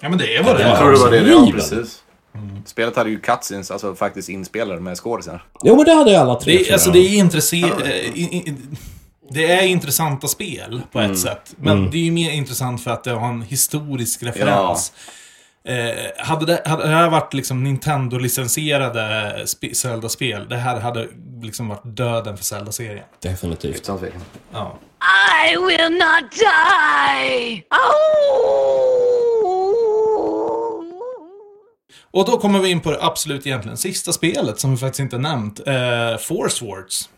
[0.00, 0.80] Ja, men det är vad det Ja, Jag är.
[0.80, 1.86] tror det var det, ja Horribel.
[2.32, 2.68] Precis.
[2.70, 5.44] Spelet hade ju cutscenes, alltså faktiskt inspelade med skådisar.
[5.62, 6.56] Jo, men det hade alla tre.
[6.58, 7.84] Det är, alltså det är intressant.
[9.32, 11.54] Det är intressanta spel på ett sätt.
[11.56, 14.92] Men det är ju mer intressant för att det har en historisk referens.
[15.64, 21.08] Eh, hade, det, hade det här varit liksom Nintendo-licensierade spe- Zelda-spel, det här hade
[21.42, 23.04] liksom varit döden för Zelda-serien.
[23.22, 23.90] Definitivt.
[24.52, 24.78] Ja.
[25.52, 27.62] I will not die!
[27.70, 29.19] Oh!
[32.10, 35.18] Och då kommer vi in på det absolut egentligen sista spelet som vi faktiskt inte
[35.18, 35.60] nämnt.
[35.66, 35.74] Eh,
[36.20, 37.08] Force Wars.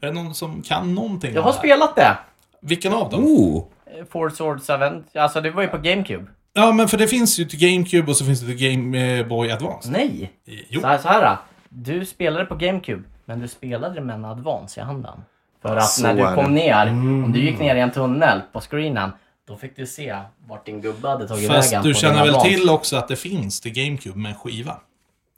[0.00, 2.18] Är det någon som kan någonting Jag har spelat det.
[2.60, 3.24] Vilken av dem?
[3.24, 3.64] Oh!
[4.10, 5.16] Four Swords Event.
[5.16, 6.26] Alltså det var ju på GameCube.
[6.52, 9.26] Ja, men för det finns ju till GameCube och så finns det till Game eh,
[9.26, 9.90] Boy Advance.
[9.90, 10.32] Nej!
[10.68, 10.80] Jo.
[10.80, 11.36] Så här, så här.
[11.68, 15.20] Du spelade på GameCube, men du spelade med en Advance i handen.
[15.62, 18.60] För att Så när du kom ner, om du gick ner i en tunnel på
[18.60, 19.10] screenen,
[19.48, 20.16] då fick du se
[20.48, 22.48] vart din gubbe hade tagit Fast vägen du på känner väl Advance.
[22.48, 24.76] till också att det finns till GameCube med en skiva?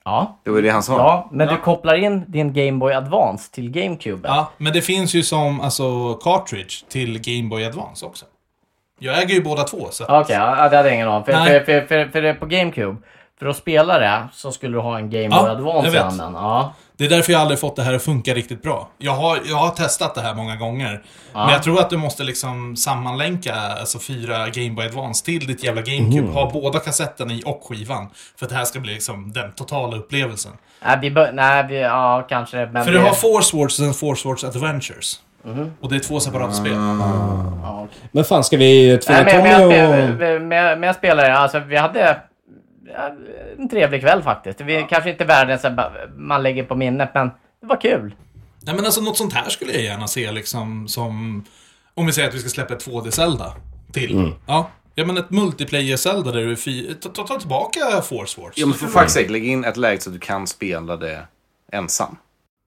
[0.04, 0.38] Ja.
[0.44, 0.96] Det var det han sa.
[0.98, 4.28] Ja, men du kopplar in din Game Boy Advance till GameCube.
[4.28, 8.26] Ja, men det finns ju som alltså cartridge till Game Boy Advance också.
[8.98, 10.04] Jag äger ju båda två, så...
[10.04, 11.24] Okej, ja, det hade jag ingen aning om.
[11.24, 11.64] För, Nej.
[11.64, 12.97] för, för, för, för det är på GameCube.
[13.39, 16.01] För att spela det så skulle du ha en Game Ja, Boy jag Advance i
[16.01, 16.32] handen.
[16.35, 16.72] Ja.
[16.99, 18.89] Det är därför jag aldrig fått det här att funka riktigt bra.
[18.99, 21.03] Jag har, jag har testat det här många gånger.
[21.33, 25.65] Men jag tror att du måste liksom sammanlänka alltså fyra Game Boy Advance till ditt
[25.65, 26.33] jävla GameCube.
[26.33, 28.09] Ha båda kassetten i och skivan.
[28.39, 30.53] För att det här ska bli liksom den totala upplevelsen.
[30.85, 32.57] Nej, vi bör, nej, vi, ja kanske.
[32.66, 35.20] Men För det, du har Force Wars och sen Force Wars Adventures.
[35.81, 36.73] Och det är två separata spel.
[36.73, 38.09] ja, okej.
[38.12, 39.95] Men fan, ska vi tvinga Nej, men, men, Tommy jag, och...
[39.95, 42.15] spe- med, med, med spelare, alltså vi hade ja,
[43.59, 44.59] en trevlig kväll faktiskt.
[44.59, 48.15] Det är kanske inte världens bara, man lägger på minnet, men det var kul.
[48.60, 51.44] Nej men alltså något sånt här skulle jag gärna se liksom som...
[51.94, 53.52] Om vi säger att vi ska släppa ett 2D-Zelda
[53.93, 54.32] till.
[54.47, 54.70] Ja.
[54.94, 56.94] Ja men ett multiplayer-Zelda där du är fy...
[56.94, 58.52] ta, ta, ta tillbaka Force Wars.
[58.56, 61.27] Ja, men för fuck's sake, lägg in ett läge så att du kan spela det
[61.73, 62.16] ensam.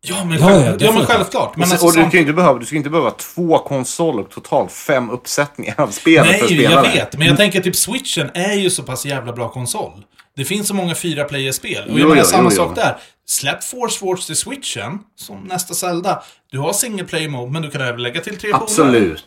[0.04, 1.08] Ja men, Ja, själv, ja, ja, men definitivt.
[1.08, 1.56] självklart.
[1.58, 4.30] Men och, alltså, och du kan inte behöva, du ska inte behöva två konsoler och
[4.30, 6.90] totalt fem uppsättningar av för att Nej, spela jag det.
[6.90, 7.18] vet.
[7.18, 9.92] Men jag tänker typ switchen är ju så pass jävla bra konsol.
[10.36, 11.84] Det finns så många fyra player-spel.
[11.84, 12.56] Och Jo, jag menar jo, samma jo, jo.
[12.56, 12.98] sak där.
[13.28, 16.24] Släpp Force Wars till switchen, som nästa Zelda.
[16.52, 18.64] Du har single player mode, men du kan även lägga till tre polare.
[18.64, 19.26] Absolut.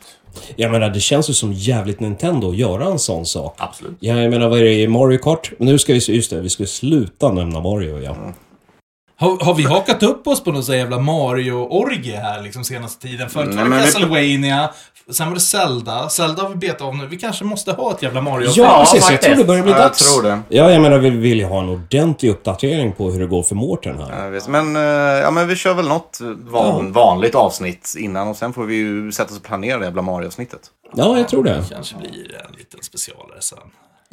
[0.57, 3.55] Jag menar, det känns ju som jävligt Nintendo att göra en sån sak.
[3.59, 3.97] Absolut.
[4.01, 5.53] Ja, jag menar, vad är det i Mario Kart?
[5.59, 8.17] Nu ska vi, just det, vi ska sluta nämna Mario, ja.
[9.17, 13.31] Har, har vi hakat upp oss på någon sån jävla Mario-orgie här liksom senaste tiden?
[13.31, 14.71] Förut var det men vi- Castlevania,
[15.11, 16.09] sen var det Zelda.
[16.09, 17.07] Zelda har vi betat av nu.
[17.07, 19.11] Vi kanske måste ha ett jävla mario Ja, Ja, precis.
[19.11, 20.13] Jag tror det börjar bli Ja, jag dags.
[20.13, 20.41] tror det.
[20.49, 23.55] Ja, jag menar, vi vill ju ha en ordentlig uppdatering på hur det går för
[23.55, 24.25] Mårten här.
[24.25, 24.49] Jag vet.
[24.49, 24.83] Men, eh,
[25.23, 26.19] ja, men vi kör väl något
[26.51, 30.03] van, vanligt avsnitt innan och sen får vi ju sätta oss och planera det jävla
[30.03, 30.61] Mario-avsnittet.
[30.95, 31.65] Ja, jag tror det.
[31.71, 32.11] kanske blir
[32.51, 33.59] en liten specialare sen.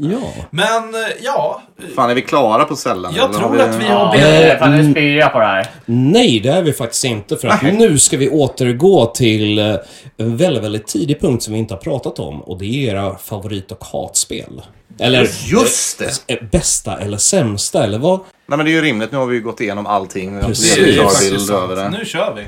[0.03, 0.19] Ja.
[0.49, 1.61] Men, eh, ja.
[1.95, 3.11] Fan, är vi klara på Zelda?
[3.17, 4.15] Jag tror har att vi har...
[4.15, 5.67] Ja, Eh, fan nu spyr jag på det här.
[5.85, 7.37] Nej, det är vi faktiskt inte.
[7.37, 9.75] För att nu ska vi återgå till eh,
[10.17, 12.41] en väldigt, väldigt tidig punkt som vi inte har pratat om.
[12.41, 14.61] Och det är era favorit och hatspel.
[14.99, 16.51] Eller Just det!
[16.51, 18.19] bästa eller sämsta, eller vad?
[18.47, 19.11] Nej, men det är ju rimligt.
[19.11, 20.37] Nu har vi ju gått igenom allting.
[20.37, 20.75] Vi Precis.
[20.75, 21.71] Det är klar faktiskt bild sant.
[21.71, 21.89] över det.
[21.97, 22.43] Nu kör vi.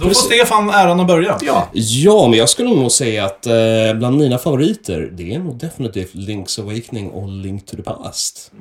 [0.00, 1.38] Då får Stefan äran att börja.
[1.42, 1.68] Ja.
[1.72, 3.52] Ja, men jag skulle nog säga att eh,
[3.94, 8.52] bland mina favoriter, det är nog definitivt Link's Awakening och Link to the Past.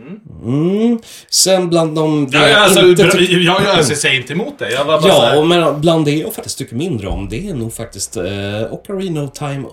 [0.45, 0.99] Mm.
[1.29, 2.27] Sen bland de...
[2.31, 4.71] Ja, ja, alltså, inte bra- tycker- jag, jag, alltså, jag säger inte emot det.
[4.71, 7.73] Jag var bara Ja, men bland det jag faktiskt tycker mindre om, det är nog
[7.73, 8.23] faktiskt eh,
[8.71, 9.63] Ocarina of Time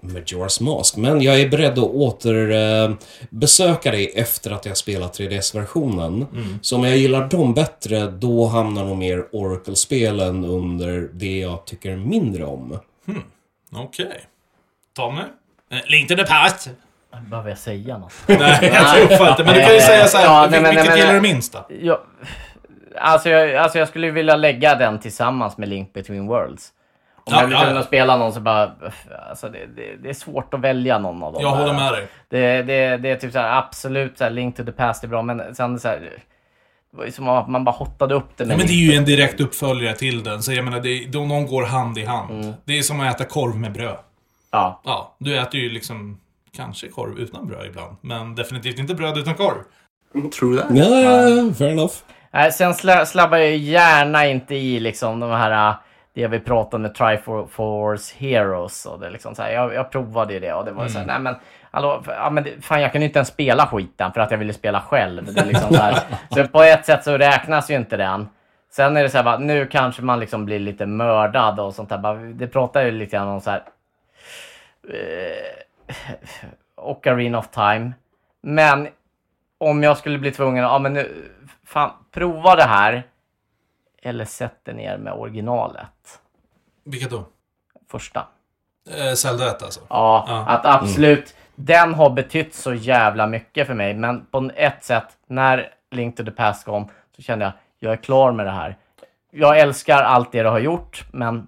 [0.00, 0.96] och Majora's Mask.
[0.96, 2.96] Men jag är beredd att återbesöka eh,
[3.30, 6.26] besöka det efter att jag spelat 3DS-versionen.
[6.62, 11.96] Så om jag gillar dem bättre, då hamnar nog mer Oracle-spelen under det jag tycker
[11.96, 12.78] mindre om.
[13.74, 14.20] Okej.
[14.96, 15.20] Tommy?
[15.70, 16.70] Eh, Link to the past.
[17.30, 18.12] Behöver jag säga något?
[18.26, 18.38] Nej,
[18.74, 19.44] jag tror fan inte.
[19.44, 21.52] Men du kan ju säga så här, Ja, nej, vilket nej, men- gillar du minst
[21.52, 21.66] då?
[21.82, 21.98] Jag,
[23.00, 26.72] alltså, jag, alltså jag skulle vilja lägga den tillsammans med Link Between Worlds.
[27.24, 27.78] Om Ja, jag ja.
[27.78, 28.72] att spela någon så bara...
[29.28, 31.42] Alltså det, det, det är svårt att välja någon av dem.
[31.42, 32.08] Jag håller med dig.
[32.28, 35.08] Det, det, det är typ så här, absolut så här, Link to the Past är
[35.08, 36.00] bra, men sen så här...
[36.90, 38.94] Det var ju som att man bara hottade upp med Ja, men det är ju
[38.94, 42.30] en direkt uppföljare till den, så jag menar, det, de, de går hand i hand.
[42.30, 42.54] Mm.
[42.64, 43.96] Det är som att äta korv med bröd.
[44.50, 44.80] Ja.
[44.84, 46.20] Ja, du äter ju liksom
[46.56, 49.56] kanske korv utan bröd ibland, men definitivt inte bröd utan korv.
[50.38, 50.66] Tror du det?
[50.80, 51.94] Ja, fair enough.
[52.30, 55.74] Nej, sen sla, slabbar jag gärna inte i liksom de här...
[56.14, 60.40] Det vi pratade med Triforce Heroes och det liksom så här, jag, jag provade ju
[60.40, 61.34] det och det var så här, nej men...
[61.70, 64.52] Hallå, ja, men det, fan jag kunde inte ens spela skiten för att jag ville
[64.52, 65.34] spela själv.
[65.34, 65.96] Det liksom så,
[66.34, 68.28] så på ett sätt så räknas ju inte den.
[68.70, 71.88] Sen är det så här, bara, nu kanske man liksom blir lite mördad och sånt
[71.88, 71.98] där.
[71.98, 73.62] Bara, Det pratar ju lite grann om så här...
[74.88, 75.62] Eh,
[76.76, 77.92] Ocarina of Time.
[78.40, 78.88] Men
[79.58, 81.30] om jag skulle bli tvungen, ja men nu,
[81.66, 83.02] fan, prova det här.
[84.02, 86.20] Eller sätt dig ner med originalet.
[86.84, 87.24] Vilket då?
[87.90, 88.26] Första.
[88.90, 89.80] Eh, Zelda 1 alltså?
[89.88, 90.46] Ja, Ja.
[90.46, 91.34] att absolut.
[91.54, 93.94] Den har betytt så jävla mycket för mig.
[93.94, 97.96] Men på ett sätt, när Link to the Past kom, så kände jag, jag är
[97.96, 98.76] klar med det här.
[99.30, 101.46] Jag älskar allt det du har gjort, men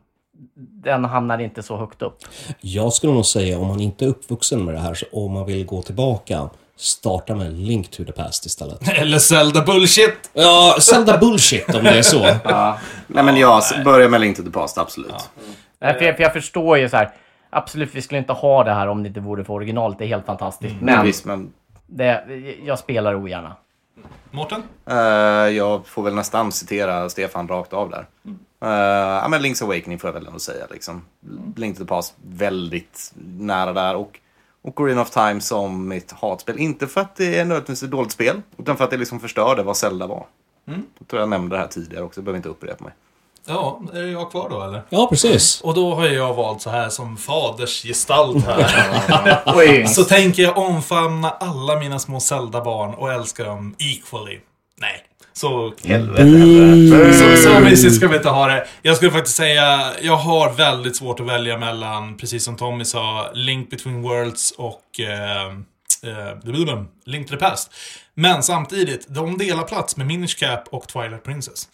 [0.55, 2.19] den hamnar inte så högt upp.
[2.61, 5.47] Jag skulle nog säga, om man inte är uppvuxen med det här, så om man
[5.47, 8.89] vill gå tillbaka, starta med Link to the Past istället.
[8.99, 10.31] Eller Zelda bullshit!
[10.33, 12.19] Ja, Zelda bullshit om det är så.
[12.45, 12.79] Ja.
[13.07, 15.31] Nej, men jag börjar med Link to the Past, absolut.
[15.79, 17.11] Nej, för, jag, för jag förstår ju så här,
[17.51, 19.99] absolut vi skulle inte ha det här om det inte vore för originalet.
[19.99, 20.75] Det är helt fantastiskt.
[20.81, 21.53] Men, Men visst, men
[21.87, 22.25] det,
[22.65, 23.57] jag spelar ogärna.
[24.31, 24.63] Mårten?
[24.91, 24.97] eh,
[25.57, 28.07] jag får väl nästan citera Stefan rakt av där.
[28.63, 28.69] Eh,
[29.23, 30.67] ja, men Link's Awakening får jag väl ändå säga.
[30.71, 31.05] Liksom.
[31.57, 33.95] Link to the Past, väldigt nära där.
[33.97, 34.21] Och
[34.65, 36.59] Ocarina of Time som mitt hatspel.
[36.59, 39.63] Inte för att det är nödvändigtvis ett dåligt spel, utan för att det liksom förstörde
[39.63, 40.27] vad Zelda var.
[40.99, 42.93] Jag tror jag nämnde det här tidigare också, jag behöver inte upprepa mig.
[43.47, 44.83] Ja, är det jag kvar då eller?
[44.89, 45.61] Ja, precis.
[45.61, 49.87] Och då har jag valt så här som fadersgestalt här.
[49.87, 54.41] Så tänker jag omfamna alla mina små Zelda-barn och älska dem equally.
[54.77, 55.05] Nej.
[55.37, 55.73] Så,
[57.19, 58.67] så, så mysigt ska vi inte ha det.
[58.83, 63.31] Jag skulle faktiskt säga, jag har väldigt svårt att välja mellan, precis som Tommy sa,
[63.35, 65.47] Link Between Worlds och eh,
[66.03, 67.75] eh, Link to the Past.
[68.15, 71.69] Men samtidigt, de delar plats med Minish Cap och Twilight Princess.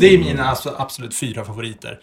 [0.00, 2.00] Det är mina absolut fyra favoriter.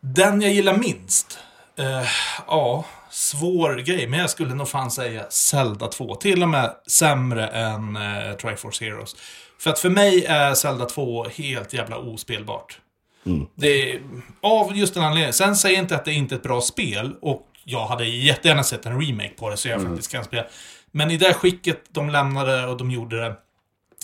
[0.00, 1.38] Den jag gillar minst?
[1.78, 2.08] Eh,
[2.46, 6.14] ja, svår grej, men jag skulle nog fan säga Zelda 2.
[6.14, 9.16] Till och med sämre än eh, Triforce Heroes.
[9.60, 12.80] För att för mig är Zelda 2 helt jävla ospelbart.
[13.54, 14.00] Det är,
[14.40, 15.32] av just den anledningen.
[15.32, 17.16] Sen säger jag inte att det inte är ett bra spel.
[17.20, 20.46] Och jag hade jättegärna sett en remake på det så jag faktiskt kan spela.
[20.90, 23.34] Men i det skicket de lämnade och de gjorde det.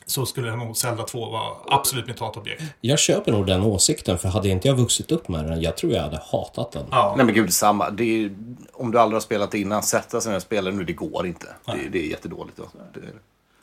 [0.06, 2.62] Så skulle nog Zelda 2 vara absolut mitt hatobjekt.
[2.80, 5.92] Jag köper nog den åsikten, för hade inte jag vuxit upp med den, jag tror
[5.92, 6.86] jag hade hatat den.
[6.90, 7.14] Ja.
[7.16, 7.90] Nej men gud, samma.
[7.90, 8.30] Det är,
[8.72, 11.26] om du aldrig har spelat det innan, sätta sig ner och spela nu, det går
[11.26, 11.46] inte.
[11.66, 12.56] Det, det är jättedåligt.
[12.56, 12.64] Då.
[12.94, 13.00] Det,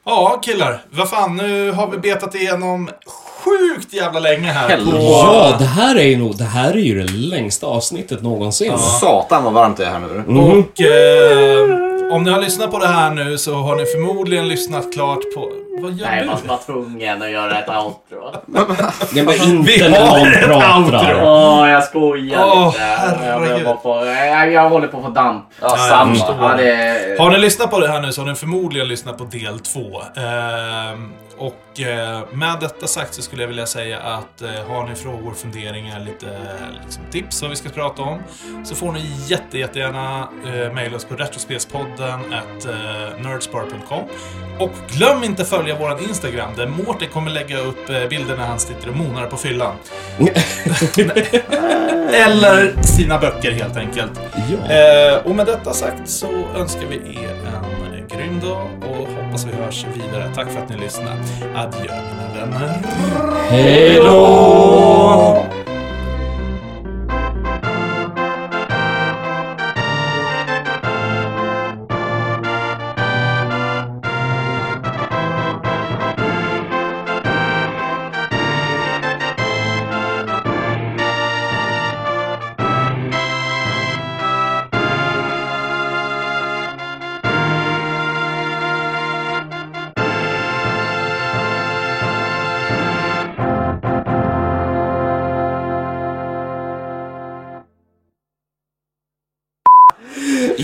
[0.06, 0.82] Ja, killar.
[0.92, 2.90] Vad fan, nu har vi betat igenom
[3.44, 4.78] sjukt jävla länge här.
[4.78, 8.78] På, Ja, det här är ju nog, det här är ju det längsta avsnittet någonsin.
[8.78, 10.40] Satan vad varmt det är här nu.
[10.40, 14.94] Och eh, om ni har lyssnat på det här nu så har ni förmodligen lyssnat
[14.94, 15.52] klart på...
[15.82, 16.26] Vad gör Nej, du?
[16.26, 18.32] man var tvungen att göra ett outro.
[19.14, 20.78] Men Vi inte när har någon ett pratar.
[20.80, 21.26] outro.
[21.28, 22.80] Åh, jag skojar Åh, lite.
[22.84, 23.68] Jag, herregud.
[23.68, 25.46] jag, på, jag, jag håller på att få damp.
[25.62, 26.14] Ja, jag samma.
[26.16, 26.36] förstår.
[26.42, 29.24] Ja, det, Har ni lyssnat på det här nu så har ni förmodligen lyssnat på
[29.24, 30.02] del två.
[30.22, 31.12] Ehm,
[31.44, 35.34] och eh, med detta sagt så skulle jag vilja säga att eh, har ni frågor,
[35.34, 36.28] funderingar, lite
[36.84, 38.20] liksom, tips vad vi ska prata om
[38.66, 42.66] så får ni jätte, jättegärna eh, mejla oss på retrospelspodden at
[43.24, 44.04] nerdspar.com.
[44.60, 48.90] Och glöm inte följa våran Instagram där Mårten kommer lägga upp bilder när han sitter
[48.90, 49.76] och monar på fyllan.
[52.14, 54.20] Eller sina böcker helt enkelt.
[54.70, 55.20] Ja.
[55.20, 57.36] Och med detta sagt så önskar vi er
[58.04, 58.70] en grym dag
[59.34, 60.32] hoppas vi hörs vidare.
[60.36, 61.20] Tack för att ni lyssnade.
[61.56, 62.82] Adjö mina vänner.
[63.50, 65.63] Hej då!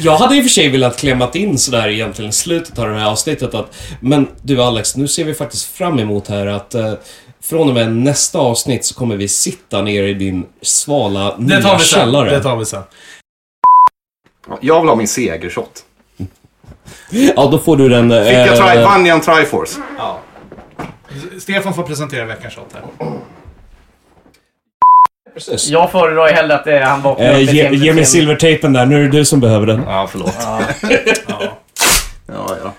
[0.09, 2.95] Jag hade i och för sig velat klämmat in sådär egentligen i slutet av det
[2.99, 6.93] här avsnittet att Men du Alex, nu ser vi faktiskt fram emot här att eh,
[7.43, 11.61] från och med nästa avsnitt så kommer vi sitta ner i din svala Det nya
[11.61, 11.99] tar vi sen.
[11.99, 12.29] källare.
[12.29, 12.83] Det tar vi sen.
[14.61, 15.83] Jag vill ha min segershot.
[17.09, 18.09] Ja, då får du den...
[18.09, 19.79] Fick jag try, eh, vann jag en Triforce?
[19.97, 20.19] Ja.
[21.39, 23.09] Stefan får presentera veckans shot här.
[25.33, 25.69] Precis.
[25.69, 28.85] jag föredrar ju hellre att det är han upp Eh, ge, ge mig silvertejpen där,
[28.85, 29.83] nu är det du som behöver den.
[29.87, 30.35] Ja, förlåt.
[30.39, 30.61] Ja.
[32.31, 32.73] Ja, ja.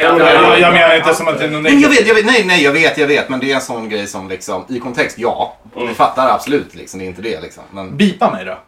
[0.00, 2.44] Jag, jag menar inte som att det är någon Nej, jag vet, jag vet, nej,
[2.46, 3.28] nej, jag vet, jag vet.
[3.28, 5.56] Men det är en sån grej som liksom, i kontext, ja.
[5.88, 7.62] Vi fattar absolut liksom, det är inte det liksom.
[7.72, 8.58] Men, Bipa mig då.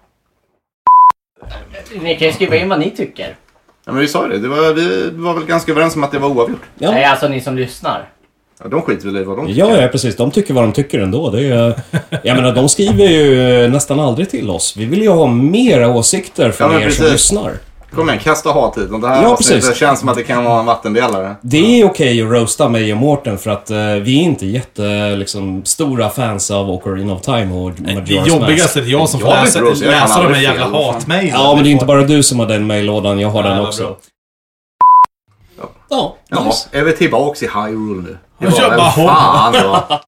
[2.00, 3.36] Ni kan ju skriva in vad ni tycker.
[3.84, 6.12] ja, men vi sa ju det, det var, vi var väl ganska överens om att
[6.12, 6.62] det var oavgjort.
[6.78, 6.90] Ja.
[6.90, 8.08] Nej, alltså ni som lyssnar.
[8.62, 9.60] Ja, de skiter väl i vad de tycker.
[9.60, 10.16] Ja, ja, precis.
[10.16, 11.30] De tycker vad de tycker ändå.
[11.30, 11.74] Det är,
[12.22, 14.74] jag menar, de skriver ju nästan aldrig till oss.
[14.76, 17.52] Vi vill ju ha mera åsikter från Ja, er som lyssnar.
[17.94, 19.00] Kom igen, kasta hat hit.
[19.00, 19.76] Det här Ja, precis.
[19.76, 21.34] känns som att det kan vara en vattendelare.
[21.42, 25.16] Det är okej att roasta mig och Mårten för att eh, vi är inte jätte,
[25.16, 28.28] liksom, stora fans av Ocarina of Time och Det Majora's Mask.
[28.28, 31.30] jobbigaste är jag som får Jag läsa, kan läsa de här jävla hatmejlen.
[31.34, 33.18] Ja, men det är inte bara du som har den mejllådan.
[33.20, 33.82] Jag har Ja, den också.
[33.82, 33.96] bra.
[35.90, 36.68] Ja, Jaha, nice.
[36.72, 38.18] är vi tillbaks i Hyrule nu?
[38.40, 40.00] Det Ja, var väl bara- fan då.